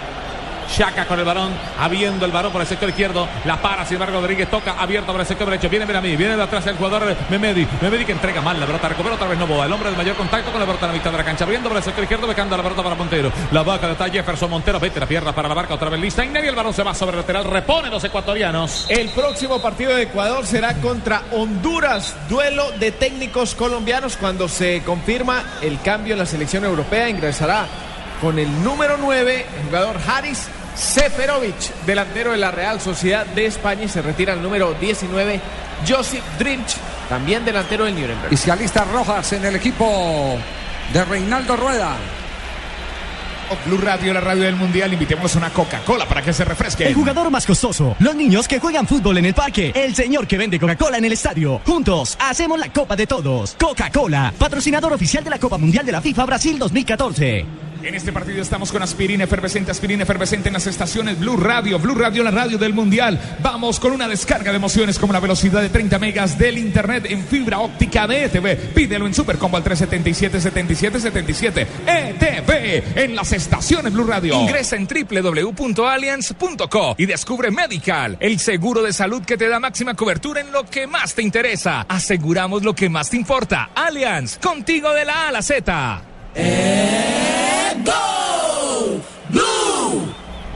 Chaca 0.75 1.07
con 1.07 1.17
el 1.17 1.25
balón, 1.25 1.53
habiendo 1.79 2.27
el 2.27 2.33
balón 2.33 2.51
por 2.51 2.61
el 2.61 2.67
sector 2.67 2.89
izquierdo, 2.89 3.29
la 3.45 3.63
para, 3.63 3.85
sin 3.85 3.95
embargo 3.95 4.21
Rodríguez 4.21 4.51
toca 4.51 4.73
abierto 4.73 5.13
por 5.13 5.21
el 5.21 5.27
sector 5.27 5.49
derecho, 5.49 5.69
viene 5.69 5.85
a 5.85 6.01
mí, 6.01 6.17
viene 6.17 6.37
de 6.37 6.43
atrás 6.43 6.67
el 6.67 6.77
jugador 6.77 7.15
Memedi, 7.31 7.65
Memedi 7.81 8.05
que 8.05 8.11
entrega 8.11 8.41
mal 8.41 8.59
la 8.59 8.67
pelota, 8.67 8.89
recupera 8.89 9.15
otra 9.15 9.29
vez 9.29 9.39
Novoa, 9.39 9.67
el 9.67 9.73
hombre 9.73 9.93
de 9.93 9.97
mayor 9.97 10.17
contacto 10.17 10.51
con 10.51 10.59
la 10.59 10.67
pelota 10.67 10.87
en 10.87 10.93
la 10.93 10.99
mitad 10.99 11.13
de 11.13 11.19
la 11.19 11.25
cancha, 11.25 11.45
abriendo 11.45 11.69
por 11.69 11.79
el 11.79 11.85
sector 11.85 12.03
izquierdo, 12.03 12.27
becando 12.27 12.57
la 12.57 12.65
pelota 12.65 12.83
para 12.83 12.97
Montero, 12.97 13.31
la 13.53 13.63
vaca 13.63 13.93
está 13.93 14.11
Jefferson 14.11 14.51
Montero, 14.51 14.81
vete 14.81 14.99
la 14.99 15.07
pierna 15.07 15.33
para 15.33 15.49
la 15.49 15.55
barca, 15.55 15.73
otra 15.73 15.89
vez 15.89 16.01
lista, 16.01 16.25
y 16.25 16.29
el 16.37 16.57
balón 16.57 16.75
se 16.75 16.83
va 16.83 16.93
sobre 16.95 17.13
el 17.13 17.19
lateral, 17.19 17.45
repone 17.45 17.89
los 17.89 18.03
ecuatorianos. 18.03 18.87
El 18.89 19.09
próximo 19.11 19.61
partido 19.61 19.95
de 19.95 20.03
Ecuador 20.03 20.45
será 20.45 20.75
contra 20.75 21.23
Honduras, 21.31 22.17
duelo 22.29 22.73
de 22.73 22.91
técnicos 22.91 23.55
colombianos 23.55 24.17
cuando 24.17 24.49
se 24.49 24.83
confirma 24.83 25.45
el 25.63 25.81
cambio 25.81 26.15
en 26.15 26.19
la 26.19 26.27
selección 26.27 26.65
europea, 26.65 27.09
ingresará 27.09 27.67
con 28.21 28.39
el 28.39 28.63
número 28.63 28.97
9, 28.99 29.47
el 29.59 29.67
jugador 29.67 29.97
Haris 30.07 30.47
Seferovic, 30.75 31.85
delantero 31.87 32.33
de 32.33 32.39
la 32.39 32.51
Real 32.51 32.81
Sociedad 32.81 33.27
de 33.27 33.47
España 33.47 33.85
y 33.85 33.89
se 33.89 34.03
retira 34.03 34.35
el 34.35 34.43
número 34.43 34.75
19, 34.75 35.41
Josip 35.89 36.23
Drinch, 36.39 36.77
también 37.09 37.45
delantero 37.45 37.85
del 37.85 37.95
Nuremberg. 37.95 38.33
Y 38.33 38.37
se 38.37 38.51
alista 38.51 38.85
Rojas 38.85 39.33
en 39.33 39.45
el 39.45 39.57
equipo 39.57 40.37
de 40.93 41.05
Reinaldo 41.05 41.57
Rueda. 41.57 41.97
Blue 43.65 43.79
Radio, 43.79 44.13
la 44.13 44.21
radio 44.21 44.43
del 44.43 44.57
mundial, 44.57 44.93
invitemos 44.93 45.37
una 45.37 45.51
Coca-Cola 45.51 46.05
para 46.07 46.21
que 46.21 46.33
se 46.33 46.45
refresque. 46.45 46.89
El 46.89 46.95
jugador 46.95 47.31
más 47.31 47.47
costoso, 47.47 47.95
los 48.01 48.15
niños 48.17 48.49
que 48.49 48.59
juegan 48.59 48.89
fútbol 48.89 49.19
en 49.19 49.27
el 49.27 49.35
parque, 49.35 49.73
el 49.75 49.95
señor 49.95 50.27
que 50.27 50.37
vende 50.37 50.59
Coca-Cola 50.59 50.99
en 50.99 51.05
el 51.05 51.13
estadio. 51.13 51.61
Juntos 51.65 52.17
hacemos 52.21 52.59
la 52.59 52.73
Copa 52.73 52.97
de 52.97 53.07
Todos. 53.07 53.55
Coca-Cola, 53.59 54.35
patrocinador 54.37 54.93
oficial 54.93 55.23
de 55.23 55.31
la 55.31 55.39
Copa 55.39 55.59
Mundial 55.59 55.87
de 55.87 55.93
la 55.93 56.01
FIFA 56.01 56.27
Brasil 56.27 56.59
2014. 56.59 57.47
En 57.83 57.95
este 57.95 58.13
partido 58.13 58.43
estamos 58.43 58.73
con 58.73 58.83
aspirina 58.83 59.25
efervescente, 59.25 59.71
aspirina 59.71 60.03
efervescente 60.03 60.49
en 60.49 60.55
las 60.55 60.67
estaciones 60.67 61.19
Blue 61.19 61.37
Radio, 61.37 61.79
Blue 61.79 61.95
Radio, 61.95 62.25
la 62.25 62.31
radio 62.31 62.59
del 62.59 62.73
mundial. 62.73 63.19
Vamos 63.43 63.79
con 63.79 63.93
una 63.93 64.09
descarga 64.09 64.51
de 64.51 64.57
emociones 64.57 64.99
como 64.99 65.13
la 65.13 65.21
velocidad 65.21 65.63
de 65.63 65.69
30 65.69 65.99
megas 65.99 66.39
del 66.39 66.59
internet 66.59 67.07
en 67.09 67.25
fibra 67.25 67.61
óptica 67.61 68.07
de 68.07 68.25
ETV. 68.25 68.75
Pídelo 68.75 69.07
en 69.07 69.15
Supercombo 69.15 69.57
al 69.57 69.63
377 69.63 70.41
77 70.41 71.01
77 71.01 71.67
ETV 71.87 73.03
en 73.03 73.15
las 73.15 73.33
estaciones 73.33 73.93
Blue 73.93 74.07
Radio. 74.07 74.41
Ingresa 74.41 74.77
en 74.77 74.89
www.allianz.co 74.89 76.95
y 76.99 77.07
descubre 77.07 77.51
Medical, 77.51 78.17
el 78.21 78.39
seguro 78.39 78.83
de 78.83 78.93
salud 78.93 79.23
que 79.23 79.37
te 79.37 79.49
da 79.49 79.61
máxima 79.61 79.95
cobertura 79.95 80.41
en 80.41 80.51
lo 80.51 80.65
que 80.65 80.87
más 80.87 81.15
te 81.15 81.23
interesa. 81.23 81.83
Aseguramos 81.89 82.65
lo 82.65 82.75
que 82.75 82.89
más 82.89 83.11
te 83.11 83.17
importa. 83.17 83.71
Allianz, 83.75 84.39
contigo 84.39 84.93
de 84.93 85.05
la 85.05 85.27
A 85.27 85.29
a 85.29 85.33
la 85.33 85.43
Z. 85.43 86.03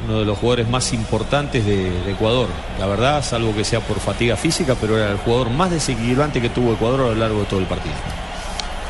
Uno 0.07 0.19
de 0.19 0.25
los 0.25 0.39
jugadores 0.39 0.69
más 0.69 0.93
importantes 0.93 1.65
de, 1.65 1.91
de 2.03 2.13
Ecuador, 2.13 2.49
la 2.79 2.87
verdad, 2.87 3.25
salvo 3.25 3.55
que 3.55 3.65
sea 3.65 3.81
por 3.81 4.01
fatiga 4.01 4.37
física, 4.37 4.75
pero 4.81 4.97
era 4.99 5.11
el 5.13 5.19
jugador 5.19 5.51
más 5.51 5.71
desequilibrante 5.71 6.41
que 6.41 6.49
tuvo 6.49 6.73
Ecuador 6.73 7.01
a 7.01 7.05
lo 7.05 7.15
largo 7.15 7.41
de 7.41 7.47
todo 7.47 7.61
el 7.61 7.67
partido. 7.67 7.95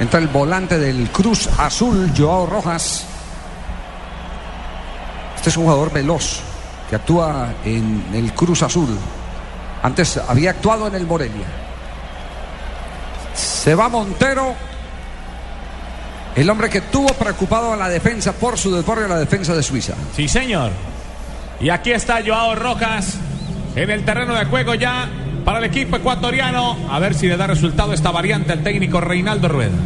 Entra 0.01 0.19
el 0.19 0.29
volante 0.29 0.79
del 0.79 1.11
Cruz 1.11 1.47
Azul, 1.59 2.11
Joao 2.17 2.47
Rojas. 2.47 3.05
Este 5.37 5.51
es 5.51 5.57
un 5.59 5.65
jugador 5.65 5.93
veloz 5.93 6.41
que 6.89 6.97
actúa 6.97 7.53
en 7.65 8.05
el 8.15 8.33
Cruz 8.33 8.63
Azul. 8.63 8.89
Antes 9.83 10.17
había 10.17 10.51
actuado 10.51 10.87
en 10.87 10.95
el 10.95 11.07
Morelia. 11.07 11.47
Se 13.35 13.75
va 13.75 13.91
Montero. 13.91 14.55
El 16.37 16.49
hombre 16.49 16.71
que 16.71 16.81
tuvo 16.81 17.09
preocupado 17.09 17.73
a 17.73 17.77
la 17.77 17.89
defensa 17.89 18.33
por 18.33 18.57
su 18.57 18.75
deporte 18.75 19.05
a 19.05 19.09
la 19.09 19.19
defensa 19.19 19.55
de 19.55 19.63
Suiza. 19.63 19.95
Sí, 20.15 20.29
señor. 20.29 20.71
Y 21.61 21.71
aquí 21.71 21.91
está 21.91 22.21
Joao 22.25 22.55
Rojas 22.55 23.19
en 23.75 23.91
el 23.91 24.05
terreno 24.05 24.35
de 24.35 24.45
juego 24.47 24.75
ya 24.75 25.09
para 25.45 25.59
el 25.59 25.65
equipo 25.65 25.97
ecuatoriano. 25.97 26.77
A 26.89 26.99
ver 26.99 27.15
si 27.15 27.27
le 27.27 27.37
da 27.37 27.47
resultado 27.47 27.93
esta 27.93 28.11
variante 28.11 28.53
al 28.53 28.63
técnico 28.63 29.01
Reinaldo 29.01 29.49
Rueda. 29.49 29.77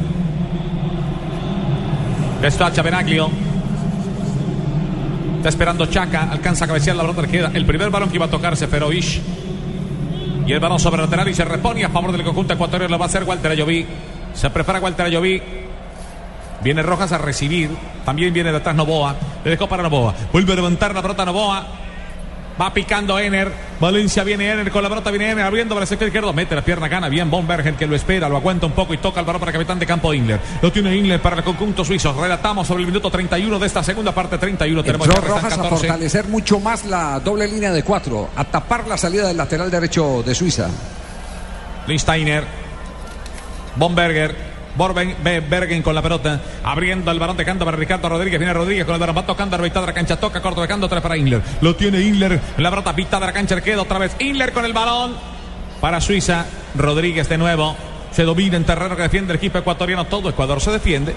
Destacha 2.42 2.82
Benaglio. 2.82 3.30
Está 5.38 5.48
esperando 5.48 5.86
Chaca. 5.86 6.30
Alcanza 6.30 6.66
a 6.66 6.68
cabecear 6.68 6.94
la 6.94 7.02
pelota 7.02 7.22
que 7.22 7.38
queda. 7.38 7.50
El 7.54 7.64
primer 7.64 7.90
balón 7.90 8.10
que 8.10 8.16
iba 8.16 8.26
a 8.26 8.30
tocarse 8.30 8.68
Feroish. 8.68 9.20
Y 10.46 10.52
el 10.52 10.60
balón 10.60 10.78
sobre 10.78 11.00
lateral 11.00 11.26
y 11.28 11.34
se 11.34 11.44
repone 11.44 11.84
a 11.84 11.88
favor 11.88 12.12
del 12.12 12.22
conjunto 12.22 12.52
ecuatoriano. 12.52 12.92
Lo 12.92 12.98
va 12.98 13.06
a 13.06 13.08
hacer 13.08 13.24
Walter 13.24 13.50
Ayoví. 13.50 13.86
Se 14.34 14.50
prepara 14.50 14.78
Walter 14.78 15.06
Ayoví. 15.06 15.63
Viene 16.64 16.82
Rojas 16.82 17.12
a 17.12 17.18
recibir. 17.18 17.70
También 18.06 18.32
viene 18.32 18.50
de 18.50 18.56
atrás 18.56 18.74
Novoa. 18.74 19.14
Le 19.44 19.50
dejó 19.50 19.68
para 19.68 19.82
Novoa. 19.82 20.14
Vuelve 20.32 20.54
a 20.54 20.56
levantar 20.56 20.94
la 20.94 21.02
pelota 21.02 21.26
Novoa. 21.26 21.66
Va 22.60 22.72
picando 22.72 23.18
Ener. 23.18 23.52
Valencia 23.80 24.24
viene 24.24 24.50
Ener 24.50 24.70
con 24.70 24.82
la 24.82 24.88
pelota. 24.88 25.10
Viene 25.10 25.30
Ener 25.30 25.44
abriendo 25.44 25.74
para 25.74 25.84
el 25.84 25.88
sector 25.88 26.08
izquierdo. 26.08 26.32
Mete 26.32 26.54
la 26.54 26.62
pierna, 26.62 26.88
gana 26.88 27.10
bien 27.10 27.30
Bombergen 27.30 27.76
que 27.76 27.86
lo 27.86 27.94
espera. 27.94 28.30
Lo 28.30 28.38
aguanta 28.38 28.64
un 28.64 28.72
poco 28.72 28.94
y 28.94 28.96
toca 28.96 29.20
el 29.20 29.26
balón 29.26 29.40
para 29.40 29.50
el 29.50 29.54
capitán 29.58 29.78
de 29.78 29.86
campo 29.86 30.14
Ingler. 30.14 30.40
Lo 30.62 30.72
tiene 30.72 30.96
Ingler 30.96 31.20
para 31.20 31.36
el 31.36 31.44
conjunto 31.44 31.84
suizo. 31.84 32.18
Relatamos 32.18 32.66
sobre 32.66 32.82
el 32.82 32.86
minuto 32.86 33.10
31 33.10 33.58
de 33.58 33.66
esta 33.66 33.82
segunda 33.82 34.12
parte. 34.12 34.38
31. 34.38 34.82
Tenemos 34.82 35.06
Entró 35.06 35.20
Rojas 35.20 35.52
a 35.52 35.56
14. 35.56 35.76
fortalecer 35.76 36.28
mucho 36.28 36.60
más 36.60 36.86
la 36.86 37.20
doble 37.20 37.46
línea 37.46 37.72
de 37.72 37.82
cuatro, 37.82 38.30
a 38.34 38.44
tapar 38.44 38.86
la 38.86 38.96
salida 38.96 39.28
del 39.28 39.36
lateral 39.36 39.70
derecho 39.70 40.22
de 40.24 40.34
Suiza. 40.34 40.70
Lindsteiner. 41.86 42.44
Bomberger. 43.76 44.53
Borben, 44.76 45.16
Be- 45.22 45.40
Bergen 45.40 45.82
con 45.82 45.94
la 45.94 46.02
pelota, 46.02 46.40
abriendo 46.64 47.10
el 47.10 47.18
balón, 47.18 47.36
dejando 47.36 47.64
para 47.64 47.76
Ricardo 47.76 48.08
Rodríguez. 48.08 48.38
Viene 48.40 48.52
Rodríguez 48.52 48.84
con 48.84 48.94
el 48.94 49.00
balón, 49.00 49.16
va 49.16 49.24
tocando 49.26 49.56
mitad 49.58 49.80
de 49.80 49.86
la 49.86 49.92
cancha, 49.92 50.16
toca 50.16 50.40
corto, 50.42 50.60
dejando 50.62 50.88
vez 50.88 51.00
para 51.00 51.16
Ingler. 51.16 51.42
Lo 51.60 51.76
tiene 51.76 52.00
Ingler, 52.00 52.40
la 52.58 52.70
pelota 52.70 52.92
mitad 52.92 53.20
de 53.20 53.26
la 53.26 53.32
cancha, 53.32 53.60
queda 53.60 53.82
otra 53.82 53.98
vez 53.98 54.16
Ingler 54.18 54.52
con 54.52 54.64
el 54.64 54.72
balón 54.72 55.14
para 55.80 56.00
Suiza. 56.00 56.46
Rodríguez 56.76 57.28
de 57.28 57.38
nuevo, 57.38 57.76
se 58.10 58.24
domina 58.24 58.56
en 58.56 58.64
terreno 58.64 58.96
que 58.96 59.02
defiende 59.02 59.32
el 59.32 59.36
equipo 59.36 59.58
ecuatoriano. 59.58 60.06
Todo 60.06 60.28
Ecuador 60.28 60.60
se 60.60 60.70
defiende, 60.72 61.14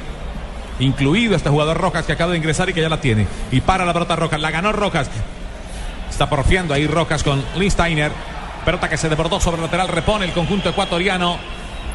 incluido 0.80 1.36
este 1.36 1.50
jugador 1.50 1.78
Rojas 1.78 2.06
que 2.06 2.14
acaba 2.14 2.32
de 2.32 2.38
ingresar 2.38 2.70
y 2.70 2.74
que 2.74 2.82
ya 2.82 2.90
la 2.90 3.02
tiene. 3.02 3.26
Y 3.52 3.62
para 3.62 3.86
la 3.86 3.94
pelota 3.94 4.16
Rojas, 4.16 4.40
la 4.40 4.52
ganó 4.52 4.72
Rojas. 4.72 5.10
Está 6.10 6.30
porfiando 6.30 6.74
ahí 6.74 6.86
Rojas 6.88 7.24
con 7.24 7.44
Lindsteiner. 7.58 8.12
Pelota 8.66 8.90
que 8.90 8.98
se 8.98 9.08
desbordó 9.10 9.40
sobre 9.40 9.58
el 9.58 9.64
lateral, 9.64 9.88
repone 9.88 10.26
el 10.26 10.32
conjunto 10.32 10.70
ecuatoriano. 10.70 11.38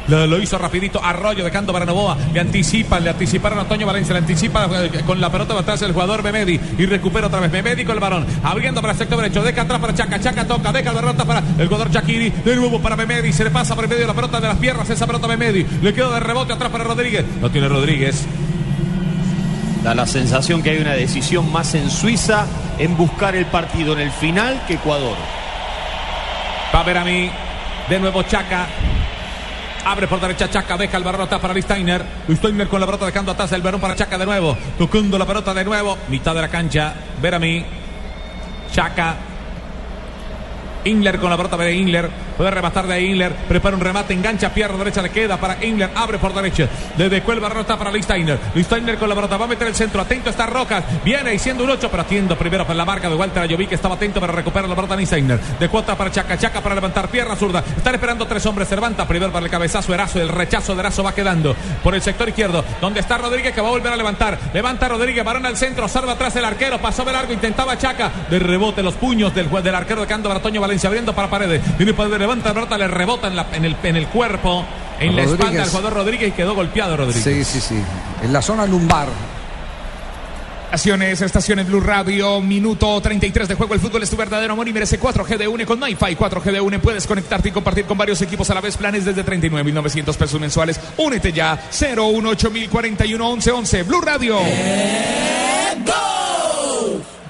Lo, 0.07 0.27
lo 0.27 0.41
hizo 0.41 0.57
rapidito 0.57 1.03
Arroyo 1.03 1.43
dejando 1.43 1.71
para 1.71 1.85
Novoa. 1.85 2.17
Le 2.33 2.39
anticipan, 2.39 3.03
le 3.03 3.11
anticiparon 3.11 3.59
a 3.59 3.61
Antonio 3.61 3.87
Valencia. 3.87 4.13
Le 4.13 4.19
anticipa 4.19 4.67
eh, 4.71 5.01
con 5.05 5.19
la 5.21 5.31
pelota 5.31 5.57
atrás 5.57 5.81
el 5.81 5.93
jugador 5.93 6.23
Memedi. 6.23 6.59
Y 6.77 6.85
recupera 6.85 7.27
otra 7.27 7.39
vez 7.39 7.51
Memedi 7.51 7.85
con 7.85 7.95
el 7.95 8.01
balón. 8.01 8.25
Abriendo 8.43 8.81
para 8.81 8.93
el 8.93 8.99
sector 8.99 9.17
derecho. 9.17 9.43
Deja 9.43 9.61
atrás 9.61 9.79
para 9.79 9.93
Chaca. 9.93 10.19
Chaca 10.19 10.45
toca. 10.45 10.71
Deja 10.71 10.91
la 10.91 11.01
pelota 11.01 11.25
para 11.25 11.43
el 11.57 11.67
jugador 11.67 11.91
Chakiri. 11.91 12.29
De 12.29 12.55
nuevo 12.55 12.81
para 12.81 12.95
Memedi. 12.95 13.31
Se 13.31 13.43
le 13.43 13.51
pasa 13.51 13.75
por 13.75 13.85
el 13.85 13.89
medio 13.89 14.01
de 14.01 14.07
la 14.07 14.13
pelota 14.13 14.39
de 14.39 14.47
las 14.47 14.57
piernas. 14.57 14.89
Esa 14.89 15.07
pelota 15.07 15.27
Memedi. 15.27 15.65
Le 15.81 15.93
queda 15.93 16.13
de 16.13 16.19
rebote 16.19 16.53
atrás 16.53 16.71
para 16.71 16.83
Rodríguez. 16.83 17.25
Lo 17.41 17.49
tiene 17.49 17.67
Rodríguez. 17.67 18.25
Da 19.83 19.93
la 19.93 20.07
sensación 20.07 20.63
que 20.63 20.69
hay 20.69 20.77
una 20.77 20.93
decisión 20.93 21.51
más 21.51 21.75
en 21.75 21.89
Suiza 21.89 22.45
en 22.79 22.95
buscar 22.95 23.35
el 23.35 23.45
partido 23.45 23.93
en 23.93 23.99
el 23.99 24.11
final 24.11 24.61
que 24.65 24.75
Ecuador. 24.75 25.17
Va 26.73 26.79
a 26.79 26.83
ver 26.83 26.97
a 26.97 27.03
mí. 27.03 27.29
De 27.89 27.99
nuevo 27.99 28.23
Chaca. 28.23 28.67
Abre 29.85 30.07
por 30.07 30.19
derecha 30.21 30.49
Chaca, 30.49 30.77
deja 30.77 30.97
el 30.97 31.05
atrás 31.05 31.41
para 31.41 31.53
Listeiner. 31.53 32.03
Listeiner 32.27 32.67
con 32.67 32.79
la 32.79 32.85
pelota 32.85 33.05
dejando 33.05 33.31
atrás 33.31 33.51
el 33.51 33.61
balón 33.61 33.81
para 33.81 33.95
Chaca 33.95 34.17
de 34.17 34.25
nuevo. 34.25 34.57
Tocando 34.77 35.17
la 35.17 35.25
pelota 35.25 35.53
de 35.53 35.65
nuevo. 35.65 35.97
Mitad 36.07 36.33
de 36.33 36.41
la 36.41 36.47
cancha. 36.47 36.93
Ver 37.21 37.35
a 37.35 37.39
mí. 37.39 37.65
Chaca. 38.71 39.15
Ingler 40.85 41.19
con 41.19 41.29
la 41.29 41.37
pelota 41.37 41.57
de 41.57 41.73
Ingler. 41.73 42.09
Puede 42.37 42.51
rematar 42.51 42.87
de 42.87 43.01
Ingler. 43.01 43.33
Prepara 43.47 43.75
un 43.75 43.81
remate. 43.81 44.13
Engancha 44.13 44.53
pierna 44.53 44.77
derecha. 44.77 45.01
Le 45.01 45.09
queda 45.09 45.37
para 45.37 45.63
Ingler. 45.63 45.91
Abre 45.95 46.17
por 46.17 46.33
derecha. 46.33 46.67
Dejó 46.97 47.33
el 47.33 47.39
balón 47.39 47.59
está 47.59 47.77
para 47.77 47.91
Listeiner. 47.91 48.39
Listeiner 48.55 48.97
con 48.97 49.09
la 49.09 49.15
pelota. 49.15 49.37
Va 49.37 49.45
a 49.45 49.47
meter 49.47 49.67
el 49.67 49.75
centro. 49.75 50.01
Atento 50.01 50.29
está 50.29 50.45
Rojas. 50.45 50.83
Viene 51.03 51.37
siendo 51.39 51.63
un 51.63 51.69
8. 51.69 51.89
Pero 51.89 52.03
atiendo 52.03 52.37
primero 52.37 52.65
para 52.65 52.75
la 52.75 52.85
marca 52.85 53.09
de 53.09 53.15
Walter 53.15 53.43
Ayoví 53.43 53.67
que 53.67 53.75
estaba 53.75 53.95
atento 53.95 54.19
para 54.19 54.33
recuperar 54.33 54.67
la 54.67 54.75
pelota 54.75 54.95
Listeiner. 54.95 55.39
De 55.39 55.69
cuota 55.69 55.95
para 55.95 56.11
Chaca. 56.11 56.37
Chaca 56.37 56.61
para 56.61 56.75
levantar 56.75 57.09
pierna 57.09 57.35
zurda. 57.35 57.63
Están 57.77 57.95
esperando 57.95 58.25
tres 58.25 58.45
hombres. 58.45 58.67
Cervanta 58.67 59.07
primero 59.07 59.31
para 59.31 59.45
el 59.45 59.51
cabezazo. 59.51 59.93
Erazo. 59.93 60.19
El 60.19 60.29
rechazo 60.29 60.73
de 60.73 60.81
Erazo 60.81 61.03
va 61.03 61.13
quedando 61.13 61.55
por 61.83 61.95
el 61.95 62.01
sector 62.01 62.27
izquierdo. 62.29 62.63
Donde 62.81 62.99
está 62.99 63.17
Rodríguez 63.17 63.53
que 63.53 63.61
va 63.61 63.67
a 63.67 63.71
volver 63.71 63.93
a 63.93 63.95
levantar. 63.95 64.37
Levanta 64.53 64.87
Rodríguez. 64.87 65.23
Varón 65.23 65.45
al 65.45 65.57
centro. 65.57 65.87
Salva 65.87 66.13
atrás 66.13 66.35
el 66.35 66.45
arquero. 66.45 66.79
Pasó 66.79 67.05
de 67.05 67.11
largo. 67.11 67.33
Intentaba 67.33 67.77
Chaca. 67.77 68.11
De 68.29 68.39
rebote 68.39 68.81
los 68.81 68.95
puños 68.95 69.33
del, 69.35 69.49
del 69.49 69.75
arquero 69.75 70.01
de 70.01 70.07
Cando 70.07 70.29
Toño 70.39 70.61
Valencia. 70.61 70.87
Abriendo 70.87 71.13
para 71.13 71.29
paredes. 71.29 71.61
Viene 71.77 71.93
Paredes. 71.93 72.22
Levanta 72.23 72.49
la 72.49 72.53
pelota. 72.55 72.77
Le 72.77 72.87
rebota 72.87 73.27
en, 73.27 73.35
la- 73.35 73.47
en 73.53 73.65
el, 73.65 73.75
en 73.83 73.95
el 73.97 74.07
cuerpo. 74.07 74.65
En 74.99 75.15
la 75.15 75.23
Rodríguez. 75.23 75.33
espalda 75.39 75.59
del 75.61 75.69
jugador 75.69 75.93
Rodríguez 75.93 76.29
y 76.29 76.31
quedó 76.31 76.55
golpeado 76.55 76.95
Rodríguez. 76.95 77.23
Sí, 77.23 77.43
sí, 77.43 77.59
sí. 77.59 77.83
En 78.23 78.31
la 78.31 78.41
zona 78.41 78.65
lumbar. 78.65 79.07
Estaciones, 80.65 81.21
estaciones 81.21 81.67
Blue 81.67 81.81
Radio, 81.81 82.41
minuto 82.41 82.99
33 82.99 83.47
de 83.47 83.53
juego. 83.55 83.75
El 83.75 83.79
fútbol 83.79 84.01
es 84.01 84.09
tu 84.09 84.15
verdadero 84.17 84.53
amor 84.53 84.67
y 84.67 84.73
merece 84.73 84.99
4G 84.99 85.37
de 85.37 85.47
UNE 85.47 85.65
con 85.67 85.79
MyFi. 85.79 86.15
4G 86.15 86.51
de 86.51 86.61
UNE 86.61 86.79
puedes 86.79 87.05
conectarte 87.05 87.49
y 87.49 87.51
compartir 87.51 87.85
con 87.85 87.95
varios 87.97 88.19
equipos 88.23 88.49
a 88.49 88.55
la 88.55 88.61
vez. 88.61 88.75
Planes 88.77 89.05
desde 89.05 89.23
39.900 89.23 90.15
pesos 90.15 90.39
mensuales. 90.39 90.79
Únete 90.97 91.31
ya. 91.31 91.59
018 91.69 92.49
Blue 93.85 94.01
Radio. 94.01 94.39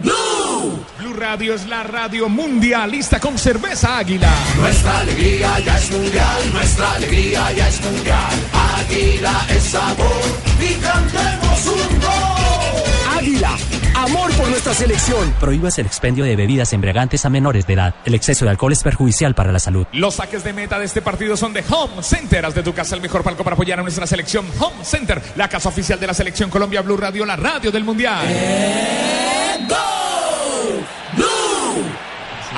Blue. 0.01 0.82
Radio 1.13 1.53
es 1.53 1.67
la 1.67 1.83
radio 1.83 2.27
mundialista 2.27 3.19
con 3.19 3.37
cerveza 3.37 3.99
águila. 3.99 4.33
Nuestra 4.57 4.99
alegría 4.99 5.59
ya 5.59 5.77
es 5.77 5.91
mundial, 5.91 6.53
nuestra 6.53 6.93
alegría 6.93 7.51
ya 7.51 7.67
es 7.67 7.81
mundial. 7.81 8.33
Águila 8.79 9.45
es 9.49 9.63
sabor 9.63 10.21
y 10.59 10.73
cantemos 10.75 11.67
un 11.67 11.99
gol. 11.99 13.17
Águila, 13.17 13.55
amor 13.95 14.31
por 14.31 14.49
nuestra 14.49 14.73
selección. 14.73 15.33
Prohíbas 15.39 15.77
el 15.77 15.85
expendio 15.85 16.25
de 16.25 16.35
bebidas 16.35 16.73
embriagantes 16.73 17.25
a 17.25 17.29
menores 17.29 17.67
de 17.67 17.73
edad. 17.73 17.95
El 18.05 18.15
exceso 18.15 18.45
de 18.45 18.51
alcohol 18.51 18.73
es 18.73 18.81
perjudicial 18.81 19.35
para 19.35 19.51
la 19.51 19.59
salud. 19.59 19.85
Los 19.93 20.15
saques 20.15 20.43
de 20.43 20.51
meta 20.51 20.79
de 20.79 20.85
este 20.85 21.01
partido 21.01 21.37
son 21.37 21.53
de 21.53 21.63
Home 21.69 22.01
Center. 22.01 22.45
Haz 22.45 22.55
de 22.55 22.63
tu 22.63 22.73
casa 22.73 22.95
el 22.95 23.01
mejor 23.01 23.23
palco 23.23 23.43
para 23.43 23.53
apoyar 23.53 23.79
a 23.79 23.83
nuestra 23.83 24.07
selección. 24.07 24.45
Home 24.59 24.83
Center, 24.83 25.21
la 25.35 25.47
casa 25.47 25.69
oficial 25.69 25.99
de 25.99 26.07
la 26.07 26.13
selección 26.13 26.49
Colombia 26.49 26.81
Blue 26.81 26.97
Radio, 26.97 27.23
la 27.25 27.35
radio 27.35 27.71
del 27.71 27.83
mundial. 27.83 28.25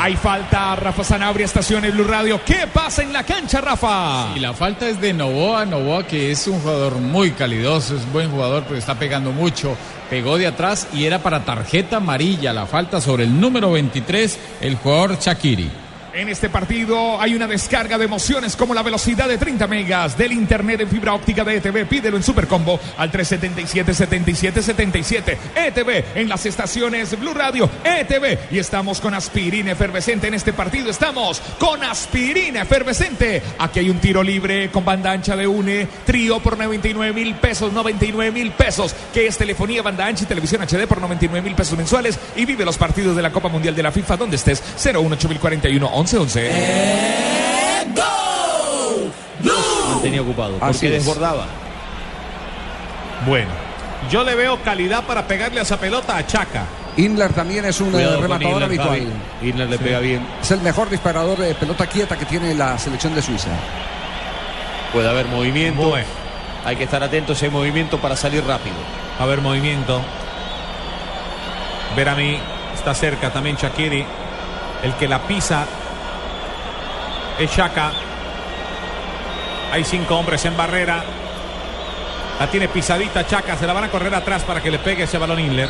Hay 0.05 0.15
falta, 0.17 0.75
Rafa 0.75 1.03
Sanabria, 1.03 1.45
estación 1.45 1.81
Blue 1.91 2.03
Radio. 2.03 2.39
¿Qué 2.45 2.67
pasa 2.71 3.01
en 3.01 3.11
la 3.11 3.23
cancha, 3.23 3.59
Rafa? 3.59 4.33
Y 4.35 4.39
la 4.39 4.53
falta 4.53 4.87
es 4.87 5.01
de 5.01 5.13
Novoa, 5.13 5.65
Novoa 5.65 6.05
que 6.05 6.29
es 6.29 6.45
un 6.45 6.59
jugador 6.59 6.97
muy 6.97 7.31
calidoso, 7.31 7.95
es 7.95 8.11
buen 8.11 8.29
jugador, 8.29 8.65
pero 8.67 8.77
está 8.77 8.99
pegando 8.99 9.31
mucho. 9.31 9.75
Pegó 10.07 10.37
de 10.37 10.45
atrás 10.45 10.87
y 10.93 11.05
era 11.05 11.23
para 11.23 11.43
tarjeta 11.43 11.97
amarilla. 11.97 12.53
La 12.53 12.67
falta 12.67 13.01
sobre 13.01 13.23
el 13.23 13.41
número 13.41 13.71
23, 13.71 14.37
el 14.61 14.75
jugador 14.75 15.17
Shakiri. 15.17 15.84
En 16.15 16.29
este 16.29 16.49
partido 16.49 17.19
hay 17.19 17.35
una 17.35 17.45
descarga 17.45 17.97
de 17.97 18.05
emociones 18.05 18.55
como 18.55 18.73
la 18.73 18.83
velocidad 18.83 19.27
de 19.27 19.37
30 19.37 19.67
megas 19.67 20.17
del 20.17 20.31
internet 20.31 20.79
en 20.79 20.87
fibra 20.87 21.13
óptica 21.13 21.43
de 21.43 21.57
ETV. 21.57 21.85
Pídelo 21.89 22.15
en 22.15 22.23
Supercombo 22.23 22.79
al 22.95 23.11
377-7777. 23.11 25.37
ETV 25.55 26.05
en 26.15 26.29
las 26.29 26.45
estaciones 26.45 27.19
Blue 27.19 27.33
Radio 27.33 27.69
ETV. 27.83 28.37
Y 28.49 28.59
estamos 28.59 29.01
con 29.01 29.13
aspirina 29.13 29.73
efervescente 29.73 30.27
en 30.27 30.35
este 30.35 30.53
partido. 30.53 30.89
Estamos 30.89 31.41
con 31.59 31.83
aspirina 31.83 32.61
efervescente. 32.61 33.43
Aquí 33.59 33.79
hay 33.79 33.89
un 33.89 33.99
tiro 33.99 34.23
libre 34.23 34.71
con 34.71 34.85
banda 34.85 35.11
ancha 35.11 35.35
de 35.35 35.45
UNE. 35.45 35.85
Trío 36.05 36.39
por 36.39 36.57
99 36.57 37.11
mil 37.11 37.35
pesos. 37.35 37.73
99 37.73 38.31
mil 38.31 38.53
pesos. 38.53 38.95
Que 39.13 39.27
es 39.27 39.37
telefonía, 39.37 39.81
banda 39.81 40.05
ancha 40.05 40.23
y 40.23 40.27
televisión 40.27 40.61
HD 40.61 40.87
por 40.87 41.01
99 41.01 41.45
mil 41.45 41.55
pesos 41.55 41.77
mensuales. 41.77 42.17
Y 42.37 42.45
vive 42.45 42.63
los 42.63 42.77
partidos 42.77 43.17
de 43.17 43.21
la 43.21 43.33
Copa 43.33 43.49
Mundial 43.49 43.75
de 43.75 43.83
la 43.83 43.91
FIFA 43.91 44.15
donde 44.15 44.37
estés. 44.37 44.63
018 44.81 45.27
11 46.13 46.51
Mantenía 49.89 50.21
ocupado. 50.21 50.53
Porque 50.57 50.65
Así 50.65 50.85
es. 50.87 50.93
desbordaba. 50.93 51.45
Bueno, 53.25 53.49
yo 54.09 54.23
le 54.23 54.35
veo 54.35 54.61
calidad 54.61 55.03
para 55.03 55.25
pegarle 55.27 55.59
a 55.59 55.63
esa 55.63 55.77
pelota 55.79 56.17
a 56.17 56.25
Chaca. 56.25 56.65
Inler 56.97 57.33
también 57.33 57.65
es 57.65 57.81
un 57.81 57.89
eh, 57.89 57.91
Cuidado 57.93 58.13
con 58.15 58.23
rematador 58.23 58.53
Inler, 58.53 58.63
habitual. 58.63 58.99
Javi. 59.39 59.49
Inler 59.49 59.69
le 59.69 59.77
pega 59.79 59.99
bien. 59.99 60.25
Es 60.41 60.51
el 60.51 60.61
mejor 60.61 60.89
disparador 60.89 61.37
de 61.39 61.53
pelota 61.55 61.87
quieta 61.87 62.17
que 62.17 62.25
tiene 62.25 62.53
la 62.53 62.77
selección 62.77 63.13
de 63.15 63.21
Suiza. 63.21 63.49
Puede 64.93 65.09
haber 65.09 65.25
movimiento. 65.27 65.93
Hay 66.65 66.75
que 66.75 66.83
estar 66.85 67.03
atentos 67.03 67.37
si 67.37 67.45
hay 67.45 67.51
movimiento 67.51 67.99
para 67.99 68.15
salir 68.15 68.43
rápido. 68.45 68.75
A 69.19 69.25
ver, 69.25 69.41
movimiento. 69.41 70.01
Ver 71.95 72.09
a 72.09 72.15
mí. 72.15 72.37
Está 72.73 72.93
cerca 72.93 73.31
también 73.31 73.55
Shakiri. 73.55 74.05
El 74.83 74.93
que 74.95 75.07
la 75.07 75.19
pisa 75.27 75.65
es 77.39 77.51
Chaka. 77.51 77.91
Hay 79.71 79.83
cinco 79.83 80.15
hombres 80.17 80.43
en 80.45 80.55
barrera. 80.55 81.03
La 82.39 82.47
tiene 82.49 82.67
pisadita 82.67 83.25
Chaca. 83.25 83.57
Se 83.57 83.65
la 83.67 83.73
van 83.73 83.85
a 83.85 83.89
correr 83.89 84.13
atrás 84.13 84.43
para 84.43 84.61
que 84.61 84.71
le 84.71 84.79
pegue 84.79 85.03
ese 85.03 85.17
balón 85.17 85.39
Inler. 85.39 85.69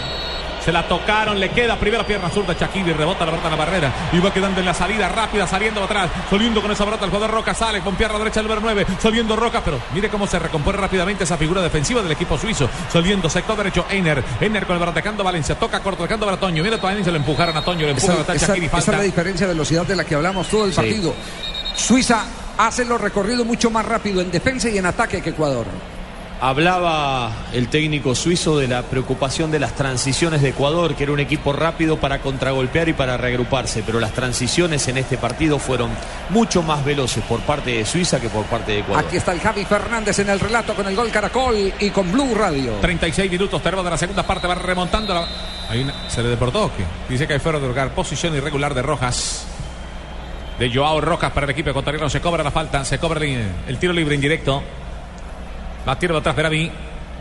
Se 0.63 0.71
la 0.71 0.87
tocaron, 0.87 1.39
le 1.39 1.49
queda 1.49 1.75
primera 1.75 2.03
pierna 2.03 2.27
zurda 2.27 2.55
Shakiri, 2.59 2.91
rebota 2.93 3.23
la 3.23 3.33
pelota 3.33 3.49
en 3.49 3.51
la 3.51 3.65
barrera 3.65 3.91
y 4.11 4.17
va 4.19 4.33
quedando 4.33 4.59
en 4.61 4.65
la 4.65 4.73
salida 4.73 5.07
rápida, 5.09 5.45
saliendo 5.45 5.83
atrás, 5.83 6.09
saliendo 6.27 6.59
con 6.59 6.71
esa 6.71 6.83
pelota 6.85 7.05
el 7.05 7.11
jugador 7.11 7.29
Roca, 7.35 7.53
sale 7.53 7.81
con 7.81 7.93
pierna 7.95 8.17
derecha 8.17 8.39
el 8.39 8.47
número 8.47 8.61
9, 8.61 8.83
saliendo 8.97 9.35
Roca, 9.35 9.61
pero 9.63 9.79
mire 9.93 10.09
cómo 10.09 10.25
se 10.25 10.39
recompone 10.39 10.79
rápidamente 10.79 11.23
esa 11.23 11.37
figura 11.37 11.61
defensiva 11.61 12.01
del 12.01 12.13
equipo 12.13 12.35
suizo, 12.35 12.67
saliendo 12.91 13.29
sector 13.29 13.55
derecho 13.57 13.85
Einer, 13.91 14.23
Einer 14.41 14.65
con 14.65 14.75
el 14.81 14.81
atacando 14.89 15.23
Valencia, 15.23 15.53
toca 15.53 15.81
corto, 15.81 16.01
atacando 16.03 16.25
para 16.25 16.37
Toño, 16.39 16.63
mira 16.63 16.79
Toño, 16.81 17.03
se 17.03 17.11
lo 17.11 17.17
empujaron 17.17 17.55
a 17.55 17.61
Toño, 17.63 17.85
le 17.85 17.91
empujaron 17.91 18.25
a 18.27 18.33
esa- 18.33 18.55
es 18.55 18.87
la 18.87 19.01
diferencia 19.03 19.45
de 19.45 19.53
velocidad 19.53 19.85
de 19.85 19.95
la 19.95 20.03
que 20.03 20.15
hablamos 20.15 20.47
todo 20.47 20.65
el 20.65 20.71
Sí. 20.71 20.77
partido. 20.77 21.13
Suiza 21.75 22.23
hace 22.57 22.85
los 22.85 22.99
recorridos 23.01 23.45
mucho 23.45 23.69
más 23.69 23.85
rápido 23.85 24.21
en 24.21 24.31
defensa 24.31 24.69
y 24.69 24.77
en 24.77 24.85
ataque 24.85 25.21
que 25.21 25.31
Ecuador. 25.31 25.65
Hablaba 26.41 27.31
el 27.53 27.69
técnico 27.69 28.13
suizo 28.13 28.59
de 28.59 28.67
la 28.67 28.83
preocupación 28.83 29.51
de 29.51 29.59
las 29.59 29.73
transiciones 29.73 30.41
de 30.41 30.49
Ecuador, 30.49 30.93
que 30.93 31.03
era 31.03 31.13
un 31.13 31.21
equipo 31.21 31.53
rápido 31.53 31.97
para 31.97 32.19
contragolpear 32.21 32.89
y 32.89 32.93
para 32.93 33.15
reagruparse, 33.15 33.83
pero 33.85 34.01
las 34.01 34.11
transiciones 34.11 34.85
en 34.89 34.97
este 34.97 35.17
partido 35.17 35.59
fueron 35.59 35.91
mucho 36.29 36.61
más 36.61 36.83
veloces 36.83 37.23
por 37.23 37.39
parte 37.39 37.71
de 37.71 37.85
Suiza 37.85 38.19
que 38.19 38.27
por 38.27 38.43
parte 38.45 38.73
de 38.73 38.79
Ecuador. 38.79 39.05
Aquí 39.07 39.15
está 39.15 39.31
el 39.31 39.39
Javi 39.39 39.63
Fernández 39.63 40.19
en 40.19 40.29
el 40.29 40.39
relato 40.39 40.75
con 40.75 40.85
el 40.87 40.95
gol 40.95 41.09
Caracol 41.09 41.73
y 41.79 41.89
con 41.89 42.11
Blue 42.11 42.35
Radio. 42.35 42.73
36 42.81 43.31
minutos, 43.31 43.63
tenemos 43.63 43.85
de 43.85 43.91
la 43.91 43.97
segunda 43.97 44.23
parte, 44.23 44.45
va 44.45 44.55
remontando. 44.55 45.13
La... 45.13 45.25
Hay 45.69 45.81
una- 45.83 46.09
¿Se 46.09 46.21
le 46.21 46.29
deportó 46.29 46.65
o 46.65 46.71
qué? 46.75 46.83
Dice 47.07 47.25
que 47.27 47.33
hay 47.33 47.39
fuera 47.39 47.59
de 47.59 47.67
lugar. 47.67 47.91
Posición 47.95 48.35
irregular 48.35 48.73
de 48.73 48.81
Rojas. 48.81 49.47
De 50.59 50.71
Joao 50.73 51.01
Rojas 51.01 51.31
para 51.31 51.45
el 51.45 51.51
equipo 51.51 51.69
ecuatoriano. 51.69 52.09
Se 52.09 52.21
cobra 52.21 52.43
la 52.43 52.51
falta, 52.51 52.85
se 52.85 52.97
cobra 52.97 53.23
el, 53.25 53.77
tiro 53.77 53.93
libre 53.93 54.15
indirecto. 54.15 54.63
La 55.85 55.97
tira 55.97 56.13
de 56.13 56.19
atrás, 56.19 56.35
Veraví. 56.35 56.71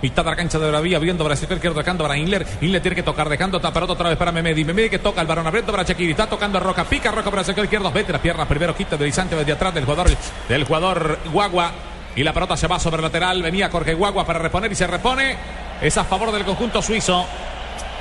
Mitad 0.02 0.22
de 0.22 0.30
la 0.30 0.36
cancha 0.36 0.58
de 0.58 0.66
Veraví, 0.66 0.94
abriendo 0.94 1.24
para 1.24 1.34
el 1.34 1.40
izquierdo, 1.40 1.80
tocando 1.80 2.04
para 2.04 2.16
Inler. 2.16 2.46
Inler 2.60 2.82
tiene 2.82 2.94
que 2.94 3.02
tocar, 3.02 3.28
dejando 3.28 3.60
pelota 3.60 3.92
otra 3.94 4.08
vez 4.10 4.18
para 4.18 4.30
Memedi. 4.30 4.64
Memedi 4.64 4.90
que 4.90 4.98
toca 4.98 5.20
el 5.20 5.26
varón, 5.26 5.46
abriendo 5.46 5.72
para 5.72 5.82
Shakiri. 5.82 6.10
Está 6.10 6.26
tocando 6.26 6.58
a 6.58 6.60
Roca, 6.60 6.84
pica 6.84 7.10
Roca 7.10 7.30
para 7.30 7.40
el 7.40 7.46
sector 7.46 7.64
izquierdo. 7.64 7.90
Vete 7.90 8.12
las 8.12 8.20
piernas, 8.20 8.46
primero 8.46 8.76
quita 8.76 8.96
de 8.96 9.08
Isante 9.08 9.34
desde 9.34 9.52
atrás 9.52 9.74
del 9.74 9.84
jugador, 9.84 10.10
del 10.48 10.64
jugador 10.64 11.18
Guagua. 11.32 11.72
Y 12.16 12.22
la 12.22 12.32
pelota 12.32 12.56
se 12.56 12.68
va 12.68 12.78
sobre 12.78 12.96
el 12.96 13.02
lateral. 13.02 13.42
Venía 13.42 13.68
Jorge 13.70 13.94
Guagua 13.94 14.24
para 14.24 14.38
reponer 14.38 14.70
y 14.70 14.74
se 14.74 14.86
repone. 14.86 15.36
Es 15.80 15.96
a 15.96 16.04
favor 16.04 16.30
del 16.30 16.44
conjunto 16.44 16.80
suizo. 16.80 17.26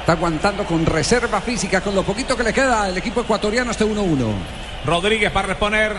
Está 0.02 0.12
aguantando 0.12 0.66
con 0.66 0.86
reserva 0.86 1.40
física, 1.42 1.80
con 1.82 1.96
lo 1.96 2.04
poquito 2.04 2.36
que 2.36 2.44
le 2.44 2.54
queda 2.54 2.90
el 2.90 2.98
equipo 2.98 3.22
ecuatoriano 3.22 3.72
este 3.72 3.86
1-1. 3.86 4.73
Rodríguez 4.86 5.32
para 5.32 5.48
reponer. 5.50 5.94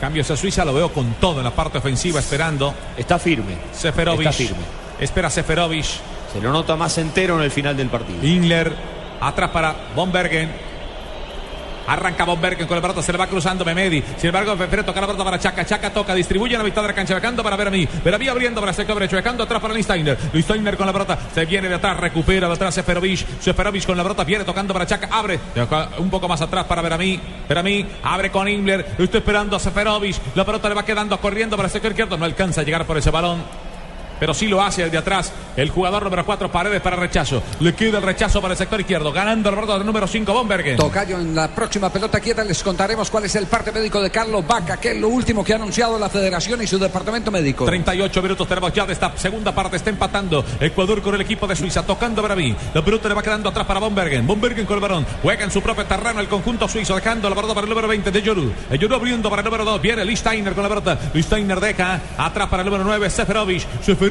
Cambios 0.00 0.30
a 0.30 0.36
Suiza, 0.36 0.64
lo 0.64 0.74
veo 0.74 0.92
con 0.92 1.14
todo 1.14 1.38
en 1.38 1.44
la 1.44 1.52
parte 1.52 1.78
ofensiva, 1.78 2.20
esperando. 2.20 2.74
Está 2.96 3.18
firme. 3.18 3.56
Seferovic. 3.72 4.28
Está 4.28 4.32
firme. 4.32 4.62
Espera 5.00 5.30
Seferovic. 5.30 5.86
Se 6.32 6.40
lo 6.40 6.52
nota 6.52 6.76
más 6.76 6.98
entero 6.98 7.36
en 7.36 7.44
el 7.44 7.50
final 7.50 7.76
del 7.76 7.88
partido. 7.88 8.24
Inler. 8.26 8.72
Atrás 9.20 9.50
para 9.50 9.74
Von 9.94 10.12
Bergen. 10.12 10.65
Arranca 11.86 12.24
Von 12.24 12.40
Bergen 12.40 12.66
con 12.66 12.76
la 12.76 12.82
pelota, 12.82 13.02
se 13.02 13.12
le 13.12 13.18
va 13.18 13.26
cruzando 13.26 13.64
Memedi. 13.64 14.02
Sin 14.16 14.28
embargo, 14.28 14.56
prefiere 14.56 14.82
tocar 14.82 15.02
la 15.02 15.06
pelota 15.06 15.24
para 15.24 15.38
Chaca. 15.38 15.64
Chaca 15.64 15.90
toca, 15.90 16.14
distribuye 16.14 16.54
en 16.54 16.58
la 16.58 16.64
mitad 16.64 16.82
de 16.82 16.88
la 16.88 16.94
cancha, 16.94 17.14
becando 17.14 17.42
para 17.42 17.56
Veramí. 17.56 17.88
Veramí 18.04 18.28
abriendo 18.28 18.60
para 18.60 18.70
el 18.70 18.76
sector 18.76 18.96
derecho, 18.96 19.16
becando 19.16 19.44
atrás 19.44 19.60
para 19.60 19.74
Listeiner. 19.74 20.16
Listeiner 20.32 20.76
con 20.76 20.86
la 20.86 20.92
pelota, 20.92 21.18
se 21.34 21.44
viene 21.44 21.68
de 21.68 21.74
atrás, 21.74 21.96
recupera 21.98 22.48
de 22.48 22.54
atrás 22.54 22.74
Seferovic. 22.74 23.40
Seferovic 23.40 23.86
con 23.86 23.96
la 23.96 24.02
pelota, 24.02 24.24
viene 24.24 24.44
tocando 24.44 24.72
para 24.72 24.86
Chaca, 24.86 25.08
abre. 25.10 25.38
Un 25.98 26.10
poco 26.10 26.28
más 26.28 26.40
atrás 26.40 26.64
para 26.64 26.82
Veramí. 26.82 27.20
Veramí 27.48 27.86
abre 28.02 28.30
con 28.30 28.48
Inler. 28.48 28.94
Está 28.98 29.18
esperando 29.18 29.56
a 29.56 29.60
Seferovic. 29.60 30.16
La 30.34 30.44
pelota 30.44 30.68
le 30.68 30.74
va 30.74 30.84
quedando 30.84 31.18
corriendo 31.18 31.56
para 31.56 31.66
el 31.66 31.72
sector 31.72 31.92
izquierdo. 31.92 32.16
No 32.16 32.24
alcanza 32.24 32.60
a 32.60 32.64
llegar 32.64 32.84
por 32.86 32.96
ese 32.98 33.10
balón 33.10 33.65
pero 34.18 34.34
sí 34.34 34.46
lo 34.46 34.62
hace 34.62 34.84
desde 34.84 34.98
atrás 34.98 35.32
el 35.56 35.70
jugador 35.70 36.04
número 36.04 36.24
4 36.24 36.50
Paredes 36.50 36.80
para 36.80 36.96
rechazo. 36.96 37.42
Le 37.60 37.74
queda 37.74 37.98
el 37.98 38.04
rechazo 38.04 38.40
para 38.40 38.52
el 38.52 38.58
sector 38.58 38.80
izquierdo, 38.80 39.12
ganando 39.12 39.48
el 39.50 39.66
del 39.66 39.86
número 39.86 40.06
5 40.06 40.32
Bombergen. 40.32 40.76
Tocayo, 40.76 41.18
en 41.18 41.34
la 41.34 41.48
próxima 41.48 41.90
pelota 41.90 42.20
quieta 42.20 42.44
les 42.44 42.62
contaremos 42.62 43.10
cuál 43.10 43.24
es 43.24 43.34
el 43.36 43.46
parte 43.46 43.72
médico 43.72 44.00
de 44.00 44.10
Carlos 44.10 44.46
Vaca, 44.46 44.76
que 44.76 44.92
es 44.92 45.00
lo 45.00 45.08
último 45.08 45.44
que 45.44 45.52
ha 45.52 45.56
anunciado 45.56 45.98
la 45.98 46.08
federación 46.08 46.62
y 46.62 46.66
su 46.66 46.78
departamento 46.78 47.30
médico. 47.30 47.64
38 47.64 48.22
minutos 48.22 48.48
tenemos 48.48 48.72
ya 48.72 48.86
de 48.86 48.92
esta 48.92 49.16
segunda 49.16 49.54
parte. 49.54 49.76
Está 49.76 49.90
empatando 49.90 50.44
Ecuador 50.60 51.02
con 51.02 51.14
el 51.14 51.20
equipo 51.20 51.46
de 51.46 51.56
Suiza. 51.56 51.84
Tocando 51.84 52.22
Braví. 52.22 52.54
La 52.74 52.84
pelota 52.84 53.08
le 53.08 53.14
va 53.14 53.22
quedando 53.22 53.48
atrás 53.48 53.66
para 53.66 53.80
Bombergen. 53.80 54.26
Bombergen 54.26 54.66
con 54.66 54.76
el 54.76 54.80
balón. 54.80 55.06
Juega 55.22 55.44
en 55.44 55.50
su 55.50 55.62
propio 55.62 55.84
terreno 55.84 56.20
el 56.20 56.28
conjunto 56.28 56.68
suizo. 56.68 56.94
Dejando 56.94 57.28
la 57.28 57.34
pelota 57.34 57.54
para 57.54 57.64
el 57.64 57.70
número 57.70 57.88
20 57.88 58.10
de 58.10 58.22
Yoru. 58.22 58.52
El 58.70 58.78
Yoru 58.78 58.94
abriendo 58.94 59.28
para 59.30 59.40
el 59.40 59.46
número 59.46 59.64
2. 59.64 59.82
Viene 59.82 60.04
Listeiner 60.04 60.54
con 60.54 60.62
la 60.62 60.68
pelota. 60.68 60.98
Listeiner 61.12 61.60
deja 61.60 62.00
atrás 62.16 62.48
para 62.48 62.62
el 62.62 62.66
número 62.66 62.84
9. 62.84 63.10
Seferovic. 63.10 63.66
Seferovic 63.82 64.05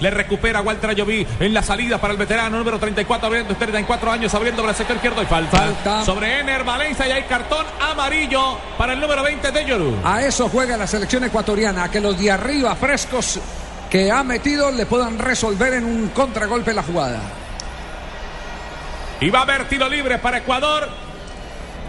le 0.00 0.10
recupera 0.10 0.60
a 0.60 0.62
Walter 0.62 0.90
Ayoví 0.90 1.26
en 1.38 1.54
la 1.54 1.62
salida 1.62 1.98
para 1.98 2.12
el 2.12 2.18
veterano 2.18 2.58
número 2.58 2.78
34. 2.78 3.26
Abriendo 3.26 3.54
34 3.54 4.12
años. 4.12 4.34
Abriendo 4.34 4.62
para 4.62 4.72
el 4.72 4.76
sector 4.76 4.96
izquierdo. 4.96 5.22
Y 5.22 5.26
falta, 5.26 5.56
Falta. 5.58 6.04
sobre 6.04 6.40
Ener 6.40 6.64
Valencia. 6.64 7.06
Y 7.08 7.12
hay 7.12 7.22
cartón 7.24 7.66
amarillo 7.80 8.58
para 8.78 8.92
el 8.92 9.00
número 9.00 9.22
20 9.22 9.50
de 9.50 9.64
Yoru. 9.64 9.96
A 10.04 10.22
eso 10.22 10.48
juega 10.48 10.76
la 10.76 10.86
selección 10.86 11.24
ecuatoriana, 11.24 11.84
a 11.84 11.90
que 11.90 12.00
los 12.00 12.18
de 12.18 12.30
arriba 12.30 12.74
frescos 12.76 13.40
que 13.90 14.10
ha 14.10 14.22
metido 14.22 14.70
le 14.70 14.86
puedan 14.86 15.18
resolver 15.18 15.74
en 15.74 15.84
un 15.84 16.08
contragolpe 16.08 16.72
la 16.72 16.82
jugada. 16.82 17.20
Y 19.20 19.28
va 19.28 19.40
a 19.40 19.42
haber 19.42 19.68
tiro 19.68 19.88
libre 19.88 20.18
para 20.18 20.38
Ecuador, 20.38 20.88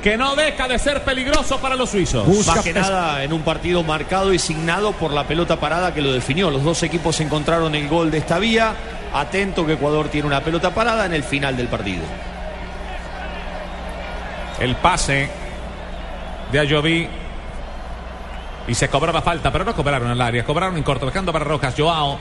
que 0.02 0.18
no 0.18 0.36
deja 0.36 0.68
de 0.68 0.80
ser 0.80 1.04
peligroso 1.04 1.60
para 1.60 1.76
los 1.76 1.90
suizos. 1.90 2.28
Más 2.48 2.64
que 2.64 2.74
nada 2.74 3.24
en 3.24 3.34
un 3.34 3.42
partido 3.42 3.84
marcado 3.84 4.34
y 4.34 4.40
signado 4.40 4.94
por 4.94 5.12
la 5.12 5.28
pelota 5.28 5.60
parada 5.60 5.94
que 5.94 6.02
lo 6.02 6.12
definió. 6.12 6.50
Los 6.50 6.64
dos 6.64 6.82
equipos 6.84 7.20
encontraron 7.20 7.76
el 7.76 7.88
gol 7.88 8.10
de 8.10 8.18
esta 8.18 8.40
vía. 8.40 8.74
Atento 9.14 9.66
que 9.66 9.74
Ecuador 9.74 10.10
tiene 10.10 10.28
una 10.28 10.42
pelota 10.42 10.74
parada 10.74 11.06
en 11.06 11.14
el 11.14 11.24
final 11.24 11.56
del 11.56 11.68
partido. 11.68 12.04
El 14.60 14.76
pase 14.76 15.30
de 16.52 16.60
Ayoví. 16.60 17.08
Y 18.68 18.76
se 18.76 18.90
cobró 18.90 19.12
la 19.12 19.22
falta, 19.22 19.52
pero 19.52 19.66
no 19.66 19.76
cobraron 19.76 20.10
al 20.10 20.22
área. 20.22 20.44
Cobraron 20.44 20.78
en 20.78 20.84
corto, 20.84 21.06
dejando 21.06 21.34
para 21.34 21.46
Rojas. 21.46 21.74
Joao. 21.78 22.18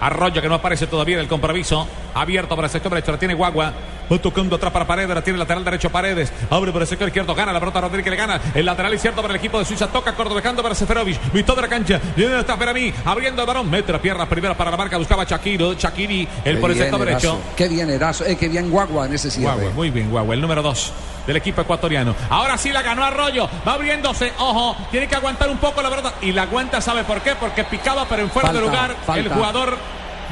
Arroyo 0.00 0.42
que 0.42 0.48
no 0.48 0.56
aparece 0.56 0.86
todavía 0.86 1.16
en 1.16 1.22
el 1.22 1.28
compromiso. 1.28 1.86
Abierto 2.14 2.54
para 2.54 2.66
el 2.66 2.72
sector 2.72 2.92
derecho. 2.92 3.12
La 3.12 3.18
tiene 3.18 3.34
Guagua. 3.34 3.72
Va 4.10 4.18
tocando 4.18 4.56
atrás 4.56 4.72
para 4.72 4.86
Paredes. 4.86 5.14
La 5.14 5.22
tiene 5.22 5.36
el 5.36 5.40
lateral 5.40 5.64
derecho 5.64 5.90
Paredes. 5.90 6.32
Abre 6.50 6.72
por 6.72 6.82
el 6.82 6.88
sector 6.88 7.08
izquierdo. 7.08 7.34
Gana 7.34 7.52
la 7.52 7.60
pelota 7.60 7.80
Rodríguez. 7.80 8.10
Le 8.10 8.16
gana. 8.16 8.40
El 8.54 8.66
lateral 8.66 8.94
izquierdo 8.94 9.22
para 9.22 9.34
el 9.34 9.38
equipo 9.38 9.58
de 9.58 9.64
Suiza. 9.64 9.88
Toca 9.88 10.14
corto 10.14 10.34
dejando 10.34 10.62
para 10.62 10.74
Seferovic. 10.74 11.32
Mitad 11.32 11.56
de 11.56 11.62
la 11.62 11.68
cancha. 11.68 12.00
Viene 12.16 12.34
hasta 12.34 12.56
mí. 12.72 12.92
Abriendo 13.04 13.42
el 13.42 13.46
balón. 13.46 13.70
Mete 13.70 13.92
la 13.92 14.00
pierna 14.00 14.28
primera 14.28 14.54
para 14.54 14.70
la 14.70 14.76
marca. 14.76 14.98
Buscaba 14.98 15.24
Shakiro. 15.24 15.74
Shakiri. 15.74 16.28
El 16.44 16.58
por 16.58 16.70
el 16.70 16.78
sector 16.78 16.98
derecho. 17.04 17.38
Qué 17.56 17.68
bien 17.68 17.90
Erazo. 17.90 18.24
Eh, 18.24 18.36
qué 18.36 18.48
bien 18.48 18.70
Guagua 18.70 19.06
en 19.06 19.14
ese 19.14 19.30
cierre. 19.30 19.54
Guagua, 19.54 19.72
muy 19.72 19.90
bien, 19.90 20.10
Guagua, 20.10 20.34
el 20.34 20.40
número 20.40 20.62
2 20.62 20.92
del 21.26 21.36
equipo 21.36 21.60
ecuatoriano. 21.60 22.14
Ahora 22.30 22.58
sí 22.58 22.70
la 22.70 22.82
ganó 22.82 23.04
Arroyo, 23.04 23.48
va 23.66 23.74
abriéndose, 23.74 24.32
ojo, 24.38 24.76
tiene 24.90 25.08
que 25.08 25.14
aguantar 25.14 25.48
un 25.48 25.58
poco 25.58 25.82
la 25.82 25.90
pelota 25.90 26.14
y 26.20 26.32
la 26.32 26.42
aguanta, 26.42 26.80
¿sabe 26.80 27.04
por 27.04 27.20
qué? 27.22 27.34
Porque 27.34 27.64
picaba 27.64 28.06
pero 28.08 28.22
en 28.22 28.30
fuera 28.30 28.52
de 28.52 28.60
Falta, 28.60 28.70
lugar 28.70 28.96
el 29.18 29.28
jugador 29.28 29.78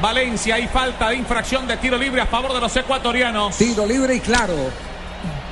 Valencia 0.01 0.59
y 0.59 0.67
falta 0.67 1.09
de 1.09 1.15
infracción 1.15 1.67
de 1.67 1.77
tiro 1.77 1.97
libre 1.97 2.21
a 2.21 2.25
favor 2.25 2.53
de 2.53 2.59
los 2.59 2.75
ecuatorianos. 2.75 3.57
Tiro 3.57 3.85
libre 3.85 4.15
y 4.15 4.19
claro. 4.19 4.55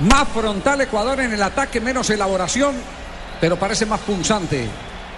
Más 0.02 0.28
frontal 0.30 0.82
Ecuador 0.82 1.20
en 1.20 1.34
el 1.34 1.44
ataque, 1.44 1.80
menos 1.80 2.10
elaboración, 2.10 2.76
pero 3.39 3.58
parece 3.58 3.86
más 3.86 4.00
punzante 4.02 4.68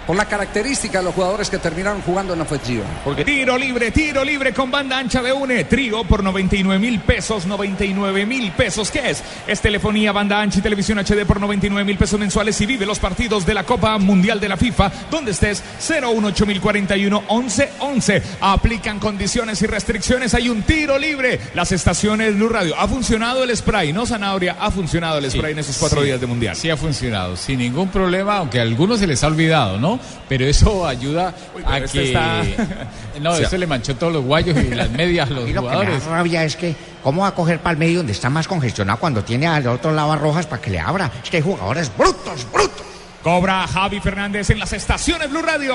por 0.06 0.16
la 0.16 0.26
característica 0.26 0.98
de 0.98 1.04
los 1.04 1.14
jugadores 1.14 1.50
que 1.50 1.58
terminaron 1.58 2.02
jugando 2.02 2.32
en 2.32 2.38
la 2.40 2.44
ofensiva. 2.44 2.84
Porque 3.04 3.24
tiro 3.24 3.56
libre, 3.58 3.90
tiro 3.90 4.24
libre 4.24 4.52
con 4.52 4.70
banda 4.70 4.98
ancha 4.98 5.22
de 5.22 5.32
UNE. 5.32 5.64
Trío 5.64 6.04
por 6.04 6.22
99 6.22 6.78
mil 6.78 7.00
pesos, 7.00 7.46
99 7.46 8.26
mil 8.26 8.52
pesos. 8.52 8.90
¿Qué 8.90 9.10
es? 9.10 9.22
Es 9.46 9.60
telefonía, 9.60 10.12
banda 10.12 10.40
ancha 10.40 10.58
y 10.58 10.62
televisión 10.62 10.98
HD 10.98 11.24
por 11.26 11.40
99 11.40 11.84
mil 11.84 11.96
pesos 11.98 12.18
mensuales 12.18 12.60
y 12.60 12.66
vive 12.66 12.86
los 12.86 12.98
partidos 12.98 13.46
de 13.46 13.54
la 13.54 13.64
Copa 13.64 13.98
Mundial 13.98 14.40
de 14.40 14.48
la 14.48 14.56
FIFA 14.56 14.90
donde 15.10 15.30
estés 15.32 15.62
018041 15.80 17.20
1111. 17.28 18.22
Aplican 18.40 18.98
condiciones 18.98 19.62
y 19.62 19.66
restricciones. 19.66 20.34
Hay 20.34 20.48
un 20.48 20.62
tiro 20.62 20.98
libre. 20.98 21.40
Las 21.54 21.72
estaciones 21.72 22.34
Blue 22.34 22.48
Radio. 22.48 22.74
Ha 22.78 22.88
funcionado 22.88 23.44
el 23.44 23.56
spray, 23.56 23.92
¿no, 23.92 24.06
Zanahoria? 24.06 24.56
Ha 24.60 24.70
funcionado 24.70 25.18
el 25.18 25.30
spray 25.30 25.52
en 25.52 25.58
esos 25.60 25.76
cuatro 25.78 26.00
Sí, 26.00 26.06
días 26.06 26.20
de 26.20 26.26
Mundial. 26.26 26.56
Sí 26.56 26.70
ha 26.70 26.76
funcionado, 26.76 27.36
sin 27.36 27.58
ningún 27.58 27.88
problema, 27.88 28.36
aunque 28.38 28.58
a 28.58 28.62
algunos 28.62 29.00
se 29.00 29.06
les 29.06 29.22
ha 29.22 29.28
olvidado, 29.28 29.78
¿no? 29.78 29.93
Pero 30.28 30.44
eso 30.46 30.86
ayuda 30.86 31.32
pero 31.54 31.68
a 31.68 31.78
este 31.78 31.98
que... 31.98 32.04
está- 32.06 32.42
No, 33.20 33.30
O 33.30 33.36
sea- 33.36 33.46
eso 33.46 33.56
le 33.56 33.66
manchó 33.66 33.94
todos 33.96 34.12
los 34.12 34.24
guayos 34.24 34.56
y 34.58 34.74
las 34.74 34.90
medias 34.90 35.28
a 35.30 35.32
los 35.32 35.44
Y 35.48 35.52
lo 35.52 35.62
que 35.62 35.68
me 35.68 35.74
jugadores. 35.74 36.04
da 36.06 36.10
rabia 36.16 36.44
es 36.44 36.56
que, 36.56 36.74
¿cómo 37.02 37.22
va 37.22 37.28
a 37.28 37.34
coger 37.34 37.58
para 37.60 37.72
el 37.72 37.78
medio 37.78 37.98
donde 37.98 38.12
está 38.12 38.28
más 38.30 38.46
congestionado 38.48 38.98
cuando 38.98 39.22
tiene 39.24 39.46
al 39.46 39.66
otro 39.68 39.92
lado 39.92 40.12
a 40.12 40.16
Rojas 40.16 40.46
para 40.46 40.60
que 40.60 40.70
le 40.70 40.80
abra? 40.80 41.10
Es 41.22 41.30
que 41.30 41.36
hay 41.38 41.42
jugadores 41.42 41.90
brutos, 41.96 42.46
brutos. 42.52 42.82
Cobra 43.22 43.66
Javi 43.66 44.00
Fernández 44.00 44.50
en 44.50 44.58
las 44.58 44.72
estaciones 44.74 45.30
Blue 45.30 45.40
Radio. 45.40 45.74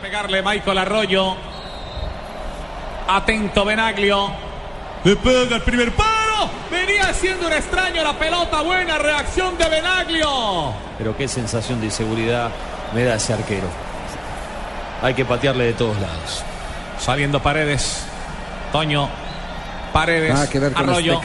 Pegarle 0.00 0.42
Michael 0.42 0.78
Arroyo. 0.78 1.34
Atento 3.08 3.64
Benaglio. 3.64 4.30
Le 5.04 5.16
pega 5.16 5.56
el 5.56 5.62
primer 5.62 5.92
paro. 5.92 6.50
Venía 6.70 7.12
siendo 7.14 7.46
un 7.46 7.52
extraño 7.52 8.02
la 8.04 8.18
pelota. 8.18 8.60
Buena 8.62 8.98
reacción 8.98 9.56
de 9.56 9.68
Benaglio. 9.68 10.72
Pero 10.98 11.16
qué 11.16 11.26
sensación 11.26 11.80
de 11.80 11.86
inseguridad 11.86 12.50
me 12.92 13.04
da 13.04 13.14
ese 13.14 13.32
arquero. 13.32 13.68
Hay 15.02 15.14
que 15.14 15.24
patearle 15.24 15.64
de 15.64 15.72
todos 15.74 16.00
lados. 16.00 16.42
Saliendo 16.98 17.40
Paredes. 17.40 18.04
Toño. 18.72 19.08
Paredes. 19.92 20.32
Nada 20.32 20.48
que 20.48 20.58
ver 20.58 20.72
con 20.72 20.88
Arroyo. 20.88 21.20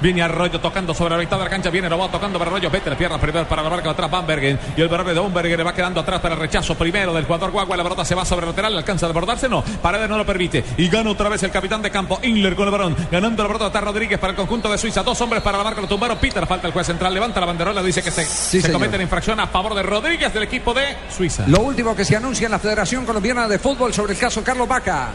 Viene 0.00 0.22
Arroyo 0.22 0.60
tocando 0.60 0.94
sobre 0.94 1.14
la 1.14 1.20
mitad 1.20 1.38
de 1.38 1.44
la 1.44 1.50
cancha. 1.50 1.70
Viene 1.70 1.88
Robo 1.88 2.08
tocando 2.08 2.38
para 2.38 2.50
Arroyo. 2.50 2.70
Vete 2.70 2.90
la 2.90 2.96
pierna 2.96 3.18
primero 3.18 3.46
para 3.46 3.62
la 3.62 3.70
marca 3.70 3.84
de 3.84 3.90
atrás. 3.90 4.10
Bambergen. 4.10 4.58
Y 4.76 4.80
el 4.80 4.88
verde 4.88 5.14
de 5.14 5.20
Bambergen 5.20 5.56
le 5.56 5.64
va 5.64 5.72
quedando 5.74 6.00
atrás 6.00 6.20
para 6.20 6.34
el 6.34 6.40
rechazo 6.40 6.74
primero 6.76 7.12
del 7.12 7.24
jugador 7.24 7.50
Guagua. 7.50 7.76
La 7.76 7.82
pelota 7.82 8.04
se 8.04 8.14
va 8.14 8.24
sobre 8.24 8.46
el 8.46 8.50
lateral. 8.50 8.76
¿Alcanza 8.76 9.06
a 9.06 9.08
desbordarse? 9.08 9.48
No. 9.48 9.62
Paredes 9.62 10.08
no 10.08 10.16
lo 10.18 10.26
permite. 10.26 10.64
Y 10.76 10.88
gana 10.88 11.10
otra 11.10 11.28
vez 11.28 11.42
el 11.42 11.50
capitán 11.50 11.82
de 11.82 11.90
campo. 11.90 12.18
Inler 12.22 12.54
con 12.54 12.66
el 12.66 12.70
balón. 12.72 12.96
Ganando 13.10 13.42
la 13.42 13.48
pelota 13.48 13.66
está 13.66 13.80
Rodríguez 13.80 14.18
para 14.18 14.32
el 14.32 14.36
conjunto 14.36 14.70
de 14.70 14.78
Suiza. 14.78 15.02
Dos 15.02 15.20
hombres 15.20 15.42
para 15.42 15.58
la 15.58 15.64
marca. 15.64 15.80
Lo 15.80 15.86
tumbaron. 15.86 16.18
Peter. 16.18 16.46
Falta 16.46 16.66
el 16.66 16.72
juez 16.72 16.86
central. 16.86 17.14
Levanta 17.14 17.40
la 17.40 17.46
banderola. 17.46 17.82
Dice 17.82 18.02
que 18.02 18.10
se, 18.10 18.24
se 18.24 18.60
señor. 18.60 18.72
comete 18.72 18.96
la 18.96 19.02
infracción 19.02 19.40
a 19.40 19.46
favor 19.46 19.74
de 19.74 19.82
Rodríguez 19.82 20.32
del 20.32 20.42
equipo 20.42 20.74
de 20.74 20.96
Suiza. 21.16 21.44
Lo 21.46 21.60
último 21.60 21.94
que 21.94 22.04
se 22.04 22.16
anuncia 22.16 22.46
en 22.46 22.52
la 22.52 22.58
Federación 22.58 23.04
Colombiana 23.06 23.48
de 23.48 23.58
Fútbol 23.58 23.92
sobre 23.94 24.12
el 24.12 24.18
caso 24.18 24.42
Carlos 24.42 24.68
Vaca. 24.68 25.08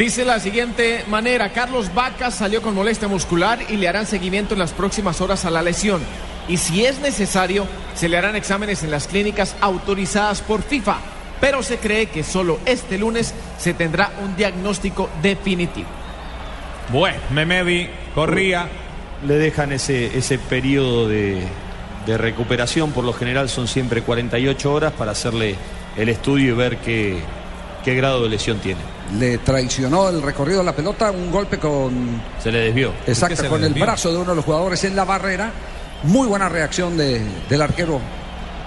Dice 0.00 0.24
la 0.24 0.40
siguiente 0.40 1.04
manera, 1.10 1.52
Carlos 1.52 1.92
Vaca 1.92 2.30
salió 2.30 2.62
con 2.62 2.74
molestia 2.74 3.06
muscular 3.06 3.58
y 3.68 3.76
le 3.76 3.86
harán 3.86 4.06
seguimiento 4.06 4.54
en 4.54 4.60
las 4.60 4.72
próximas 4.72 5.20
horas 5.20 5.44
a 5.44 5.50
la 5.50 5.60
lesión. 5.60 6.00
Y 6.48 6.56
si 6.56 6.86
es 6.86 7.00
necesario, 7.00 7.66
se 7.94 8.08
le 8.08 8.16
harán 8.16 8.34
exámenes 8.34 8.82
en 8.82 8.90
las 8.90 9.06
clínicas 9.06 9.56
autorizadas 9.60 10.40
por 10.40 10.62
FIFA. 10.62 10.96
Pero 11.38 11.62
se 11.62 11.76
cree 11.76 12.06
que 12.06 12.24
solo 12.24 12.60
este 12.64 12.96
lunes 12.96 13.34
se 13.58 13.74
tendrá 13.74 14.10
un 14.24 14.34
diagnóstico 14.36 15.10
definitivo. 15.20 15.88
Bueno, 16.88 17.18
Memedi 17.28 17.90
corría. 18.14 18.70
Le 19.26 19.34
dejan 19.34 19.70
ese, 19.70 20.16
ese 20.16 20.38
periodo 20.38 21.08
de, 21.08 21.42
de 22.06 22.16
recuperación, 22.16 22.92
por 22.92 23.04
lo 23.04 23.12
general 23.12 23.50
son 23.50 23.68
siempre 23.68 24.00
48 24.00 24.72
horas 24.72 24.94
para 24.94 25.12
hacerle 25.12 25.56
el 25.98 26.08
estudio 26.08 26.54
y 26.54 26.56
ver 26.56 26.78
qué, 26.78 27.20
qué 27.84 27.94
grado 27.94 28.22
de 28.22 28.30
lesión 28.30 28.60
tiene. 28.60 28.80
Le 29.18 29.38
traicionó 29.38 30.08
el 30.08 30.22
recorrido 30.22 30.58
de 30.60 30.64
la 30.64 30.74
pelota, 30.74 31.10
un 31.10 31.30
golpe 31.30 31.58
con. 31.58 32.22
Se 32.42 32.52
le 32.52 32.60
desvió. 32.60 32.92
Exacto, 33.06 33.48
con 33.48 33.62
el 33.64 33.74
brazo 33.74 34.10
de 34.12 34.18
uno 34.18 34.30
de 34.30 34.36
los 34.36 34.44
jugadores 34.44 34.82
en 34.84 34.94
la 34.94 35.04
barrera. 35.04 35.50
Muy 36.04 36.26
buena 36.28 36.48
reacción 36.48 36.96
de- 36.96 37.20
del 37.48 37.60
arquero. 37.62 38.00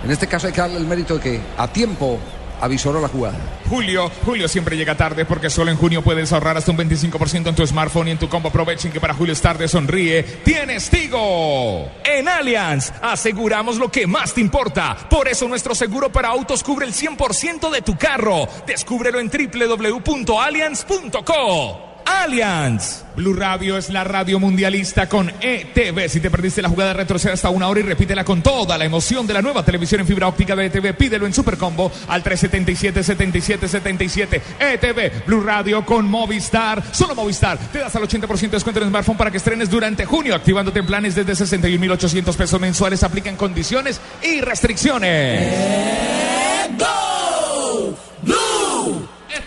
En 0.04 0.12
este 0.12 0.28
caso 0.28 0.48
hay 0.48 0.54
que 0.54 0.62
darle 0.62 0.78
el 0.78 0.86
mérito 0.86 1.16
de 1.16 1.20
que 1.22 1.42
a 1.58 1.68
tiempo 1.68 2.20
avisoró 2.64 3.02
la 3.02 3.08
jugada. 3.08 3.36
Julio, 3.70 4.12
Julio 4.26 4.48
siempre 4.48 4.78
llega 4.78 4.96
tarde 4.96 5.26
porque 5.26 5.50
solo 5.50 5.72
en 5.72 5.78
junio 5.78 6.02
puedes 6.02 6.32
ahorrar 6.32 6.58
hasta 6.58 6.72
un 6.72 6.78
25% 6.78 7.50
en 7.50 7.56
tu 7.56 7.68
smartphone 7.68 8.08
y 8.08 8.12
en 8.12 8.18
tu 8.18 8.30
combo. 8.30 8.50
Aprovechen 8.50 8.92
que 8.92 9.00
para 9.00 9.14
Julio 9.14 9.34
es 9.34 9.42
tarde, 9.42 9.68
sonríe. 9.68 10.24
Tienes 10.24 10.90
Tigo. 10.90 11.92
En 12.04 12.28
Allianz 12.28 12.92
aseguramos 13.02 13.78
lo 13.78 13.92
que 13.92 14.08
más 14.08 14.34
te 14.34 14.42
importa. 14.42 14.98
Por 15.10 15.28
eso 15.28 15.48
nuestro 15.48 15.76
seguro 15.76 16.12
para 16.12 16.30
autos 16.30 16.64
cubre 16.64 16.86
el 16.86 16.94
100% 16.94 17.70
de 17.70 17.82
tu 17.82 17.98
carro. 17.98 18.48
Descúbrelo 18.66 19.20
en 19.20 19.30
www.allianz.co. 19.30 21.93
Allianz. 22.06 23.04
Blue 23.16 23.34
Radio 23.34 23.78
es 23.78 23.90
la 23.90 24.04
radio 24.04 24.40
mundialista 24.40 25.08
con 25.08 25.32
ETV. 25.40 26.10
Si 26.10 26.20
te 26.20 26.32
perdiste 26.32 26.60
la 26.62 26.68
jugada, 26.70 26.94
retrocede 26.94 27.34
hasta 27.34 27.50
una 27.50 27.68
hora 27.68 27.82
y 27.82 27.84
repítela 27.84 28.26
con 28.26 28.42
toda 28.42 28.76
la 28.78 28.86
emoción 28.86 29.28
de 29.28 29.34
la 29.34 29.42
nueva 29.42 29.64
televisión 29.64 30.02
en 30.02 30.08
fibra 30.08 30.28
óptica 30.28 30.56
de 30.56 30.66
ETV. 30.66 30.96
Pídelo 30.96 31.26
en 31.26 31.34
Supercombo 31.34 31.92
al 32.08 32.24
377-7777. 32.24 34.42
ETV, 34.60 35.26
Blue 35.28 35.42
Radio 35.42 35.86
con 35.86 36.10
Movistar. 36.10 36.82
Solo 36.92 37.16
Movistar. 37.16 37.60
Te 37.72 37.80
das 37.80 37.96
al 37.96 38.04
80% 38.04 38.40
de 38.40 38.48
descuento 38.48 38.82
en 38.82 38.90
smartphone 38.90 39.18
para 39.18 39.30
que 39.30 39.38
estrenes 39.38 39.70
durante 39.70 40.06
junio, 40.06 40.34
activándote 40.36 40.80
en 40.80 40.88
planes 40.88 41.16
desde 41.16 41.34
61.800 41.34 42.36
pesos 42.36 42.60
mensuales. 42.60 43.04
Aplican 43.04 43.36
condiciones 43.36 44.02
y 44.24 44.42
restricciones. 44.42 45.54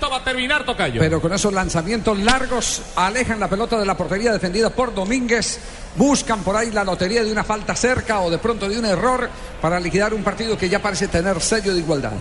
Esto 0.06 0.14
va 0.14 0.20
a 0.20 0.24
terminar, 0.24 0.62
Tocayo. 0.62 1.00
Pero 1.00 1.20
con 1.20 1.32
esos 1.32 1.52
lanzamientos 1.52 2.16
largos 2.16 2.80
alejan 2.94 3.40
la 3.40 3.48
pelota 3.48 3.76
de 3.76 3.84
la 3.84 3.96
portería 3.96 4.32
defendida 4.32 4.70
por 4.70 4.94
Domínguez. 4.94 5.58
Buscan 5.96 6.44
por 6.44 6.54
ahí 6.54 6.70
la 6.70 6.84
lotería 6.84 7.24
de 7.24 7.32
una 7.32 7.42
falta 7.42 7.74
cerca 7.74 8.20
o 8.20 8.30
de 8.30 8.38
pronto 8.38 8.68
de 8.68 8.78
un 8.78 8.84
error 8.84 9.28
para 9.60 9.80
liquidar 9.80 10.14
un 10.14 10.22
partido 10.22 10.56
que 10.56 10.68
ya 10.68 10.80
parece 10.80 11.08
tener 11.08 11.40
sello 11.40 11.74
de 11.74 11.80
igualdad. 11.80 12.12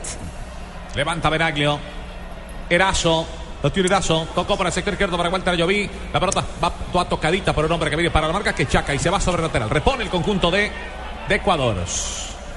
Levanta 0.95 1.29
Benaglio. 1.29 1.79
Erazo. 2.67 3.27
Lo 3.61 3.71
tiene 3.71 3.87
Erazo. 3.87 4.29
Tocó 4.33 4.57
para 4.57 4.69
el 4.69 4.73
sector 4.73 4.95
izquierdo 4.95 5.15
para 5.15 5.29
Walter 5.29 5.53
Ayoví. 5.53 5.87
La 6.11 6.19
pelota 6.19 6.43
va 6.63 6.73
toda 6.91 7.07
tocadita 7.07 7.53
por 7.53 7.65
un 7.65 7.71
hombre 7.71 7.91
que 7.91 7.97
viene 7.97 8.09
para 8.09 8.25
la 8.25 8.33
marca 8.33 8.55
que 8.55 8.65
chaca 8.65 8.95
y 8.95 8.97
se 8.97 9.11
va 9.11 9.19
sobre 9.19 9.43
el 9.43 9.47
lateral. 9.47 9.69
Repone 9.69 10.05
el 10.05 10.09
conjunto 10.09 10.49
de, 10.49 10.71
de 11.29 11.35
Ecuador. 11.35 11.75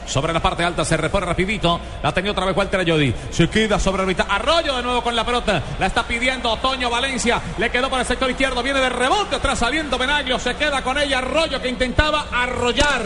Sobre 0.08 0.32
la 0.32 0.40
parte 0.40 0.64
alta 0.64 0.84
se 0.84 0.96
repone 0.96 1.26
rapidito. 1.26 1.78
La 2.02 2.12
tenía 2.12 2.32
otra 2.32 2.46
vez 2.46 2.56
Walter 2.56 2.80
Ayodi. 2.80 3.14
Se 3.30 3.48
queda 3.48 3.78
sobre 3.78 4.02
la 4.02 4.08
mitad. 4.08 4.26
Arroyo 4.28 4.74
de 4.76 4.82
nuevo 4.82 5.02
con 5.02 5.14
la 5.14 5.24
pelota. 5.24 5.62
La 5.78 5.86
está 5.86 6.06
pidiendo 6.06 6.56
Toño 6.56 6.88
Valencia. 6.88 7.40
Le 7.58 7.70
quedó 7.70 7.90
para 7.90 8.02
el 8.02 8.08
sector 8.08 8.30
izquierdo. 8.30 8.62
Viene 8.62 8.80
de 8.80 8.88
rebote 8.88 9.36
atrás 9.36 9.58
saliendo 9.58 9.98
Benaglio. 9.98 10.38
Se 10.38 10.54
queda 10.54 10.82
con 10.82 10.98
ella 10.98 11.18
Arroyo 11.18 11.60
que 11.60 11.68
intentaba 11.68 12.26
arrollar 12.32 13.02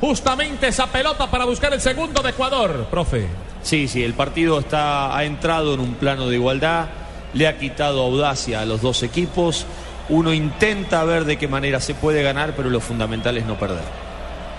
justamente 0.00 0.68
esa 0.68 0.86
pelota 0.86 1.30
para 1.30 1.44
buscar 1.44 1.72
el 1.72 1.80
segundo 1.80 2.22
de 2.22 2.30
Ecuador. 2.30 2.86
Profe. 2.90 3.26
Sí, 3.62 3.88
sí, 3.88 4.02
el 4.02 4.14
partido 4.14 4.60
está, 4.60 5.16
ha 5.16 5.24
entrado 5.24 5.74
en 5.74 5.80
un 5.80 5.94
plano 5.94 6.28
de 6.28 6.36
igualdad, 6.36 6.86
le 7.34 7.48
ha 7.48 7.58
quitado 7.58 8.02
audacia 8.02 8.60
a 8.60 8.64
los 8.64 8.80
dos 8.80 9.02
equipos. 9.02 9.66
Uno 10.08 10.32
intenta 10.32 11.04
ver 11.04 11.24
de 11.24 11.36
qué 11.36 11.48
manera 11.48 11.80
se 11.80 11.94
puede 11.94 12.22
ganar, 12.22 12.54
pero 12.56 12.70
lo 12.70 12.80
fundamental 12.80 13.36
es 13.36 13.44
no 13.44 13.58
perder. 13.58 13.82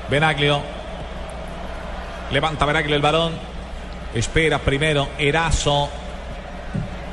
Benaglio. 0.09 0.78
Levanta 2.31 2.65
Benaglio 2.65 2.95
el 2.95 3.01
balón. 3.01 3.33
Espera 4.13 4.59
primero 4.59 5.09
Erazo. 5.17 5.89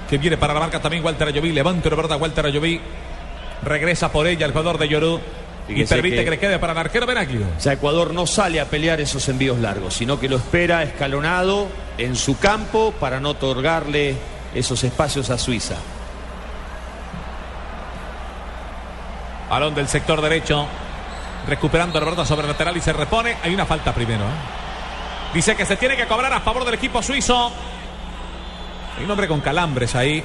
Que 0.09 0.19
viene 0.19 0.37
para 0.37 0.55
la 0.55 0.61
marca 0.61 0.81
también 0.81 1.05
Walter 1.05 1.29
Ayoví. 1.29 1.53
Levanta 1.53 1.91
pelota 1.91 2.17
Walter 2.17 2.47
Ayoví. 2.47 2.81
Regresa 3.63 4.13
por 4.13 4.27
ella 4.27 4.47
el 4.47 4.53
jugador 4.53 4.79
de 4.79 4.89
Yorú. 4.89 5.21
Y 5.69 5.85
permite 5.85 6.25
que... 6.25 6.31
le 6.31 6.39
quede 6.39 6.59
para 6.59 6.73
el 6.73 6.79
arquero 6.79 7.07
Benaglio. 7.07 7.47
O 7.57 7.61
sea, 7.61 7.73
Ecuador 7.73 8.15
no 8.15 8.27
sale 8.27 8.61
a 8.61 8.67
pelear 8.67 9.01
esos 9.01 9.29
envíos 9.29 9.59
largos, 9.59 9.95
sino 9.95 10.21
que 10.21 10.29
lo 10.29 10.37
espera 10.37 10.85
escalonado 10.85 11.67
en 11.99 12.15
su 12.15 12.39
campo 12.39 12.93
para 13.01 13.19
no 13.19 13.31
otorgarle 13.31 14.15
esos 14.55 14.85
espacios 14.85 15.29
a 15.31 15.39
Suiza. 15.39 15.77
Balón 19.51 19.75
del 19.75 19.89
sector 19.89 20.21
derecho. 20.21 20.67
Recuperando 21.49 21.99
la 21.99 22.05
pelota 22.07 22.27
sobre 22.27 22.43
el 22.43 22.49
lateral 22.49 22.77
y 22.77 22.81
se 22.81 22.93
repone. 22.93 23.37
Hay 23.43 23.55
una 23.55 23.67
falta 23.67 23.93
primero. 23.95 24.25
¿eh? 24.25 24.66
Dice 25.37 25.55
que 25.55 25.67
se 25.67 25.77
tiene 25.77 25.99
que 25.99 26.07
cobrar 26.07 26.33
a 26.33 26.41
favor 26.41 26.65
del 26.65 26.73
equipo 26.73 27.03
suizo. 27.03 27.53
Hay 28.97 29.05
un 29.05 29.11
hombre 29.11 29.29
con 29.29 29.43
calambres 29.43 29.95
ahí. 29.95 30.25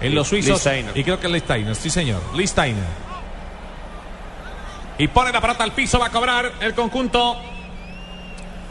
En 0.00 0.14
los 0.14 0.28
suizos. 0.28 0.64
Y 0.94 1.02
creo 1.02 1.18
que 1.18 1.26
es 1.26 1.32
Listeiner. 1.32 1.74
Sí, 1.74 1.90
señor. 1.90 2.22
Listeiner. 2.32 2.84
Y 4.96 5.08
pone 5.08 5.32
la 5.32 5.40
pelota 5.40 5.64
al 5.64 5.72
piso. 5.72 5.98
Va 5.98 6.06
a 6.06 6.10
cobrar 6.10 6.52
el 6.60 6.72
conjunto 6.72 7.36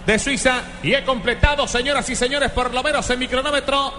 de 0.06 0.20
Suiza. 0.20 0.62
Y 0.84 0.94
he 0.94 1.04
completado, 1.04 1.68
señoras 1.68 2.10
y 2.10 2.16
señores, 2.16 2.50
por 2.52 2.74
lo 2.74 2.82
menos 2.82 3.10
en 3.10 3.20
mi 3.20 3.28
cronómetro. 3.28 3.94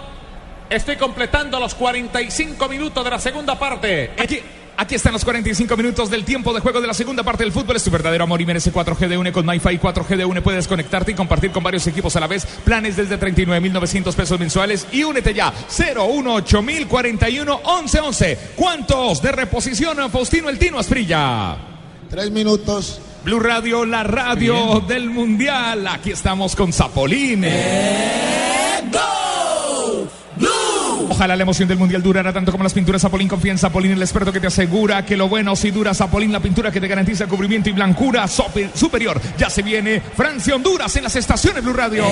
Estoy 0.71 0.97
completando 0.97 1.61
los 1.61 1.75
45 1.75 2.67
minutos 2.67 3.05
de 3.05 3.11
la 3.11 3.19
segunda 3.19 3.59
parte. 3.59 4.13
Aquí. 4.19 4.41
Aquí 4.83 4.97
están 4.97 5.13
los 5.13 5.25
45 5.25 5.77
minutos 5.77 6.11
del 6.11 6.25
tiempo 6.25 6.53
de 6.53 6.59
juego 6.59 6.81
de 6.81 6.89
la 6.89 6.95
segunda 6.95 7.23
parte 7.23 7.45
del 7.45 7.53
fútbol. 7.53 7.77
Es 7.77 7.85
tu 7.85 7.91
verdadero 7.93 8.25
amor 8.25 8.41
y 8.41 8.47
merece 8.47 8.73
4G 8.73 9.07
de 9.07 9.17
UNE 9.17 9.31
con 9.31 9.47
MyFi 9.47 9.79
4G 9.79 10.17
de 10.17 10.25
UNE. 10.25 10.43
Puedes 10.43 10.67
conectarte 10.67 11.13
y 11.13 11.15
compartir 11.15 11.53
con 11.53 11.63
varios 11.63 11.87
equipos 11.87 12.17
a 12.17 12.21
la 12.21 12.27
vez. 12.27 12.45
Planes 12.65 12.97
desde 12.97 13.17
39.900 13.17 14.13
pesos 14.13 14.41
mensuales 14.41 14.89
y 14.91 15.05
únete 15.05 15.35
ya. 15.35 15.55
018.041.1111. 15.55 18.39
¿Cuántos 18.57 19.23
de 19.23 19.31
reposición 19.31 20.11
Faustino 20.11 20.49
El 20.49 20.59
Tino 20.59 20.81
Asprilla? 20.81 21.59
Tres 22.11 22.33
minutos. 22.33 23.01
Blue 23.25 23.39
Radio, 23.39 23.87
la 23.87 24.03
radio 24.03 24.81
del 24.81 25.11
mundial. 25.11 25.87
Aquí 25.87 26.11
estamos 26.11 26.57
con 26.57 26.73
Zapolín. 26.73 27.45
Ojalá 31.09 31.37
la 31.37 31.43
emoción 31.43 31.69
del 31.69 31.79
mundial 31.79 32.03
durara 32.03 32.33
tanto 32.33 32.51
como 32.53 32.65
las 32.65 32.73
pinturas 32.73 33.03
Zapolín. 33.03 33.29
Confía 33.29 33.53
en 33.53 33.59
Zapolín, 33.59 33.93
el 33.93 34.01
experto 34.03 34.33
que 34.33 34.41
te 34.41 34.47
asegura 34.47 35.05
que 35.05 35.15
lo 35.17 35.29
bueno 35.29 35.55
si 35.57 35.71
dura 35.71 35.93
Zapolín, 35.95 36.33
la 36.33 36.41
pintura 36.41 36.71
que 36.71 36.81
te 36.81 36.89
garantiza 36.89 37.27
cubrimiento 37.27 37.69
y 37.69 37.73
blancura 37.73 38.27
super- 38.29 38.71
superior. 38.75 39.21
Ya 39.39 39.51
se 39.51 39.63
viene 39.63 40.01
Francia 40.01 40.55
Honduras 40.57 40.95
en 40.97 41.05
las 41.05 41.15
estaciones 41.17 41.63
Blue 41.63 41.75
Radio. 41.75 42.05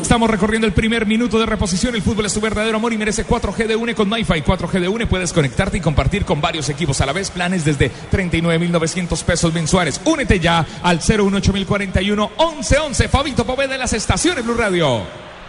Estamos 0.00 0.28
recorriendo 0.30 0.66
el 0.66 0.72
primer 0.74 1.06
minuto 1.06 1.38
de 1.38 1.46
reposición. 1.46 1.94
El 1.94 2.02
fútbol 2.02 2.26
es 2.26 2.34
tu 2.34 2.40
verdadero 2.40 2.76
amor 2.76 2.92
y 2.92 2.98
merece 2.98 3.24
4G 3.26 3.66
de 3.66 3.76
UNE 3.76 3.94
con 3.94 4.08
MyFi. 4.10 4.42
4G 4.42 4.80
de 4.80 4.88
UNE 4.88 5.06
puedes 5.06 5.32
conectarte 5.32 5.78
y 5.78 5.80
compartir 5.80 6.24
con 6.26 6.38
varios 6.40 6.68
equipos 6.68 7.00
a 7.00 7.06
la 7.06 7.12
vez. 7.12 7.30
Planes 7.30 7.64
desde 7.64 7.90
39.900 8.10 9.22
pesos 9.24 9.54
mensuales. 9.54 10.00
Únete 10.04 10.38
ya 10.40 10.66
al 10.82 11.00
01841-1111. 11.00 13.08
Fabito 13.08 13.46
Poveda 13.46 13.72
de 13.72 13.78
las 13.78 13.92
estaciones 13.94 14.44
Blue 14.44 14.54
Radio. 14.54 15.02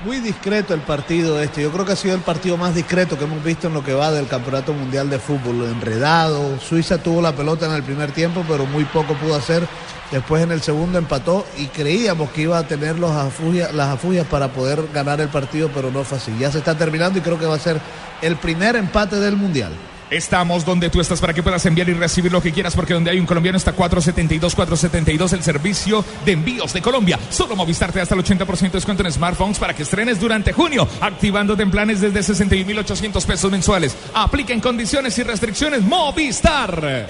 Muy 0.06 0.20
discreto 0.20 0.74
el 0.74 0.82
partido 0.82 1.40
este. 1.42 1.62
Yo 1.62 1.72
creo 1.72 1.86
que 1.86 1.94
ha 1.94 1.96
sido 1.96 2.14
el 2.16 2.22
partido 2.22 2.58
más 2.58 2.76
discreto 2.76 3.18
que 3.18 3.24
hemos 3.24 3.42
visto 3.42 3.68
en 3.68 3.74
lo 3.74 3.84
que 3.84 3.94
va 3.94 4.12
del 4.12 4.28
Campeonato 4.28 4.74
Mundial 4.74 5.10
de 5.10 5.18
Fútbol. 5.18 5.64
Enredado. 5.66 6.60
Suiza 6.60 6.98
tuvo 6.98 7.22
la 7.22 7.32
pelota 7.34 7.68
en 7.68 7.72
el 7.74 7.84
primer 7.84 8.12
tiempo, 8.12 8.44
pero 8.48 8.66
muy 8.66 8.84
poco 8.84 9.14
pudo 9.14 9.36
hacer. 9.36 9.66
Después 10.12 10.44
en 10.44 10.52
el 10.52 10.62
segundo 10.62 10.98
empató 10.98 11.46
y 11.58 11.68
creíamos 11.68 12.30
que 12.32 12.42
iba 12.42 12.58
a 12.58 12.68
tener 12.68 13.00
los 13.00 13.12
afugia- 13.12 13.72
las 13.72 13.90
afugias 13.90 14.28
para 14.28 14.50
poder 14.50 14.90
ganar 14.94 15.22
el 15.22 15.30
partido, 15.30 15.70
pero 15.74 15.90
no 15.90 16.04
fue 16.04 16.18
así. 16.18 16.36
Ya 16.38 16.52
se 16.52 16.58
está 16.58 16.78
terminando 16.78 17.18
y 17.20 17.22
creo 17.22 17.40
que 17.40 17.46
va 17.46 17.56
a 17.56 17.60
ser 17.60 17.80
el 18.22 18.36
primer 18.36 18.76
empate 18.76 19.16
del 19.16 19.38
Mundial. 19.38 19.72
Estamos 20.14 20.64
donde 20.64 20.92
tú 20.92 21.02
estás 21.02 21.20
para 21.20 21.34
que 21.34 21.42
puedas 21.42 21.66
enviar 21.66 21.90
y 21.90 21.94
recibir 21.94 22.32
lo 22.32 22.40
que 22.40 22.52
quieras, 22.52 22.76
porque 22.76 22.94
donde 22.94 23.10
hay 23.10 23.20
un 23.20 23.26
colombiano 23.26 23.58
está 23.58 23.72
472, 23.74 24.54
472, 24.54 25.34
el 25.34 25.42
servicio 25.42 26.06
de 26.24 26.34
envíos 26.34 26.72
de 26.72 26.84
Colombia. 26.84 27.18
Solo 27.32 27.56
Movistar 27.56 27.92
te 27.92 27.98
da 27.98 28.04
hasta 28.04 28.14
el 28.14 28.24
80% 28.24 28.60
de 28.60 28.70
descuento 28.70 29.04
en 29.04 29.12
smartphones 29.12 29.58
para 29.58 29.74
que 29.74 29.82
estrenes 29.82 30.20
durante 30.20 30.54
junio, 30.54 30.88
activándote 31.02 31.64
en 31.64 31.72
planes 31.72 32.00
desde 32.00 32.20
61.800 32.20 33.26
pesos 33.26 33.52
mensuales. 33.52 33.98
Aplica 34.14 34.54
en 34.54 34.60
condiciones 34.60 35.18
y 35.18 35.24
restricciones 35.24 35.82
Movistar. 35.82 37.08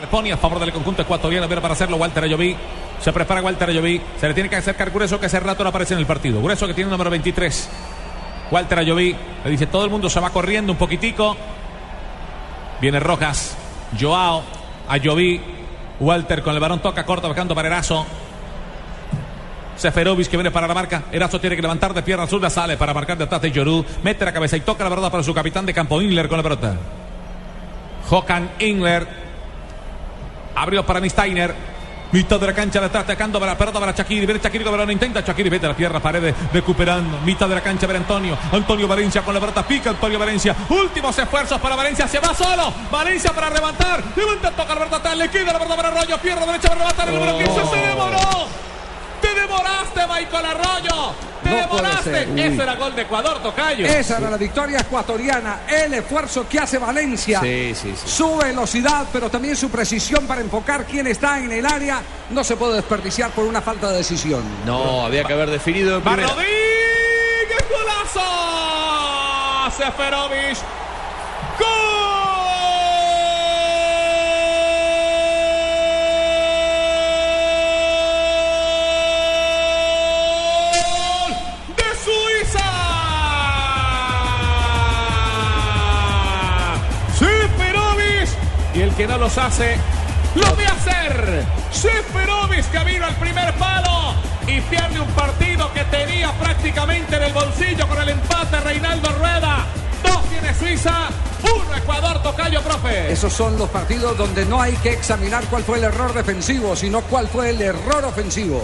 Repone 0.00 0.32
a 0.32 0.38
favor 0.38 0.60
del 0.60 0.72
conjunto 0.72 1.02
ecuatoriano. 1.02 1.46
Viene 1.46 1.60
para 1.60 1.74
hacerlo 1.74 1.98
Walter 1.98 2.24
Ayoví. 2.24 2.56
Se 3.02 3.12
prepara 3.12 3.42
Walter 3.42 3.68
Ayoví. 3.68 4.00
Se 4.18 4.28
le 4.28 4.32
tiene 4.32 4.48
que 4.48 4.56
acercar 4.56 4.90
Grueso 4.90 5.20
que 5.20 5.26
hace 5.26 5.40
rato 5.40 5.62
no 5.62 5.68
aparece 5.68 5.92
en 5.92 6.00
el 6.00 6.06
partido. 6.06 6.40
Grueso 6.40 6.66
que 6.66 6.72
tiene 6.72 6.88
el 6.88 6.92
número 6.92 7.10
23. 7.10 7.68
Walter 8.52 8.78
Ayoví. 8.78 9.16
Le 9.44 9.50
dice 9.50 9.66
todo 9.66 9.84
el 9.84 9.90
mundo 9.90 10.10
se 10.10 10.20
va 10.20 10.28
corriendo 10.30 10.72
un 10.72 10.78
poquitico. 10.78 11.34
Viene 12.80 13.00
Rojas. 13.00 13.56
Joao. 13.98 14.42
Ayoví. 14.88 15.40
Walter 15.98 16.42
con 16.42 16.54
el 16.54 16.60
varón 16.60 16.80
toca 16.80 17.04
corto 17.04 17.28
buscando 17.28 17.54
para 17.54 17.68
Erazo. 17.68 18.04
Seferovic 19.76 20.28
que 20.28 20.36
viene 20.36 20.50
para 20.50 20.68
la 20.68 20.74
marca. 20.74 21.04
Erazo 21.10 21.40
tiene 21.40 21.56
que 21.56 21.62
levantar 21.62 21.94
de 21.94 22.02
pierna 22.02 22.26
zurda. 22.26 22.50
Sale 22.50 22.76
para 22.76 22.92
marcar 22.92 23.16
de 23.16 23.24
atrás 23.24 23.40
de 23.40 23.50
Yorú. 23.50 23.86
Mete 24.02 24.26
la 24.26 24.32
cabeza 24.32 24.58
y 24.58 24.60
toca 24.60 24.84
la 24.84 24.90
pelota 24.90 25.10
para 25.10 25.22
su 25.22 25.32
capitán 25.32 25.64
de 25.64 25.72
campo. 25.72 26.02
Ingler 26.02 26.28
con 26.28 26.36
la 26.36 26.42
pelota. 26.42 26.76
Jokan 28.10 28.50
Ingler. 28.58 29.08
Abrió 30.54 30.84
para 30.84 31.00
Mistainer. 31.00 31.54
Mitad 32.12 32.38
de 32.38 32.46
la 32.46 32.52
cancha 32.52 32.78
le 32.78 32.86
está 32.86 33.00
atacando 33.00 33.40
para 33.40 33.52
la 33.52 33.58
pelota 33.58 33.80
para 33.80 33.92
Shakiri. 33.92 34.26
Viene 34.26 34.40
Shakiri 34.40 34.64
con 34.64 34.72
balón. 34.72 34.90
Intenta 34.90 35.22
Shakiri. 35.22 35.48
Vete 35.48 35.66
a 35.66 35.70
la 35.70 35.74
tierra. 35.74 35.98
Paredes 35.98 36.34
recuperando. 36.52 37.18
Mitad 37.20 37.48
de 37.48 37.54
la 37.54 37.62
cancha 37.62 37.86
para 37.86 37.98
Antonio. 37.98 38.36
Antonio 38.52 38.86
Valencia 38.86 39.22
con 39.22 39.32
la 39.34 39.40
pelota. 39.40 39.66
Pica 39.66 39.90
Antonio 39.90 40.18
Valencia. 40.18 40.54
Últimos 40.68 41.18
esfuerzos 41.18 41.60
para 41.60 41.74
Valencia. 41.74 42.06
Se 42.06 42.18
va 42.18 42.34
solo. 42.34 42.72
Valencia 42.90 43.32
para 43.32 43.48
levantar. 43.50 44.02
Levanta, 44.14 44.50
toca 44.50 44.74
la 44.74 44.84
pelota. 44.84 45.14
Le 45.14 45.30
queda 45.30 45.52
la 45.52 45.58
pelota 45.58 45.76
para 45.76 45.88
Arroyo. 45.88 46.18
Pierna 46.18 46.46
derecha 46.46 46.68
para 46.68 46.80
levantar. 46.80 47.08
El 47.08 47.14
número 47.14 47.38
15 47.38 47.60
se 47.70 47.86
demoró. 47.86 48.71
Te 49.42 49.48
demoraste, 49.48 50.00
Michael 50.06 50.46
Arroyo. 50.46 51.14
Te 51.42 51.50
No. 51.50 52.42
Ese 52.44 52.62
era 52.62 52.76
gol 52.76 52.94
de 52.94 53.02
Ecuador, 53.02 53.42
Tocayo. 53.42 53.84
Esa 53.86 54.18
era 54.18 54.30
la 54.30 54.36
victoria 54.36 54.80
ecuatoriana, 54.80 55.62
el 55.68 55.94
esfuerzo 55.94 56.48
que 56.48 56.60
hace 56.60 56.78
Valencia. 56.78 57.40
Sí, 57.40 57.74
sí, 57.74 57.94
sí. 57.96 58.08
Su 58.08 58.36
velocidad, 58.36 59.06
pero 59.12 59.28
también 59.28 59.56
su 59.56 59.68
precisión 59.70 60.26
para 60.26 60.40
enfocar 60.40 60.84
quién 60.86 61.08
está 61.08 61.38
en 61.38 61.50
el 61.50 61.66
área, 61.66 62.00
no 62.30 62.44
se 62.44 62.56
puede 62.56 62.74
desperdiciar 62.76 63.30
por 63.32 63.44
una 63.44 63.60
falta 63.60 63.90
de 63.90 63.98
decisión. 63.98 64.42
No, 64.64 65.04
había 65.04 65.24
que 65.24 65.32
haber 65.32 65.50
definido. 65.50 66.00
Rodríguez, 66.00 66.36
golazo. 67.68 68.20
Seferovic. 69.76 70.81
Que 88.96 89.06
no 89.06 89.18
los 89.18 89.36
hace, 89.38 89.76
lo 90.34 90.54
voy 90.54 90.64
a 90.64 90.72
hacer. 90.72 91.44
Seferovic 91.70 92.70
que 92.70 92.78
vino 92.84 93.06
al 93.06 93.14
primer 93.16 93.52
palo 93.54 94.14
y 94.46 94.60
pierde 94.62 95.00
un 95.00 95.08
partido 95.08 95.72
que 95.72 95.84
tenía 95.84 96.32
prácticamente 96.32 97.16
en 97.16 97.22
el 97.24 97.32
bolsillo 97.32 97.86
con 97.88 98.00
el 98.00 98.08
empate 98.10 98.60
Reinaldo 98.60 99.10
Rueda. 99.18 99.66
Dos 100.02 100.22
tiene 100.30 100.54
Suiza, 100.54 101.08
uno 101.44 101.76
Ecuador, 101.76 102.22
Tocayo, 102.22 102.60
profe. 102.62 103.12
Esos 103.12 103.32
son 103.32 103.56
los 103.58 103.68
partidos 103.68 104.16
donde 104.18 104.44
no 104.46 104.60
hay 104.60 104.72
que 104.76 104.90
examinar 104.92 105.44
cuál 105.50 105.62
fue 105.62 105.78
el 105.78 105.84
error 105.84 106.12
defensivo, 106.12 106.74
sino 106.76 107.00
cuál 107.02 107.28
fue 107.28 107.50
el 107.50 107.60
error 107.62 108.04
ofensivo. 108.04 108.62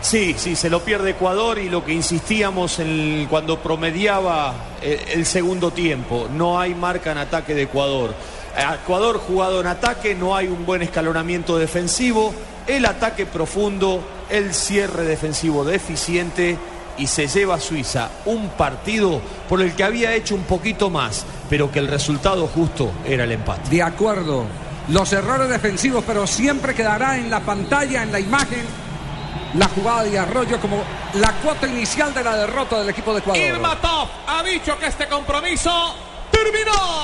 Sí, 0.00 0.34
sí, 0.38 0.54
se 0.54 0.70
lo 0.70 0.80
pierde 0.84 1.10
Ecuador 1.10 1.58
y 1.58 1.68
lo 1.68 1.84
que 1.84 1.92
insistíamos 1.92 2.78
en- 2.78 3.26
cuando 3.28 3.58
promediaba 3.58 4.54
el, 4.80 5.00
el 5.08 5.26
segundo 5.26 5.72
tiempo, 5.72 6.28
no 6.32 6.60
hay 6.60 6.74
marca 6.74 7.10
en 7.12 7.18
ataque 7.18 7.54
de 7.54 7.62
Ecuador. 7.62 8.14
Ecuador 8.56 9.18
jugado 9.18 9.60
en 9.60 9.66
ataque, 9.66 10.14
no 10.14 10.34
hay 10.34 10.46
un 10.48 10.64
buen 10.64 10.82
escalonamiento 10.82 11.58
defensivo, 11.58 12.34
el 12.66 12.86
ataque 12.86 13.26
profundo, 13.26 14.02
el 14.30 14.54
cierre 14.54 15.04
defensivo 15.04 15.64
deficiente 15.64 16.58
y 16.98 17.06
se 17.06 17.26
lleva 17.28 17.56
a 17.56 17.60
Suiza 17.60 18.10
un 18.24 18.48
partido 18.50 19.20
por 19.48 19.60
el 19.60 19.74
que 19.74 19.84
había 19.84 20.14
hecho 20.14 20.34
un 20.34 20.44
poquito 20.44 20.90
más, 20.90 21.26
pero 21.50 21.70
que 21.70 21.78
el 21.78 21.88
resultado 21.88 22.46
justo 22.46 22.90
era 23.04 23.24
el 23.24 23.32
empate. 23.32 23.70
De 23.70 23.82
acuerdo. 23.82 24.46
Los 24.88 25.12
errores 25.12 25.48
defensivos, 25.48 26.04
pero 26.06 26.26
siempre 26.26 26.74
quedará 26.74 27.18
en 27.18 27.28
la 27.28 27.40
pantalla, 27.40 28.04
en 28.04 28.12
la 28.12 28.20
imagen, 28.20 28.64
la 29.54 29.68
jugada 29.68 30.04
de 30.04 30.18
Arroyo 30.18 30.60
como 30.60 30.82
la 31.14 31.32
cuota 31.42 31.66
inicial 31.66 32.14
de 32.14 32.22
la 32.22 32.36
derrota 32.36 32.78
del 32.78 32.90
equipo 32.90 33.12
de 33.12 33.18
Ecuador. 33.18 33.42
Irmatov 33.42 34.08
ha 34.26 34.42
dicho 34.42 34.78
que 34.78 34.86
este 34.86 35.08
compromiso 35.08 35.94
terminó. 36.30 36.96